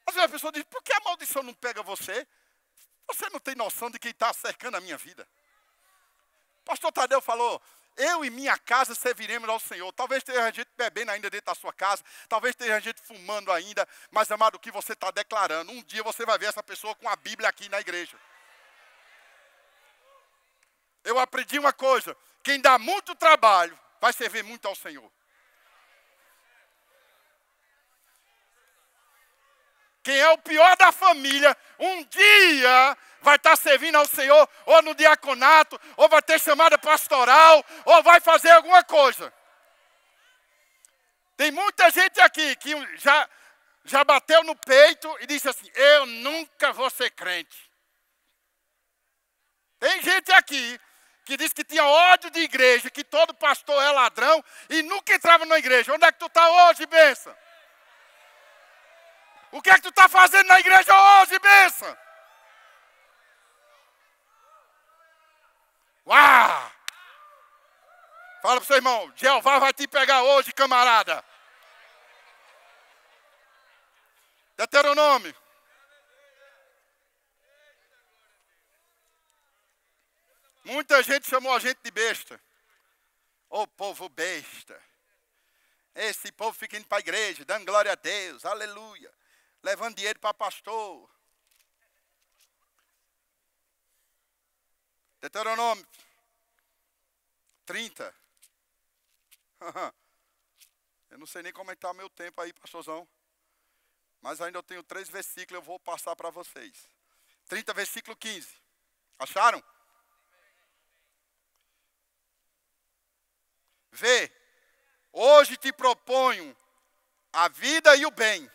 Às 0.07 0.14
vezes 0.14 0.28
a 0.28 0.32
pessoa 0.32 0.53
diz: 0.53 0.64
por 0.64 0.82
que 0.82 0.93
a 0.93 1.01
maldição 1.01 1.43
não 1.43 1.55
pega 1.55 1.82
você? 1.82 2.26
Você 3.09 3.28
não 3.30 3.40
tem 3.40 3.55
noção 3.55 3.90
de 3.90 3.99
quem 3.99 4.11
está 4.11 4.32
cercando 4.32 4.76
a 4.76 4.80
minha 4.80 4.97
vida. 4.97 5.28
Pastor 6.64 6.93
Tadeu 6.93 7.20
falou: 7.20 7.61
eu 7.97 8.24
e 8.24 8.30
minha 8.30 8.57
casa 8.59 8.95
serviremos 8.95 9.49
ao 9.49 9.61
Senhor. 9.61 9.93
Talvez 9.93 10.22
tenha 10.22 10.51
gente 10.53 10.70
bebendo 10.76 11.11
ainda 11.11 11.28
dentro 11.28 11.47
da 11.47 11.55
sua 11.55 11.72
casa, 11.72 12.03
talvez 12.28 12.55
tenha 12.55 12.80
gente 12.80 13.03
fumando 13.03 13.53
ainda, 13.53 13.86
mas 14.11 14.30
amado, 14.30 14.55
o 14.55 14.61
que 14.61 14.70
você 14.70 14.93
está 14.93 15.11
declarando? 15.11 15.72
Um 15.72 15.82
dia 15.82 16.03
você 16.03 16.24
vai 16.24 16.38
ver 16.38 16.47
essa 16.47 16.62
pessoa 16.62 16.95
com 16.95 17.09
a 17.09 17.16
Bíblia 17.16 17.49
aqui 17.49 17.68
na 17.68 17.80
igreja. 17.80 18.16
Eu 21.05 21.18
aprendi 21.18 21.59
uma 21.59 21.72
coisa: 21.72 22.16
quem 22.42 22.61
dá 22.61 22.78
muito 22.78 23.14
trabalho 23.14 23.78
vai 24.00 24.12
servir 24.12 24.42
muito 24.42 24.66
ao 24.66 24.74
Senhor. 24.74 25.11
Quem 30.03 30.18
é 30.18 30.30
o 30.30 30.38
pior 30.38 30.76
da 30.76 30.90
família, 30.90 31.57
um 31.78 32.03
dia 32.05 32.98
vai 33.20 33.36
estar 33.36 33.55
servindo 33.55 33.94
ao 33.94 34.07
Senhor, 34.07 34.48
ou 34.66 34.82
no 34.82 34.94
diaconato, 34.94 35.80
ou 35.96 36.09
vai 36.09 36.20
ter 36.20 36.40
chamada 36.40 36.76
pastoral, 36.76 37.64
ou 37.84 38.03
vai 38.03 38.20
fazer 38.20 38.50
alguma 38.50 38.82
coisa. 38.82 39.32
Tem 41.36 41.53
muita 41.53 41.88
gente 41.90 42.20
aqui 42.20 42.57
que 42.57 42.72
já, 42.96 43.28
já 43.84 44.03
bateu 44.03 44.42
no 44.42 44.57
peito 44.57 45.16
e 45.20 45.26
disse 45.26 45.48
assim: 45.48 45.70
Eu 45.74 46.07
nunca 46.07 46.72
vou 46.72 46.90
ser 46.90 47.11
crente. 47.11 47.70
Tem 49.78 50.03
gente 50.03 50.32
aqui 50.32 50.80
que 51.24 51.36
disse 51.36 51.54
que 51.54 51.64
tinha 51.64 51.84
ódio 51.84 52.30
de 52.30 52.40
igreja, 52.40 52.90
que 52.90 53.04
todo 53.04 53.34
pastor 53.34 53.80
é 53.82 53.90
ladrão 53.90 54.44
e 54.68 54.82
nunca 54.82 55.14
entrava 55.14 55.44
na 55.44 55.58
igreja. 55.58 55.92
Onde 55.92 56.04
é 56.04 56.12
que 56.12 56.18
tu 56.18 56.26
está 56.26 56.48
hoje, 56.68 56.86
benção? 56.86 57.36
O 59.52 59.60
que 59.60 59.70
é 59.70 59.74
que 59.74 59.82
tu 59.82 59.90
está 59.90 60.08
fazendo 60.08 60.46
na 60.46 60.58
igreja 60.58 60.92
hoje, 60.94 61.38
benção? 61.38 61.96
Uau! 66.06 66.72
Fala 68.42 68.56
para 68.56 68.62
o 68.62 68.64
seu 68.64 68.76
irmão, 68.76 69.12
Jeová 69.14 69.60
vai 69.60 69.72
te 69.72 69.86
pegar 69.86 70.22
hoje, 70.22 70.52
camarada. 70.52 71.24
Deuteronômio. 74.56 75.41
Muita 80.64 81.02
gente 81.02 81.28
chamou 81.28 81.52
a 81.52 81.58
gente 81.58 81.80
de 81.82 81.90
besta. 81.90 82.40
Ô 83.48 83.62
oh, 83.62 83.66
povo 83.66 84.08
besta. 84.08 84.80
Esse 85.94 86.32
povo 86.32 86.56
fica 86.56 86.76
indo 86.76 86.86
para 86.86 86.98
a 86.98 87.00
igreja, 87.00 87.44
dando 87.44 87.66
glória 87.66 87.92
a 87.92 87.96
Deus, 87.96 88.44
aleluia 88.44 89.12
levando 89.62 89.96
dinheiro 89.96 90.18
para 90.18 90.34
pastor. 90.34 91.08
Deuteronômio 95.20 95.86
30. 97.64 98.14
Eu 101.10 101.18
não 101.18 101.26
sei 101.26 101.42
nem 101.42 101.52
como 101.52 101.70
é 101.70 101.74
está 101.74 101.90
o 101.90 101.94
meu 101.94 102.10
tempo 102.10 102.40
aí, 102.40 102.52
pastorzão. 102.54 103.06
Mas 104.22 104.40
ainda 104.40 104.56
eu 104.58 104.62
tenho 104.62 104.82
três 104.82 105.10
versículos, 105.10 105.60
eu 105.60 105.62
vou 105.62 105.78
passar 105.78 106.16
para 106.16 106.30
vocês. 106.30 106.88
30, 107.48 107.74
versículo 107.74 108.16
15. 108.16 108.48
Acharam? 109.18 109.62
Vê, 113.93 114.32
hoje 115.12 115.57
te 115.57 115.72
proponho 115.72 116.57
a 117.32 117.49
vida 117.49 117.95
e 117.97 118.05
o 118.07 118.11
bem 118.11 118.51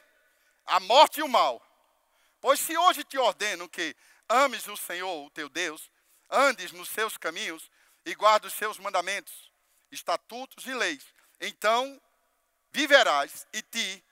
a 0.68 0.80
morte 0.82 1.20
e 1.20 1.24
o 1.24 1.28
mal. 1.28 1.66
Pois 2.42 2.60
se 2.60 2.78
hoje 2.78 3.04
te 3.04 3.18
ordeno 3.18 3.70
que 3.70 3.96
ames 4.28 4.68
o 4.68 4.76
Senhor, 4.76 5.26
o 5.26 5.30
teu 5.30 5.50
Deus, 5.50 5.90
andes 6.30 6.72
nos 6.72 6.90
seus 6.90 7.18
caminhos 7.18 7.72
e 8.06 8.14
guardes 8.14 8.52
os 8.52 8.58
seus 8.58 8.78
mandamentos, 8.78 9.52
estatutos 9.92 10.68
e 10.68 10.74
leis, 10.74 11.06
então 11.40 12.00
viverás 12.72 13.48
e 13.54 13.62
te 13.62 14.04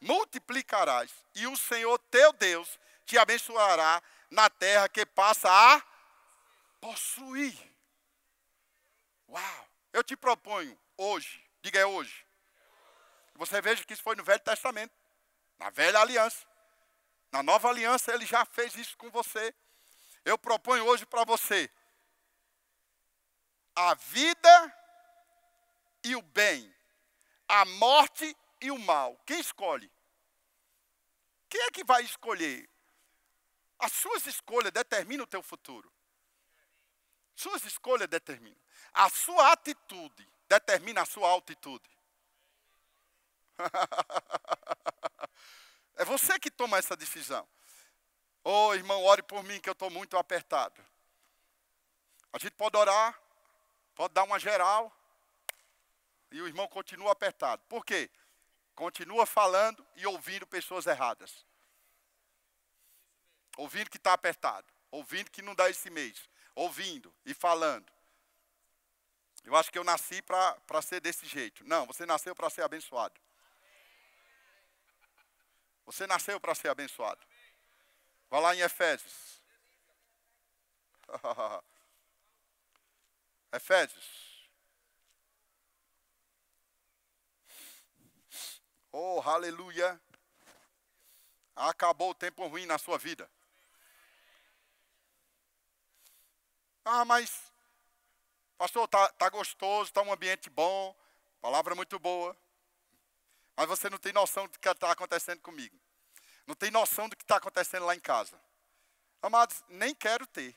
multiplicarás, 0.00 1.10
e 1.34 1.46
o 1.46 1.56
Senhor 1.56 1.98
teu 2.10 2.32
Deus 2.32 2.78
te 3.06 3.16
abençoará 3.16 4.02
na 4.30 4.50
terra 4.50 4.88
que 4.88 5.06
passa 5.06 5.48
a 5.50 5.82
possuir. 6.80 7.56
Uau! 9.28 9.73
Eu 9.94 10.02
te 10.02 10.16
proponho 10.16 10.76
hoje, 10.98 11.40
diga 11.62 11.78
é 11.78 11.86
hoje. 11.86 12.26
Você 13.36 13.60
veja 13.62 13.84
que 13.84 13.92
isso 13.92 14.02
foi 14.02 14.16
no 14.16 14.24
Velho 14.24 14.40
Testamento. 14.40 14.92
Na 15.56 15.70
velha 15.70 16.00
aliança. 16.00 16.44
Na 17.30 17.44
nova 17.44 17.68
aliança, 17.68 18.12
ele 18.12 18.26
já 18.26 18.44
fez 18.44 18.74
isso 18.74 18.98
com 18.98 19.08
você. 19.08 19.54
Eu 20.24 20.36
proponho 20.36 20.84
hoje 20.84 21.06
para 21.06 21.24
você 21.24 21.70
a 23.76 23.94
vida 23.94 24.76
e 26.02 26.16
o 26.16 26.22
bem, 26.22 26.74
a 27.46 27.64
morte 27.64 28.36
e 28.60 28.72
o 28.72 28.78
mal. 28.78 29.16
Quem 29.24 29.38
escolhe? 29.38 29.90
Quem 31.48 31.60
é 31.60 31.70
que 31.70 31.84
vai 31.84 32.02
escolher? 32.02 32.68
As 33.78 33.92
suas 33.92 34.26
escolhas 34.26 34.72
determinam 34.72 35.22
o 35.22 35.28
teu 35.28 35.42
futuro. 35.42 35.92
Suas 37.36 37.64
escolhas 37.64 38.08
determinam. 38.08 38.63
A 38.94 39.10
sua 39.10 39.52
atitude 39.52 40.28
determina 40.48 41.02
a 41.02 41.06
sua 41.06 41.28
altitude. 41.28 41.90
É 45.96 46.04
você 46.04 46.38
que 46.40 46.50
toma 46.50 46.76
essa 46.76 46.96
decisão. 46.96 47.48
Ô 48.42 48.50
oh, 48.50 48.74
irmão, 48.74 49.04
ore 49.04 49.22
por 49.22 49.44
mim 49.44 49.60
que 49.60 49.68
eu 49.68 49.72
estou 49.74 49.88
muito 49.88 50.16
apertado. 50.16 50.84
A 52.32 52.38
gente 52.38 52.52
pode 52.54 52.76
orar, 52.76 53.16
pode 53.94 54.12
dar 54.12 54.24
uma 54.24 54.38
geral, 54.40 54.92
e 56.32 56.42
o 56.42 56.48
irmão 56.48 56.66
continua 56.66 57.12
apertado. 57.12 57.62
Por 57.68 57.84
quê? 57.84 58.10
Continua 58.74 59.24
falando 59.24 59.86
e 59.94 60.04
ouvindo 60.04 60.46
pessoas 60.46 60.84
erradas. 60.86 61.46
Ouvindo 63.56 63.88
que 63.88 63.98
está 63.98 64.12
apertado, 64.12 64.66
ouvindo 64.90 65.30
que 65.30 65.42
não 65.42 65.54
dá 65.54 65.70
esse 65.70 65.88
mês, 65.90 66.28
ouvindo 66.56 67.14
e 67.24 67.32
falando. 67.32 67.86
Eu 69.44 69.54
acho 69.54 69.70
que 69.70 69.78
eu 69.78 69.84
nasci 69.84 70.22
para 70.22 70.82
ser 70.82 71.00
desse 71.00 71.26
jeito. 71.26 71.62
Não, 71.64 71.86
você 71.86 72.06
nasceu 72.06 72.34
para 72.34 72.48
ser 72.48 72.62
abençoado. 72.62 73.20
Você 75.84 76.06
nasceu 76.06 76.40
para 76.40 76.54
ser 76.54 76.68
abençoado. 76.68 77.20
Vá 78.30 78.40
lá 78.40 78.54
em 78.54 78.60
Efésios. 78.60 79.42
Efésios. 83.52 84.24
Oh, 88.90 89.20
aleluia. 89.20 90.00
Acabou 91.54 92.10
o 92.10 92.14
tempo 92.14 92.46
ruim 92.46 92.64
na 92.64 92.78
sua 92.78 92.96
vida. 92.96 93.30
Ah, 96.84 97.04
mas, 97.04 97.43
pastor, 98.56 98.88
tá, 98.88 99.08
tá 99.12 99.28
gostoso, 99.28 99.92
tá 99.92 100.02
um 100.02 100.12
ambiente 100.12 100.48
bom, 100.50 100.96
palavra 101.40 101.74
muito 101.74 101.98
boa. 101.98 102.36
Mas 103.56 103.68
você 103.68 103.88
não 103.88 103.98
tem 103.98 104.12
noção 104.12 104.46
do 104.46 104.58
que 104.58 104.68
está 104.68 104.90
acontecendo 104.90 105.40
comigo. 105.40 105.78
Não 106.46 106.54
tem 106.54 106.70
noção 106.70 107.08
do 107.08 107.16
que 107.16 107.22
está 107.22 107.36
acontecendo 107.36 107.86
lá 107.86 107.94
em 107.94 108.00
casa. 108.00 108.38
Amados, 109.22 109.62
nem 109.68 109.94
quero 109.94 110.26
ter. 110.26 110.56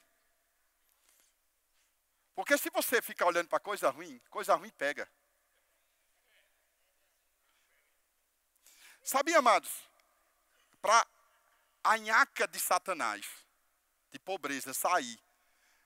Porque 2.35 2.57
se 2.57 2.69
você 2.69 3.01
ficar 3.01 3.25
olhando 3.25 3.47
para 3.47 3.59
coisa 3.59 3.89
ruim, 3.89 4.19
coisa 4.29 4.55
ruim 4.55 4.69
pega. 4.71 5.09
Sabia, 9.03 9.39
amados? 9.39 9.71
Para 10.81 11.07
a 11.83 11.97
nhaca 11.97 12.47
de 12.47 12.59
Satanás, 12.59 13.25
de 14.11 14.19
pobreza, 14.19 14.73
sair, 14.73 15.17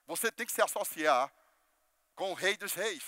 você 0.07 0.32
tem 0.32 0.45
que 0.45 0.51
se 0.51 0.62
associar 0.62 1.32
com 2.22 2.34
o 2.34 2.36
Rei 2.36 2.55
dos 2.55 2.76
Reis, 2.76 3.03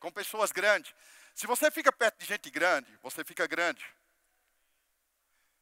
com 0.00 0.10
pessoas 0.10 0.50
grandes. 0.50 0.90
Se 1.34 1.46
você 1.46 1.70
fica 1.70 1.92
perto 1.92 2.18
de 2.18 2.24
gente 2.24 2.48
grande, 2.48 2.90
você 3.02 3.22
fica 3.22 3.46
grande. 3.46 3.84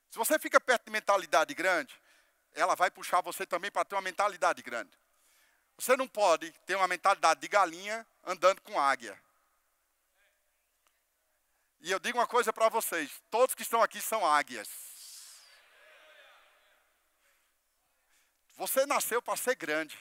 Se 0.09 0.17
você 0.17 0.39
fica 0.39 0.61
perto 0.61 0.85
de 0.85 0.93
mentalidade 0.93 1.53
grande, 1.53 1.93
ela 2.53 2.77
vai 2.77 2.93
puxar 2.93 3.21
você 3.23 3.45
também 3.45 3.73
para 3.73 3.85
ter 3.85 3.97
uma 3.97 4.03
mentalidade 4.03 4.63
grande. 4.63 4.97
Você 5.77 5.97
não 5.97 6.07
pode 6.07 6.53
ter 6.65 6.77
uma 6.77 6.87
mentalidade 6.87 7.41
de 7.41 7.49
galinha 7.49 8.07
andando 8.23 8.61
com 8.61 8.81
águia. 8.81 9.21
E 11.81 11.91
eu 11.91 11.99
digo 11.99 12.19
uma 12.19 12.27
coisa 12.29 12.53
para 12.53 12.69
vocês: 12.69 13.21
todos 13.33 13.53
que 13.53 13.63
estão 13.63 13.83
aqui 13.83 14.01
são 14.01 14.25
águias. 14.25 14.69
Você 18.57 18.87
nasceu 18.87 19.21
para 19.21 19.37
ser 19.37 19.57
grande. 19.57 19.99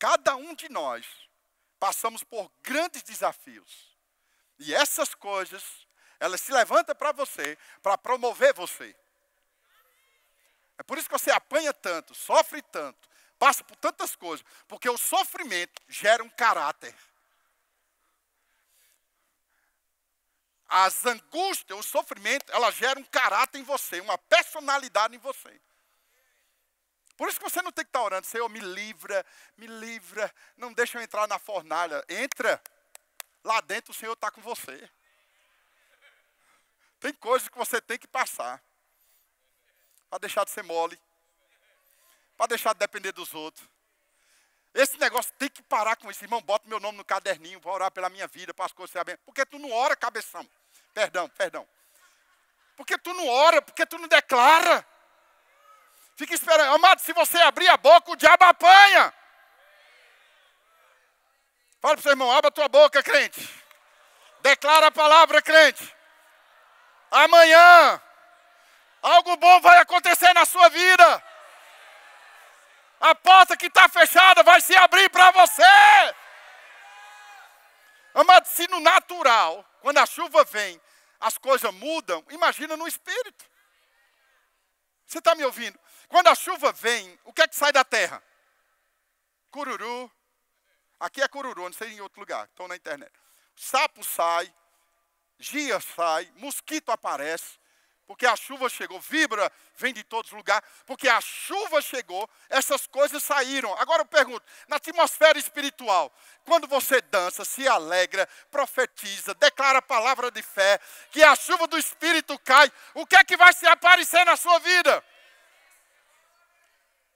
Cada 0.00 0.34
um 0.34 0.54
de 0.54 0.70
nós 0.70 1.06
passamos 1.78 2.24
por 2.24 2.50
grandes 2.62 3.02
desafios. 3.02 3.94
E 4.58 4.74
essas 4.74 5.14
coisas, 5.14 5.62
elas 6.18 6.40
se 6.40 6.50
levantam 6.50 6.96
para 6.96 7.12
você, 7.12 7.56
para 7.82 7.98
promover 7.98 8.54
você. 8.54 8.96
É 10.78 10.82
por 10.82 10.96
isso 10.96 11.06
que 11.06 11.18
você 11.18 11.30
apanha 11.30 11.74
tanto, 11.74 12.14
sofre 12.14 12.62
tanto, 12.62 13.06
passa 13.38 13.62
por 13.62 13.76
tantas 13.76 14.16
coisas, 14.16 14.44
porque 14.66 14.88
o 14.88 14.96
sofrimento 14.96 15.82
gera 15.86 16.24
um 16.24 16.30
caráter. 16.30 16.94
As 20.66 21.04
angústias, 21.04 21.78
o 21.78 21.82
sofrimento, 21.82 22.50
ela 22.52 22.70
gera 22.70 22.98
um 22.98 23.04
caráter 23.04 23.58
em 23.58 23.64
você, 23.64 24.00
uma 24.00 24.16
personalidade 24.16 25.14
em 25.14 25.18
você. 25.18 25.60
Por 27.20 27.28
isso 27.28 27.38
que 27.38 27.50
você 27.50 27.60
não 27.60 27.70
tem 27.70 27.84
que 27.84 27.90
estar 27.90 28.02
orando, 28.02 28.26
Senhor, 28.26 28.48
me 28.48 28.60
livra, 28.60 29.26
me 29.58 29.66
livra, 29.66 30.34
não 30.56 30.72
deixa 30.72 30.96
eu 30.96 31.02
entrar 31.02 31.28
na 31.28 31.38
fornalha. 31.38 32.02
Entra, 32.08 32.58
lá 33.44 33.60
dentro 33.60 33.90
o 33.92 33.94
Senhor 33.94 34.14
está 34.14 34.30
com 34.30 34.40
você. 34.40 34.88
Tem 36.98 37.12
coisas 37.12 37.46
que 37.46 37.58
você 37.58 37.78
tem 37.78 37.98
que 37.98 38.08
passar. 38.08 38.64
Para 40.08 40.20
deixar 40.20 40.44
de 40.46 40.50
ser 40.50 40.62
mole. 40.62 40.98
Para 42.38 42.46
deixar 42.46 42.72
de 42.72 42.78
depender 42.78 43.12
dos 43.12 43.34
outros. 43.34 43.68
Esse 44.72 44.96
negócio 44.96 45.30
tem 45.34 45.50
que 45.50 45.62
parar 45.64 45.96
com 45.96 46.10
isso. 46.10 46.24
Irmão, 46.24 46.40
bota 46.40 46.66
meu 46.66 46.80
nome 46.80 46.96
no 46.96 47.04
caderninho 47.04 47.60
para 47.60 47.70
orar 47.70 47.90
pela 47.90 48.08
minha 48.08 48.28
vida, 48.28 48.54
para 48.54 48.64
as 48.64 48.72
coisas 48.72 48.92
serem 48.92 49.04
bem. 49.04 49.18
Porque 49.26 49.44
tu 49.44 49.58
não 49.58 49.70
ora, 49.70 49.94
cabeção. 49.94 50.48
Perdão, 50.94 51.28
perdão. 51.28 51.68
Porque 52.78 52.96
tu 52.96 53.12
não 53.12 53.28
ora, 53.28 53.60
porque 53.60 53.84
tu 53.84 53.98
não 53.98 54.08
declara. 54.08 54.88
Fica 56.20 56.34
esperando. 56.34 56.74
Amado, 56.74 57.00
se 57.00 57.14
você 57.14 57.38
abrir 57.40 57.66
a 57.70 57.78
boca, 57.78 58.12
o 58.12 58.16
diabo 58.16 58.44
apanha. 58.44 59.10
Fala 61.80 61.94
para 61.94 61.98
o 61.98 62.02
seu 62.02 62.12
irmão, 62.12 62.30
abra 62.30 62.48
a 62.48 62.52
tua 62.52 62.68
boca, 62.68 63.02
crente. 63.02 63.40
Declara 64.42 64.88
a 64.88 64.90
palavra, 64.90 65.40
crente. 65.40 65.96
Amanhã, 67.10 68.02
algo 69.00 69.34
bom 69.38 69.60
vai 69.62 69.78
acontecer 69.78 70.30
na 70.34 70.44
sua 70.44 70.68
vida. 70.68 71.24
A 73.00 73.14
porta 73.14 73.56
que 73.56 73.68
está 73.68 73.88
fechada 73.88 74.42
vai 74.42 74.60
se 74.60 74.76
abrir 74.76 75.08
para 75.08 75.30
você. 75.30 76.14
Amado, 78.12 78.44
se 78.44 78.68
no 78.68 78.78
natural, 78.80 79.64
quando 79.80 79.96
a 79.96 80.04
chuva 80.04 80.44
vem, 80.44 80.78
as 81.18 81.38
coisas 81.38 81.72
mudam, 81.72 82.22
imagina 82.28 82.76
no 82.76 82.86
espírito. 82.86 83.46
Você 85.06 85.16
está 85.16 85.34
me 85.34 85.46
ouvindo? 85.46 85.80
Quando 86.10 86.26
a 86.26 86.34
chuva 86.34 86.72
vem, 86.72 87.16
o 87.24 87.32
que 87.32 87.40
é 87.40 87.46
que 87.46 87.54
sai 87.54 87.72
da 87.72 87.84
terra? 87.84 88.20
Cururu. 89.48 90.10
Aqui 90.98 91.22
é 91.22 91.28
cururu, 91.28 91.62
não 91.62 91.72
sei 91.72 91.92
em 91.92 92.00
outro 92.00 92.18
lugar, 92.18 92.46
estou 92.46 92.66
na 92.66 92.74
internet. 92.74 93.12
Sapo 93.54 94.02
sai, 94.02 94.52
gia 95.38 95.80
sai, 95.80 96.30
mosquito 96.36 96.90
aparece, 96.90 97.60
porque 98.08 98.26
a 98.26 98.34
chuva 98.34 98.68
chegou, 98.68 99.00
vibra, 99.00 99.50
vem 99.76 99.94
de 99.94 100.02
todos 100.02 100.32
os 100.32 100.36
lugares, 100.36 100.68
porque 100.84 101.08
a 101.08 101.20
chuva 101.20 101.80
chegou, 101.80 102.28
essas 102.48 102.88
coisas 102.88 103.22
saíram. 103.22 103.72
Agora 103.78 104.02
eu 104.02 104.06
pergunto, 104.06 104.44
na 104.66 104.76
atmosfera 104.76 105.38
espiritual, 105.38 106.12
quando 106.44 106.66
você 106.66 107.00
dança, 107.00 107.44
se 107.44 107.68
alegra, 107.68 108.28
profetiza, 108.50 109.32
declara 109.34 109.78
a 109.78 109.82
palavra 109.82 110.28
de 110.28 110.42
fé, 110.42 110.80
que 111.12 111.22
a 111.22 111.36
chuva 111.36 111.68
do 111.68 111.78
Espírito 111.78 112.36
cai, 112.40 112.70
o 112.94 113.06
que 113.06 113.14
é 113.14 113.22
que 113.22 113.36
vai 113.36 113.52
se 113.52 113.66
aparecer 113.68 114.24
na 114.26 114.36
sua 114.36 114.58
vida? 114.58 115.04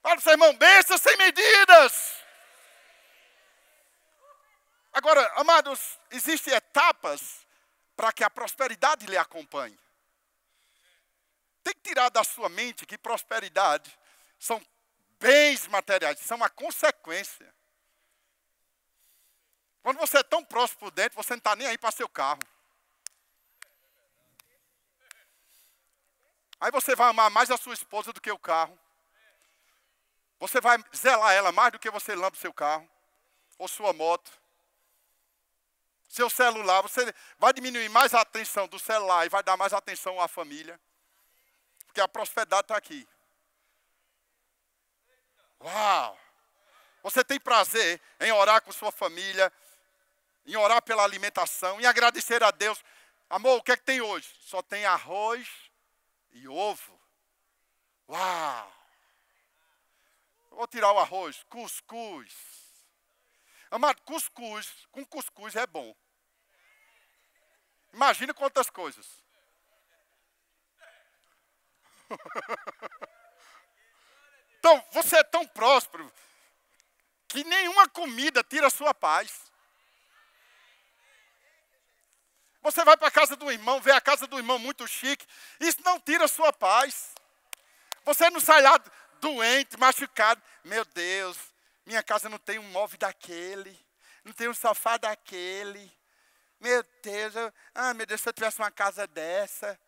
Para 0.04 0.18
o 0.18 0.20
seu 0.20 0.32
irmão, 0.32 0.54
bênçãos 0.54 1.00
sem 1.00 1.16
medidas. 1.16 2.22
Agora, 4.92 5.26
amados, 5.40 5.98
existem 6.10 6.52
etapas 6.52 7.46
para 7.96 8.12
que 8.12 8.22
a 8.22 8.28
prosperidade 8.28 9.06
lhe 9.06 9.16
acompanhe. 9.16 9.80
Tem 11.62 11.72
que 11.72 11.80
tirar 11.80 12.10
da 12.10 12.22
sua 12.22 12.50
mente 12.50 12.84
que 12.84 12.98
prosperidade 12.98 13.98
são 14.38 14.62
bens 15.18 15.66
materiais, 15.68 16.20
são 16.20 16.36
uma 16.36 16.50
consequência. 16.50 17.54
Quando 19.82 19.96
você 19.96 20.18
é 20.18 20.22
tão 20.22 20.44
próximo 20.44 20.80
por 20.80 20.90
dentro, 20.90 21.16
você 21.16 21.32
não 21.32 21.38
está 21.38 21.56
nem 21.56 21.66
aí 21.66 21.78
para 21.78 21.90
seu 21.90 22.10
carro. 22.10 22.42
Aí 26.60 26.70
você 26.70 26.94
vai 26.94 27.08
amar 27.08 27.30
mais 27.30 27.50
a 27.50 27.56
sua 27.56 27.72
esposa 27.72 28.12
do 28.12 28.20
que 28.20 28.30
o 28.30 28.38
carro. 28.38 28.78
Você 30.44 30.60
vai 30.60 30.76
zelar 30.94 31.32
ela 31.32 31.50
mais 31.52 31.72
do 31.72 31.78
que 31.78 31.90
você 31.90 32.14
lampa 32.14 32.36
o 32.36 32.40
seu 32.40 32.52
carro 32.52 32.86
ou 33.56 33.66
sua 33.66 33.94
moto. 33.94 34.30
Seu 36.06 36.28
celular, 36.28 36.82
você 36.82 37.14
vai 37.38 37.50
diminuir 37.54 37.88
mais 37.88 38.12
a 38.12 38.20
atenção 38.20 38.68
do 38.68 38.78
celular 38.78 39.24
e 39.24 39.30
vai 39.30 39.42
dar 39.42 39.56
mais 39.56 39.72
atenção 39.72 40.20
à 40.20 40.28
família. 40.28 40.78
Porque 41.86 41.98
a 41.98 42.06
prosperidade 42.06 42.64
está 42.64 42.76
aqui. 42.76 43.08
Uau! 45.62 46.20
Você 47.02 47.24
tem 47.24 47.40
prazer 47.40 47.98
em 48.20 48.30
orar 48.30 48.60
com 48.60 48.70
sua 48.70 48.92
família, 48.92 49.50
em 50.44 50.56
orar 50.56 50.82
pela 50.82 51.04
alimentação, 51.04 51.80
em 51.80 51.86
agradecer 51.86 52.42
a 52.42 52.50
Deus. 52.50 52.84
Amor, 53.30 53.60
o 53.60 53.62
que 53.62 53.72
é 53.72 53.78
que 53.78 53.84
tem 53.84 54.02
hoje? 54.02 54.28
Só 54.42 54.60
tem 54.60 54.84
arroz 54.84 55.48
e 56.32 56.46
ovo. 56.46 57.00
Uau! 58.10 58.83
Vou 60.54 60.66
tirar 60.66 60.92
o 60.92 60.98
arroz, 60.98 61.44
cuscuz. 61.48 62.34
Amado, 63.70 64.00
cuscuz, 64.02 64.86
com 64.90 65.04
cuscuz 65.04 65.54
é 65.56 65.66
bom. 65.66 65.94
Imagina 67.92 68.32
quantas 68.32 68.70
coisas. 68.70 69.06
então, 74.58 74.82
você 74.92 75.16
é 75.16 75.24
tão 75.24 75.46
próspero 75.46 76.10
que 77.28 77.44
nenhuma 77.44 77.88
comida 77.88 78.42
tira 78.44 78.68
a 78.68 78.70
sua 78.70 78.94
paz. 78.94 79.52
Você 82.62 82.84
vai 82.84 82.96
para 82.96 83.08
a 83.08 83.10
casa 83.10 83.36
do 83.36 83.50
irmão, 83.50 83.80
vê 83.80 83.90
a 83.92 84.00
casa 84.00 84.26
do 84.26 84.38
irmão 84.38 84.58
muito 84.58 84.86
chique, 84.86 85.26
isso 85.60 85.82
não 85.84 86.00
tira 86.00 86.24
a 86.24 86.28
sua 86.28 86.50
paz. 86.52 87.14
Você 88.04 88.30
não 88.30 88.40
sai 88.40 88.62
lá 88.62 88.78
doente, 89.20 89.78
machucado. 89.78 90.42
Meu 90.64 90.84
Deus, 90.84 91.36
minha 91.86 92.02
casa 92.02 92.28
não 92.28 92.38
tem 92.38 92.58
um 92.58 92.70
móvel 92.70 92.98
daquele, 92.98 93.78
não 94.24 94.32
tem 94.32 94.48
um 94.48 94.54
sofá 94.54 94.96
daquele. 94.96 95.92
Meu 96.60 96.84
Deus, 97.02 97.34
eu, 97.34 97.52
ah, 97.74 97.94
meu 97.94 98.06
Deus, 98.06 98.20
se 98.20 98.28
eu 98.28 98.32
tivesse 98.32 98.58
uma 98.58 98.70
casa 98.70 99.06
dessa, 99.06 99.78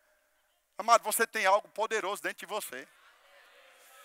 Amado, 0.77 1.03
você 1.03 1.25
tem 1.25 1.45
algo 1.45 1.67
poderoso 1.69 2.21
dentro 2.21 2.37
de 2.37 2.45
você. 2.45 2.87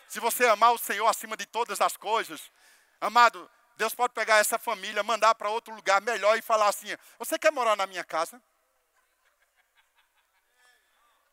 Se 0.08 0.18
você 0.18 0.46
amar 0.46 0.72
o 0.72 0.78
Senhor 0.78 1.06
acima 1.06 1.36
de 1.36 1.44
todas 1.44 1.82
as 1.82 1.98
coisas, 1.98 2.50
amado, 2.98 3.50
Deus 3.76 3.94
pode 3.94 4.14
pegar 4.14 4.38
essa 4.38 4.58
família, 4.58 5.02
mandar 5.02 5.34
para 5.34 5.50
outro 5.50 5.74
lugar 5.74 6.00
melhor 6.00 6.38
e 6.38 6.42
falar 6.42 6.68
assim: 6.68 6.88
Você 7.18 7.38
quer 7.38 7.52
morar 7.52 7.76
na 7.76 7.86
minha 7.86 8.02
casa? 8.02 8.40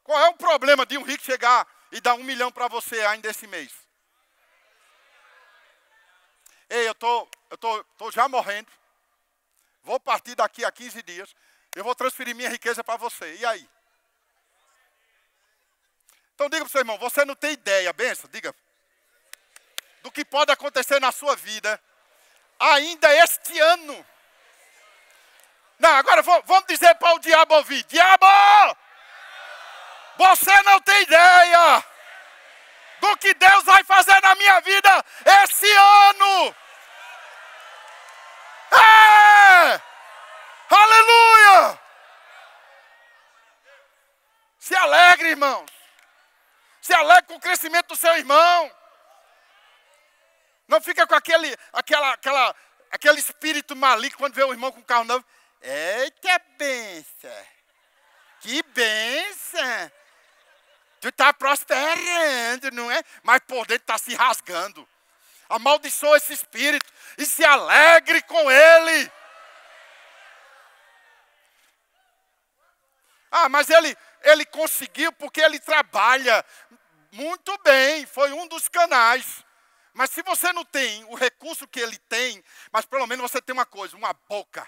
Qual 0.03 0.19
é 0.19 0.29
o 0.29 0.33
problema 0.33 0.85
de 0.85 0.97
um 0.97 1.03
rico 1.03 1.23
chegar 1.23 1.65
e 1.91 2.01
dar 2.01 2.13
um 2.15 2.23
milhão 2.23 2.51
para 2.51 2.67
você 2.67 2.99
ainda 3.01 3.29
esse 3.29 3.47
mês? 3.47 3.71
Ei, 6.69 6.87
eu 6.87 6.95
tô, 6.95 7.27
eu 7.49 7.57
tô, 7.57 7.83
tô 7.97 8.11
já 8.11 8.27
morrendo. 8.27 8.71
Vou 9.83 9.99
partir 9.99 10.35
daqui 10.35 10.63
a 10.63 10.71
15 10.71 11.01
dias. 11.03 11.35
Eu 11.75 11.83
vou 11.83 11.95
transferir 11.95 12.35
minha 12.35 12.49
riqueza 12.49 12.83
para 12.83 12.97
você. 12.97 13.35
E 13.35 13.45
aí? 13.45 13.69
Então 16.35 16.47
diga 16.47 16.61
para 16.63 16.69
o 16.69 16.71
seu 16.71 16.79
irmão, 16.79 16.97
você 16.97 17.25
não 17.25 17.35
tem 17.35 17.51
ideia, 17.51 17.91
benção, 17.91 18.29
diga, 18.29 18.55
do 20.01 20.09
que 20.09 20.23
pode 20.23 20.51
acontecer 20.51 20.99
na 21.01 21.11
sua 21.11 21.35
vida 21.35 21.81
ainda 22.57 23.13
este 23.23 23.59
ano. 23.59 24.05
Não, 25.77 25.89
agora 25.95 26.21
vamos 26.21 26.65
dizer 26.67 26.95
para 26.95 27.15
o 27.15 27.19
diabo 27.19 27.55
ouvir: 27.55 27.83
Diabo! 27.83 28.25
Você 30.19 30.63
não 30.63 30.81
tem 30.81 31.01
ideia 31.03 31.85
do 32.99 33.17
que 33.19 33.33
Deus 33.35 33.63
vai 33.63 33.81
fazer 33.85 34.21
na 34.21 34.35
minha 34.35 34.59
vida 34.59 35.05
esse 35.43 35.71
ano. 35.73 36.55
É! 38.69 39.81
Aleluia! 40.75 41.79
Se 44.59 44.75
alegre, 44.75 45.29
irmãos. 45.29 45.71
Se 46.81 46.93
alegre 46.93 47.27
com 47.27 47.35
o 47.35 47.39
crescimento 47.39 47.87
do 47.87 47.95
seu 47.95 48.17
irmão. 48.17 48.75
Não 50.67 50.81
fica 50.81 51.07
com 51.07 51.15
aquele, 51.15 51.57
aquela, 51.71 52.11
aquela, 52.11 52.55
aquele 52.91 53.19
espírito 53.19 53.73
maligno 53.73 54.17
quando 54.17 54.35
vê 54.35 54.43
o 54.43 54.51
irmão 54.51 54.69
com 54.69 54.81
o 54.81 54.85
carro 54.85 55.05
novo. 55.05 55.25
Eita 55.61 56.41
benção! 56.57 57.47
Que 58.41 58.61
benção! 58.63 59.91
Tu 60.99 61.07
está 61.07 61.33
prosperando, 61.33 62.71
não 62.71 62.91
é? 62.91 63.01
Mas 63.23 63.39
por 63.41 63.65
dentro 63.65 63.83
está 63.83 63.97
se 63.97 64.13
rasgando. 64.15 64.87
Amaldiçoa 65.47 66.17
esse 66.17 66.33
espírito 66.33 66.91
e 67.17 67.25
se 67.25 67.43
alegre 67.43 68.21
com 68.23 68.51
ele. 68.51 69.11
Ah, 73.31 73.47
mas 73.47 73.69
ele, 73.69 73.95
ele 74.23 74.45
conseguiu 74.45 75.11
porque 75.13 75.41
ele 75.41 75.59
trabalha. 75.59 76.45
Muito 77.11 77.57
bem, 77.63 78.05
foi 78.05 78.31
um 78.31 78.47
dos 78.47 78.67
canais. 78.67 79.43
Mas 79.93 80.11
se 80.11 80.21
você 80.21 80.53
não 80.53 80.63
tem 80.63 81.03
o 81.05 81.15
recurso 81.15 81.67
que 81.67 81.79
ele 81.79 81.97
tem, 81.97 82.43
mas 82.71 82.85
pelo 82.85 83.07
menos 83.07 83.29
você 83.29 83.41
tem 83.41 83.53
uma 83.53 83.65
coisa, 83.65 83.95
uma 83.95 84.13
boca. 84.13 84.67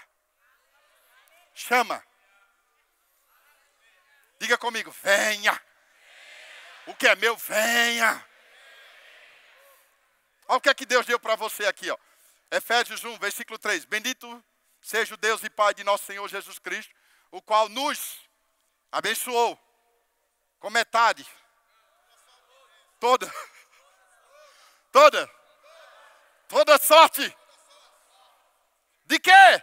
Chama. 1.54 2.02
Diga 4.40 4.58
comigo, 4.58 4.90
venha. 5.02 5.60
O 6.86 6.94
que 6.94 7.06
é 7.06 7.14
meu, 7.14 7.36
venha. 7.36 8.26
Olha 10.48 10.58
o 10.58 10.60
que 10.60 10.68
é 10.68 10.74
que 10.74 10.86
Deus 10.86 11.06
deu 11.06 11.18
para 11.18 11.36
você 11.36 11.66
aqui, 11.66 11.90
ó. 11.90 11.96
Efésios 12.50 13.04
1, 13.04 13.18
versículo 13.18 13.58
3. 13.58 13.84
Bendito 13.84 14.44
seja 14.82 15.14
o 15.14 15.16
Deus 15.16 15.42
e 15.42 15.48
Pai 15.48 15.72
de 15.72 15.84
nosso 15.84 16.04
Senhor 16.04 16.28
Jesus 16.28 16.58
Cristo, 16.58 16.94
o 17.30 17.40
qual 17.40 17.68
nos 17.68 18.20
abençoou 18.90 19.58
com 20.58 20.68
metade. 20.70 21.26
Toda. 23.00 23.32
Toda. 24.92 25.30
Toda 26.48 26.78
sorte. 26.78 27.34
De 29.06 29.18
quê? 29.18 29.62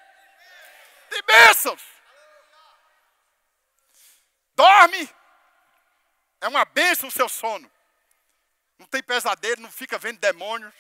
De 1.12 1.22
bênçãos. 1.22 1.82
Dorme. 4.56 5.19
É 6.42 6.48
uma 6.48 6.66
bênção 6.66 7.10
o 7.10 7.12
seu 7.12 7.28
sono. 7.28 7.70
Não 8.78 8.88
tem 8.88 9.04
pesadelo, 9.04 9.62
não 9.62 9.72
fica 9.72 9.98
vendo 9.98 10.20
demônios. 10.20 10.74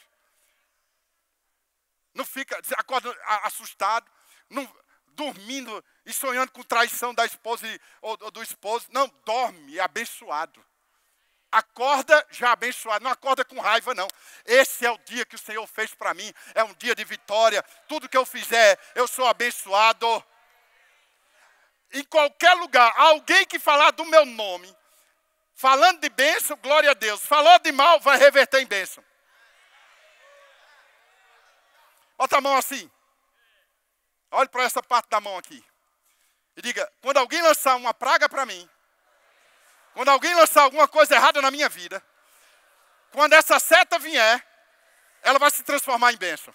Não 2.14 2.26
fica, 2.26 2.60
acorda 2.78 3.16
assustado. 3.44 4.10
Não, 4.50 4.68
dormindo 5.08 5.84
e 6.06 6.14
sonhando 6.14 6.52
com 6.52 6.64
traição 6.64 7.14
da 7.14 7.26
esposa 7.26 7.68
ou, 8.02 8.18
ou 8.22 8.32
do 8.32 8.42
esposo. 8.42 8.88
Não, 8.92 9.08
dorme, 9.26 9.78
é 9.78 9.82
abençoado. 9.82 10.66
Acorda 11.52 12.26
já 12.30 12.52
abençoado, 12.52 13.04
não 13.04 13.12
acorda 13.12 13.44
com 13.44 13.60
raiva, 13.60 13.96
não. 13.96 14.08
Esse 14.46 14.86
é 14.86 14.92
o 14.92 14.98
dia 15.00 15.26
que 15.26 15.36
o 15.36 15.40
Senhor 15.40 15.66
fez 15.66 15.94
para 15.96 16.14
mim, 16.14 16.32
é 16.54 16.64
um 16.64 16.74
dia 16.76 16.94
de 16.94 17.04
vitória. 17.04 17.64
Tudo 17.88 18.08
que 18.08 18.18
eu 18.18 18.26
fizer, 18.26 18.80
eu 18.94 19.08
sou 19.08 19.26
abençoado. 19.26 20.24
Em 21.92 22.04
qualquer 22.04 22.54
lugar, 22.54 22.94
alguém 22.96 23.46
que 23.48 23.58
falar 23.58 23.90
do 23.92 24.06
meu 24.06 24.26
nome, 24.28 24.76
falando 25.60 26.00
de 26.00 26.10
bênção, 26.10 26.56
glória 26.56 26.92
a 26.92 26.94
Deus. 26.94 27.26
Falou 27.26 27.60
de 27.60 27.70
mal, 27.74 28.00
vai 28.00 28.18
reverter 28.18 28.62
em 28.62 28.66
bênção. 28.66 29.04
Bota 32.18 32.38
a 32.38 32.42
mão 32.42 32.56
assim. 32.56 32.90
Olhe 34.32 34.48
para 34.48 34.64
essa 34.64 34.82
parte 34.82 35.10
da 35.10 35.20
mão 35.20 35.38
aqui. 35.38 35.62
E 36.56 36.62
diga: 36.62 36.90
quando 37.02 37.18
alguém 37.18 37.42
lançar 37.42 37.76
uma 37.76 37.94
praga 37.94 38.30
para 38.30 38.46
mim, 38.46 38.70
quando 39.94 40.08
alguém 40.08 40.34
lançar 40.34 40.64
alguma 40.64 40.88
coisa 40.88 41.16
errada 41.16 41.42
na 41.42 41.52
minha 41.52 41.68
vida, 41.68 42.02
quando 43.12 43.34
essa 43.34 43.60
seta 43.60 44.00
vier, 44.00 44.46
ela 45.22 45.40
vai 45.40 45.52
se 45.52 45.62
transformar 45.64 46.14
em 46.14 46.18
bênção. 46.18 46.54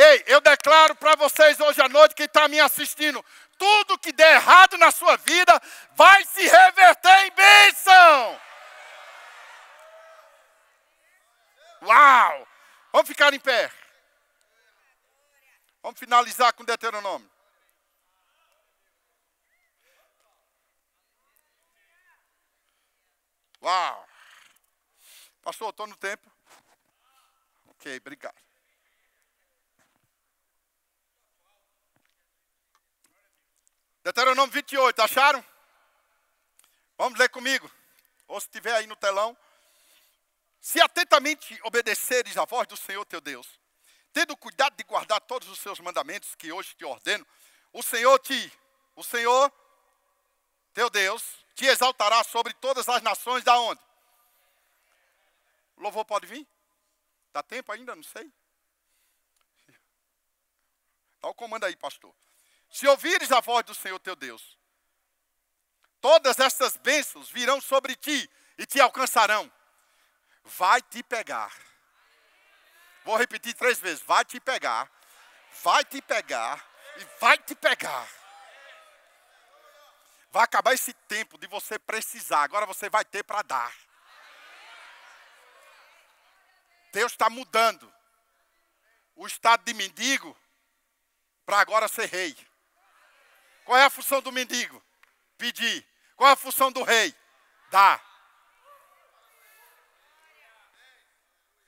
Ei, 0.00 0.22
eu 0.28 0.40
declaro 0.40 0.94
para 0.94 1.16
vocês 1.16 1.58
hoje 1.58 1.82
à 1.82 1.88
noite, 1.88 2.14
quem 2.14 2.26
está 2.26 2.46
me 2.46 2.60
assistindo, 2.60 3.20
tudo 3.58 3.98
que 3.98 4.12
der 4.12 4.36
errado 4.36 4.78
na 4.78 4.92
sua 4.92 5.16
vida 5.16 5.60
vai 5.96 6.24
se 6.24 6.46
reverter 6.46 7.26
em 7.26 7.30
bênção. 7.32 8.40
Uau! 11.82 12.48
Vamos 12.92 13.08
ficar 13.08 13.34
em 13.34 13.40
pé. 13.40 13.72
Vamos 15.82 15.98
finalizar 15.98 16.52
com 16.52 16.64
Deuteronômio. 16.64 17.28
Uau! 23.60 24.08
Pastor, 25.42 25.70
estou 25.70 25.88
no 25.88 25.96
tempo. 25.96 26.30
Ok, 27.66 27.96
obrigado. 27.96 28.47
Deuteronômio 34.08 34.50
28, 34.50 35.02
acharam? 35.02 35.44
Vamos 36.96 37.18
ler 37.18 37.28
comigo. 37.28 37.70
Ou 38.26 38.40
se 38.40 38.46
estiver 38.46 38.74
aí 38.74 38.86
no 38.86 38.96
telão. 38.96 39.36
Se 40.58 40.80
atentamente 40.80 41.60
obedeceres 41.62 42.38
à 42.38 42.46
voz 42.46 42.66
do 42.66 42.74
Senhor 42.74 43.04
teu 43.04 43.20
Deus, 43.20 43.60
tendo 44.10 44.34
cuidado 44.34 44.74
de 44.76 44.84
guardar 44.84 45.20
todos 45.20 45.46
os 45.50 45.58
seus 45.58 45.78
mandamentos 45.80 46.34
que 46.34 46.50
hoje 46.50 46.74
te 46.74 46.86
ordeno, 46.86 47.26
o 47.70 47.82
Senhor 47.82 48.18
te, 48.20 48.50
o 48.96 49.04
Senhor 49.04 49.52
teu 50.72 50.88
Deus, 50.88 51.44
te 51.54 51.66
exaltará 51.66 52.24
sobre 52.24 52.54
todas 52.54 52.88
as 52.88 53.02
nações 53.02 53.44
da 53.44 53.60
onde? 53.60 53.80
O 55.76 55.82
louvor 55.82 56.06
pode 56.06 56.26
vir? 56.26 56.48
Dá 57.30 57.42
tempo 57.42 57.70
ainda? 57.72 57.94
Não 57.94 58.02
sei. 58.02 58.32
Dá 61.20 61.28
o 61.28 61.34
comando 61.34 61.64
aí, 61.64 61.76
pastor. 61.76 62.14
Se 62.70 62.86
ouvires 62.86 63.32
a 63.32 63.40
voz 63.40 63.64
do 63.64 63.74
Senhor 63.74 63.98
teu 63.98 64.14
Deus, 64.14 64.58
todas 66.00 66.38
estas 66.38 66.76
bênçãos 66.76 67.30
virão 67.30 67.60
sobre 67.60 67.96
ti 67.96 68.30
e 68.56 68.66
te 68.66 68.80
alcançarão 68.80 69.50
vai 70.48 70.80
te 70.80 71.02
pegar. 71.02 71.52
Vou 73.04 73.16
repetir 73.16 73.54
três 73.54 73.78
vezes: 73.78 74.02
vai 74.02 74.24
te 74.24 74.40
pegar, 74.40 74.90
vai 75.62 75.84
te 75.84 76.00
pegar 76.00 76.64
e 76.96 77.04
vai 77.20 77.38
te 77.38 77.54
pegar. 77.54 78.08
Vai 80.30 80.44
acabar 80.44 80.74
esse 80.74 80.92
tempo 80.92 81.38
de 81.38 81.46
você 81.46 81.78
precisar, 81.78 82.42
agora 82.42 82.66
você 82.66 82.90
vai 82.90 83.04
ter 83.04 83.22
para 83.22 83.42
dar. 83.42 83.74
Deus 86.92 87.12
está 87.12 87.30
mudando 87.30 87.92
o 89.14 89.26
estado 89.26 89.64
de 89.64 89.74
mendigo 89.74 90.36
para 91.44 91.60
agora 91.60 91.88
ser 91.88 92.06
rei. 92.06 92.36
Qual 93.68 93.76
é 93.76 93.84
a 93.84 93.90
função 93.90 94.22
do 94.22 94.32
mendigo? 94.32 94.82
Pedir. 95.36 95.86
Qual 96.16 96.30
é 96.30 96.32
a 96.32 96.36
função 96.36 96.72
do 96.72 96.82
rei? 96.82 97.14
Dar. 97.70 98.02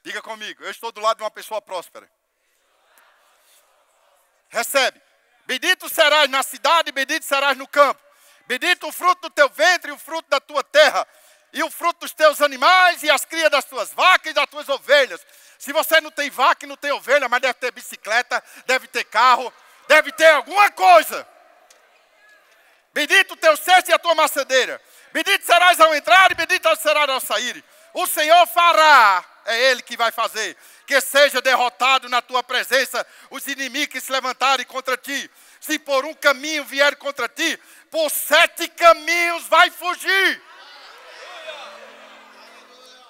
Diga 0.02 0.22
comigo, 0.22 0.64
eu 0.64 0.70
estou 0.70 0.90
do 0.92 1.00
lado 1.02 1.18
de 1.18 1.24
uma 1.24 1.30
pessoa 1.30 1.60
próspera. 1.60 2.10
Recebe. 4.48 4.98
Bendito 5.44 5.90
serás 5.90 6.30
na 6.30 6.42
cidade, 6.42 6.90
bendito 6.90 7.26
serás 7.26 7.54
no 7.58 7.68
campo. 7.68 8.02
Bendito 8.46 8.88
o 8.88 8.92
fruto 8.92 9.28
do 9.28 9.34
teu 9.34 9.50
ventre 9.50 9.90
e 9.90 9.94
o 9.94 9.98
fruto 9.98 10.30
da 10.30 10.40
tua 10.40 10.64
terra, 10.64 11.06
e 11.52 11.62
o 11.62 11.70
fruto 11.70 12.00
dos 12.00 12.14
teus 12.14 12.40
animais 12.40 13.02
e 13.02 13.10
as 13.10 13.26
crias 13.26 13.50
das 13.50 13.66
tuas 13.66 13.92
vacas 13.92 14.30
e 14.30 14.34
das 14.34 14.48
tuas 14.48 14.66
ovelhas. 14.70 15.20
Se 15.58 15.70
você 15.70 16.00
não 16.00 16.10
tem 16.10 16.30
vaca 16.30 16.64
e 16.64 16.68
não 16.68 16.78
tem 16.78 16.92
ovelha, 16.92 17.28
mas 17.28 17.42
deve 17.42 17.58
ter 17.58 17.70
bicicleta, 17.72 18.42
deve 18.64 18.88
ter 18.88 19.04
carro, 19.04 19.52
deve 19.86 20.10
ter 20.12 20.30
alguma 20.30 20.70
coisa. 20.70 21.28
Bendito 22.92 23.34
o 23.34 23.36
teu 23.36 23.56
cesto 23.56 23.90
e 23.90 23.94
a 23.94 23.98
tua 23.98 24.14
macedeira. 24.14 24.80
Bendito 25.12 25.44
serás 25.44 25.80
ao 25.80 25.94
entrar 25.94 26.30
e 26.30 26.34
bendito 26.34 26.68
serás 26.76 27.08
ao 27.08 27.20
sair. 27.20 27.64
O 27.94 28.06
Senhor 28.06 28.46
fará 28.46 29.24
é 29.44 29.70
Ele 29.70 29.82
que 29.82 29.96
vai 29.96 30.10
fazer. 30.10 30.56
Que 30.86 31.00
seja 31.00 31.40
derrotado 31.40 32.08
na 32.08 32.20
tua 32.20 32.42
presença 32.42 33.06
os 33.30 33.46
inimigos 33.46 33.92
que 33.92 34.00
se 34.00 34.12
levantarem 34.12 34.66
contra 34.66 34.96
ti. 34.96 35.30
Se 35.60 35.78
por 35.78 36.04
um 36.04 36.14
caminho 36.14 36.64
vier 36.64 36.96
contra 36.96 37.28
ti, 37.28 37.58
por 37.90 38.10
sete 38.10 38.68
caminhos 38.68 39.46
vai 39.46 39.70
fugir. 39.70 40.42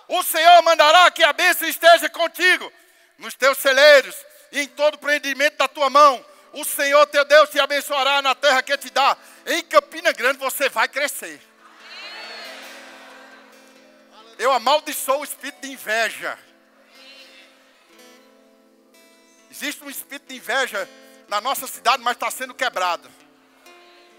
O 0.09 0.22
Senhor 0.24 0.62
mandará 0.62 1.11
que 1.11 1.22
a 1.22 1.33
bênção 1.33 1.68
esteja 1.68 2.09
contigo, 2.09 2.72
nos 3.16 3.35
teus 3.35 3.59
celeiros 3.59 4.16
e 4.51 4.62
em 4.62 4.66
todo 4.66 4.95
o 4.95 4.99
prendimento 4.99 5.57
da 5.57 5.68
tua 5.68 5.89
mão. 5.89 6.24
O 6.53 6.64
Senhor 6.64 7.07
teu 7.07 7.24
Deus 7.24 7.48
te 7.51 7.61
abençoará 7.61 8.20
na 8.20 8.34
terra 8.34 8.62
que 8.62 8.76
te 8.76 8.90
dá. 8.90 9.16
Em 9.46 9.62
Campina 9.62 10.12
Grande 10.12 10.38
você 10.38 10.68
vai 10.68 10.88
crescer. 10.88 11.40
Eu 14.38 14.51
amaldiçoo 14.53 15.20
o 15.20 15.24
espírito 15.24 15.61
de 15.61 15.72
inveja. 15.72 16.38
Existe 19.51 19.84
um 19.84 19.90
espírito 19.90 20.28
de 20.28 20.36
inveja 20.36 20.88
na 21.28 21.40
nossa 21.40 21.66
cidade, 21.66 22.03
mas 22.03 22.14
está 22.14 22.30
sendo 22.30 22.55
quebrado. 22.55 23.11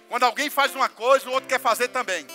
Quando 0.07 0.23
alguém 0.23 0.49
faz 0.49 0.75
uma 0.75 0.87
coisa, 0.87 1.27
o 1.29 1.33
outro 1.33 1.49
quer 1.49 1.59
fazer 1.59 1.87
também. 1.87 2.27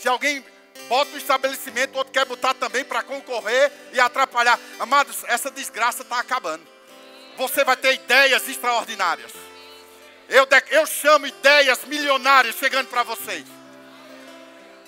Se 0.00 0.08
alguém 0.08 0.44
bota 0.88 1.12
um 1.12 1.18
estabelecimento, 1.18 1.94
o 1.94 1.98
outro 1.98 2.12
quer 2.12 2.24
botar 2.24 2.54
também 2.54 2.84
para 2.84 3.02
concorrer 3.02 3.70
e 3.92 4.00
atrapalhar. 4.00 4.58
Amados, 4.78 5.22
essa 5.24 5.50
desgraça 5.50 6.02
está 6.02 6.18
acabando. 6.18 6.71
Você 7.36 7.64
vai 7.64 7.76
ter 7.76 7.94
ideias 7.94 8.48
extraordinárias. 8.48 9.32
Eu, 10.28 10.46
eu 10.70 10.86
chamo 10.86 11.26
ideias 11.26 11.84
milionárias 11.84 12.56
chegando 12.56 12.88
para 12.88 13.02
vocês. 13.02 13.44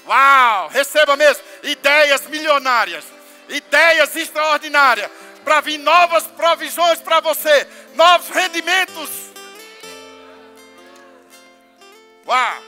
Uau! 0.06 0.68
Receba 0.68 1.16
mesmo 1.16 1.42
ideias 1.62 2.26
milionárias, 2.26 3.04
ideias 3.48 4.14
extraordinárias 4.16 5.10
para 5.44 5.60
vir 5.60 5.78
novas 5.78 6.26
provisões 6.26 7.00
para 7.00 7.20
você, 7.20 7.66
novos 7.94 8.28
rendimentos. 8.28 9.10
Uau! 12.26 12.62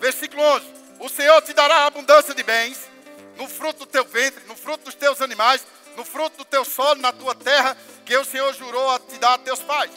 Versículo 0.00 0.42
11: 0.42 0.66
O 1.00 1.08
Senhor 1.08 1.40
te 1.42 1.52
dará 1.52 1.86
abundância 1.86 2.34
de 2.34 2.42
bens, 2.42 2.78
no 3.36 3.48
fruto 3.48 3.80
do 3.80 3.86
teu 3.86 4.04
ventre, 4.04 4.44
no 4.46 4.56
fruto 4.56 4.84
dos 4.84 4.94
teus 4.94 5.20
animais, 5.20 5.66
no 5.96 6.04
fruto 6.04 6.38
do 6.38 6.44
teu 6.44 6.64
solo, 6.64 7.00
na 7.00 7.12
tua 7.12 7.34
terra, 7.34 7.76
que 8.08 8.16
o 8.16 8.24
Senhor 8.24 8.54
jurou 8.54 8.90
a 8.90 8.98
te 8.98 9.18
dar 9.18 9.34
a 9.34 9.38
teus 9.38 9.60
pais. 9.60 9.90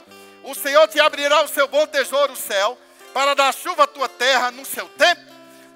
O 0.44 0.54
Senhor 0.54 0.86
te 0.90 1.00
abrirá 1.00 1.44
o 1.44 1.48
seu 1.48 1.66
bom 1.70 1.88
tesouro, 1.88 2.34
o 2.34 2.36
céu, 2.36 2.78
para 3.14 3.34
dar 3.34 3.54
chuva 3.54 3.86
à 3.86 3.88
tua 3.88 4.10
terra 4.10 4.52
no 4.52 4.66
seu 4.66 4.86
tempo 4.90 5.22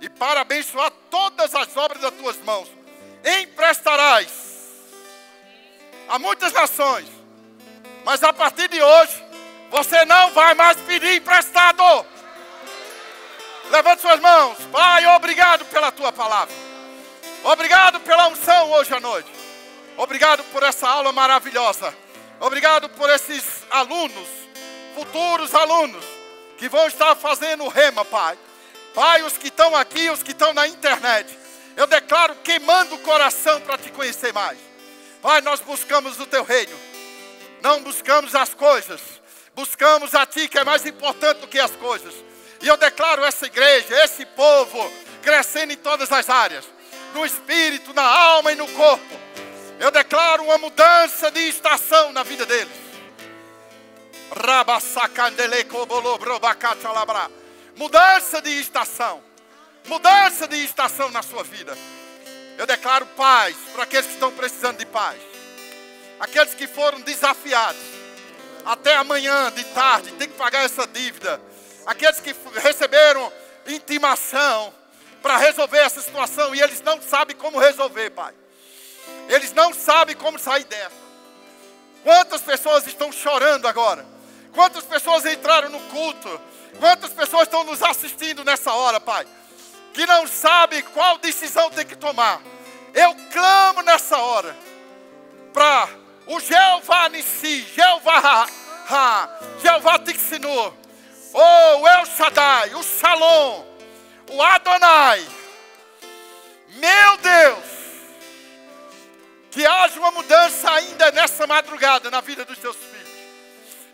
e 0.01 0.09
para 0.09 0.41
abençoar 0.41 0.91
todas 1.09 1.55
as 1.55 1.77
obras 1.77 2.01
das 2.01 2.13
tuas 2.15 2.35
mãos. 2.39 2.67
Emprestarás 3.41 4.27
a 6.09 6.19
muitas 6.19 6.51
nações. 6.51 7.07
Mas 8.03 8.21
a 8.21 8.33
partir 8.33 8.67
de 8.67 8.83
hoje, 8.83 9.23
você 9.71 10.03
não 10.03 10.31
vai 10.31 10.53
mais 10.55 10.77
pedir 10.81 11.15
emprestado. 11.15 12.05
Levante 13.71 14.01
suas 14.01 14.19
mãos. 14.19 14.57
Pai, 14.73 15.05
obrigado 15.07 15.63
pela 15.67 15.89
tua 15.89 16.11
palavra. 16.11 16.53
Obrigado 17.45 18.01
pela 18.01 18.27
unção 18.27 18.71
hoje 18.71 18.93
à 18.93 18.99
noite. 18.99 19.31
Obrigado 19.95 20.43
por 20.51 20.63
essa 20.63 20.85
aula 20.85 21.13
maravilhosa. 21.13 22.04
Obrigado 22.39 22.89
por 22.89 23.09
esses 23.09 23.43
alunos, 23.69 24.27
futuros 24.93 25.53
alunos, 25.53 26.03
que 26.57 26.69
vão 26.69 26.87
estar 26.87 27.15
fazendo 27.15 27.67
rema, 27.67 28.03
Pai. 28.05 28.37
Pai, 28.93 29.23
os 29.23 29.37
que 29.37 29.47
estão 29.47 29.75
aqui, 29.75 30.09
os 30.09 30.23
que 30.23 30.31
estão 30.31 30.53
na 30.53 30.67
internet. 30.67 31.37
Eu 31.75 31.87
declaro 31.87 32.35
queimando 32.43 32.95
o 32.95 32.99
coração 32.99 33.59
para 33.61 33.77
te 33.77 33.91
conhecer 33.91 34.33
mais. 34.33 34.57
Pai, 35.21 35.41
nós 35.41 35.59
buscamos 35.59 36.19
o 36.19 36.25
teu 36.25 36.43
reino. 36.43 36.77
Não 37.61 37.81
buscamos 37.81 38.35
as 38.35 38.53
coisas. 38.53 39.01
Buscamos 39.53 40.13
a 40.13 40.25
ti, 40.25 40.47
que 40.47 40.57
é 40.57 40.63
mais 40.63 40.85
importante 40.85 41.39
do 41.39 41.47
que 41.47 41.59
as 41.59 41.71
coisas. 41.71 42.13
E 42.61 42.67
eu 42.67 42.77
declaro 42.77 43.25
essa 43.25 43.45
igreja, 43.45 44.03
esse 44.03 44.25
povo, 44.25 44.91
crescendo 45.21 45.73
em 45.73 45.77
todas 45.77 46.11
as 46.11 46.29
áreas 46.29 46.65
no 47.15 47.25
espírito, 47.25 47.93
na 47.93 48.03
alma 48.03 48.51
e 48.51 48.55
no 48.55 48.67
corpo. 48.67 49.19
Eu 49.79 49.91
declaro 49.91 50.43
uma 50.43 50.57
mudança 50.57 51.29
de 51.31 51.39
estação 51.41 52.11
na 52.13 52.23
vida 52.23 52.45
deles. 52.45 52.73
Mudança 57.75 58.41
de 58.41 58.49
estação. 58.59 59.21
Mudança 59.85 60.47
de 60.47 60.63
estação 60.63 61.11
na 61.11 61.21
sua 61.21 61.43
vida. 61.43 61.77
Eu 62.57 62.65
declaro 62.65 63.05
paz 63.17 63.55
para 63.73 63.83
aqueles 63.83 64.05
que 64.05 64.13
estão 64.13 64.31
precisando 64.31 64.77
de 64.77 64.85
paz. 64.85 65.19
Aqueles 66.19 66.53
que 66.53 66.67
foram 66.67 67.01
desafiados. 67.01 67.81
Até 68.65 68.95
amanhã, 68.95 69.51
de 69.51 69.63
tarde, 69.65 70.11
tem 70.13 70.27
que 70.27 70.35
pagar 70.35 70.63
essa 70.63 70.87
dívida. 70.87 71.39
Aqueles 71.85 72.19
que 72.19 72.33
receberam 72.61 73.31
intimação 73.67 74.73
para 75.21 75.37
resolver 75.37 75.79
essa 75.79 76.01
situação 76.01 76.55
e 76.55 76.61
eles 76.61 76.81
não 76.81 77.01
sabem 77.01 77.35
como 77.35 77.59
resolver, 77.59 78.09
Pai. 78.11 78.33
Eles 79.29 79.51
não 79.53 79.73
sabem 79.73 80.15
como 80.15 80.37
sair 80.37 80.65
dessa. 80.65 81.05
Quantas 82.03 82.41
pessoas 82.41 82.85
estão 82.85 83.11
chorando 83.11 83.67
agora? 83.67 84.05
Quantas 84.53 84.83
pessoas 84.83 85.25
entraram 85.25 85.69
no 85.69 85.79
culto? 85.89 86.41
Quantas 86.79 87.11
pessoas 87.11 87.43
estão 87.43 87.63
nos 87.63 87.81
assistindo 87.81 88.43
nessa 88.43 88.71
hora, 88.73 88.99
Pai? 88.99 89.25
Que 89.93 90.05
não 90.05 90.27
sabem 90.27 90.81
qual 90.83 91.17
decisão 91.17 91.69
tem 91.71 91.85
que 91.85 91.95
tomar. 91.95 92.41
Eu 92.93 93.15
clamo 93.31 93.81
nessa 93.81 94.17
hora 94.17 94.55
para 95.51 95.89
o 96.27 96.39
Jeová 96.39 97.09
Nissi, 97.09 97.65
Jeová 97.75 98.47
Ha, 98.87 99.29
Jeová 99.61 99.97
Tixinu, 99.99 100.73
oh, 101.33 101.87
El 101.87 102.05
Shaddai, 102.05 102.75
o 102.75 102.83
Shalom, 102.83 103.65
o 104.29 104.43
Adonai. 104.43 105.25
Meu 106.69 107.17
Deus, 107.17 107.74
que 109.55 109.65
haja 109.65 109.97
uma 109.97 110.11
mudança 110.11 110.69
ainda 110.69 111.13
nessa 111.13 111.47
madrugada 111.47 112.11
na 112.11 112.19
vida 112.19 112.43
dos 112.43 112.57
teus 112.57 112.75
filhos. 112.75 113.07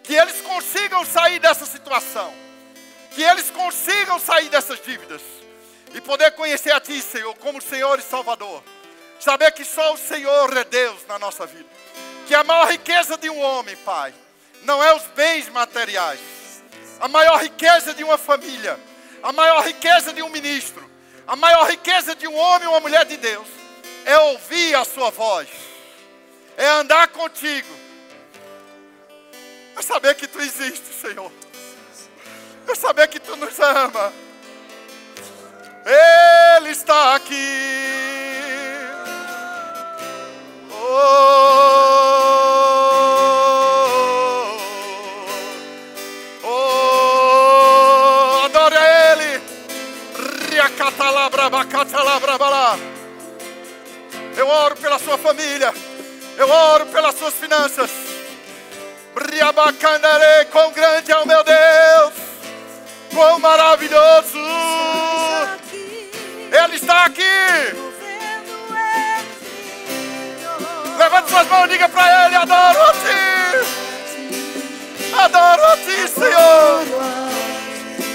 Que 0.01 0.16
eles 0.16 0.41
consigam 0.41 1.05
sair 1.05 1.38
dessa 1.38 1.68
situação. 1.68 2.34
Que 3.12 3.22
eles 3.22 3.51
consigam 3.51 4.18
sair 4.18 4.49
dessas 4.49 4.82
dívidas. 4.84 5.22
E 5.93 6.01
poder 6.01 6.32
conhecer 6.32 6.72
a 6.72 6.80
Ti, 6.80 6.99
Senhor, 6.99 7.36
como 7.36 7.62
Senhor 7.62 7.99
e 7.99 8.01
Salvador. 8.01 8.64
Saber 9.20 9.51
que 9.51 9.64
só 9.64 9.93
o 9.93 9.97
Senhor 9.97 10.57
é 10.57 10.64
Deus 10.64 11.05
na 11.07 11.20
nossa 11.20 11.45
vida. 11.45 11.70
Que 12.28 12.34
a 12.34 12.43
maior 12.43 12.68
riqueza 12.68 13.16
de 13.16 13.30
um 13.30 13.39
homem, 13.39 13.76
Pai, 13.86 14.16
não 14.64 14.84
é 14.84 14.95
os 14.95 15.03
bens 15.16 15.47
materiais. 15.49 16.20
A 16.99 17.07
maior 17.07 17.39
riqueza 17.39 17.93
de 17.93 18.03
uma 18.03 18.18
família. 18.18 18.80
A 19.22 19.32
maior 19.32 19.64
riqueza 19.64 20.12
de 20.12 20.24
um 20.24 20.30
ministro. 20.30 20.89
A 21.28 21.36
maior 21.36 21.70
riqueza 21.70 22.16
de 22.16 22.28
um 22.28 22.36
homem 22.36 22.68
ou 22.68 22.74
uma 22.74 22.80
mulher 22.80 23.05
de 23.05 23.18
Deus 23.18 23.61
é 24.06 24.18
ouvir 24.18 24.76
a 24.76 24.86
sua 24.86 25.10
voz, 25.12 25.47
é 26.58 26.68
andar 26.68 27.08
contigo, 27.10 27.68
é 29.78 29.82
saber 29.82 30.16
que 30.16 30.28
tu 30.28 30.39
existes, 30.39 30.95
Senhor, 31.02 31.32
é 32.68 32.76
saber 32.76 33.08
que 33.08 33.20
tu 33.20 33.36
nos 33.36 33.60
ama. 33.60 34.14
Ele 35.84 36.70
está 36.70 37.16
aqui. 37.16 37.36
Oh, 40.70 41.38
oh. 46.43 46.82
Riacatalabra, 50.52 51.49
bacatalabra, 51.49 52.38
balá. 52.38 52.91
Eu 54.42 54.48
oro 54.48 54.76
pela 54.76 54.98
sua 54.98 55.20
família. 55.20 55.72
Eu 56.36 56.50
oro 56.50 56.88
pelas 56.88 57.14
suas 57.14 57.36
finanças. 57.36 57.92
Briabacandare, 59.14 60.48
quão 60.48 60.72
grande 60.72 61.12
é 61.12 61.18
o 61.18 61.28
meu 61.28 61.44
Deus. 61.44 62.14
Quão 63.14 63.38
maravilhoso. 63.38 64.39
Ele 66.52 66.76
está 66.76 67.06
aqui. 67.06 67.22
Levante 70.98 71.30
suas 71.30 71.48
mãos 71.48 71.66
e 71.66 71.70
diga 71.70 71.88
para 71.88 72.26
Ele: 72.26 72.36
Adoro 72.36 72.82
a 72.82 72.94
Ti. 72.94 73.60
Adoro 75.20 75.66
a 75.66 75.78
Ti, 75.78 76.08
Senhor. 76.08 76.84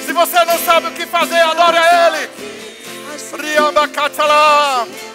Se 0.05 0.13
você 0.13 0.45
não 0.45 0.59
sabe 0.59 0.89
o 0.89 0.93
que 0.93 1.07
fazer, 1.07 1.39
adore 1.39 1.79
a 1.79 2.09
Ele. 2.09 2.29
Riambacatala. 3.41 5.06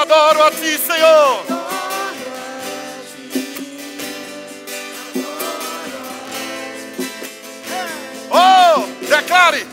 Adoro 0.00 0.44
a 0.44 0.50
Ti, 0.50 0.78
Senhor. 0.78 1.44
Oh, 8.30 8.86
declare. 9.06 9.66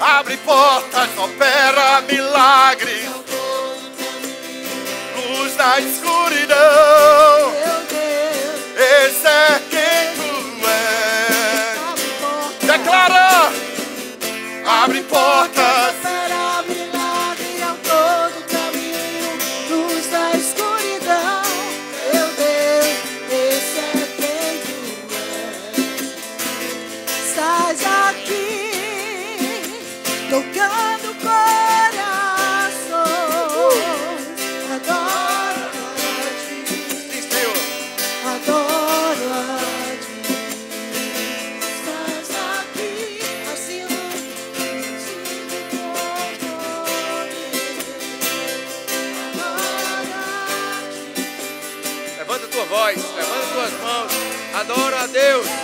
Abre 0.00 0.36
portas, 0.38 1.10
opera 1.16 2.00
milagres. 2.10 3.08
Luz 5.14 5.56
na 5.56 5.78
escuridão. 5.78 7.52
Esse 8.74 9.28
é 9.28 9.62
quem 9.70 10.16
tu 10.16 10.66
és. 10.66 11.78
Declara. 12.66 13.52
Abre 14.66 15.02
portas. 15.02 16.01
Deus, 55.32 55.46
adora 55.46 55.48
o 55.48 55.54
Senhor. 55.54 55.61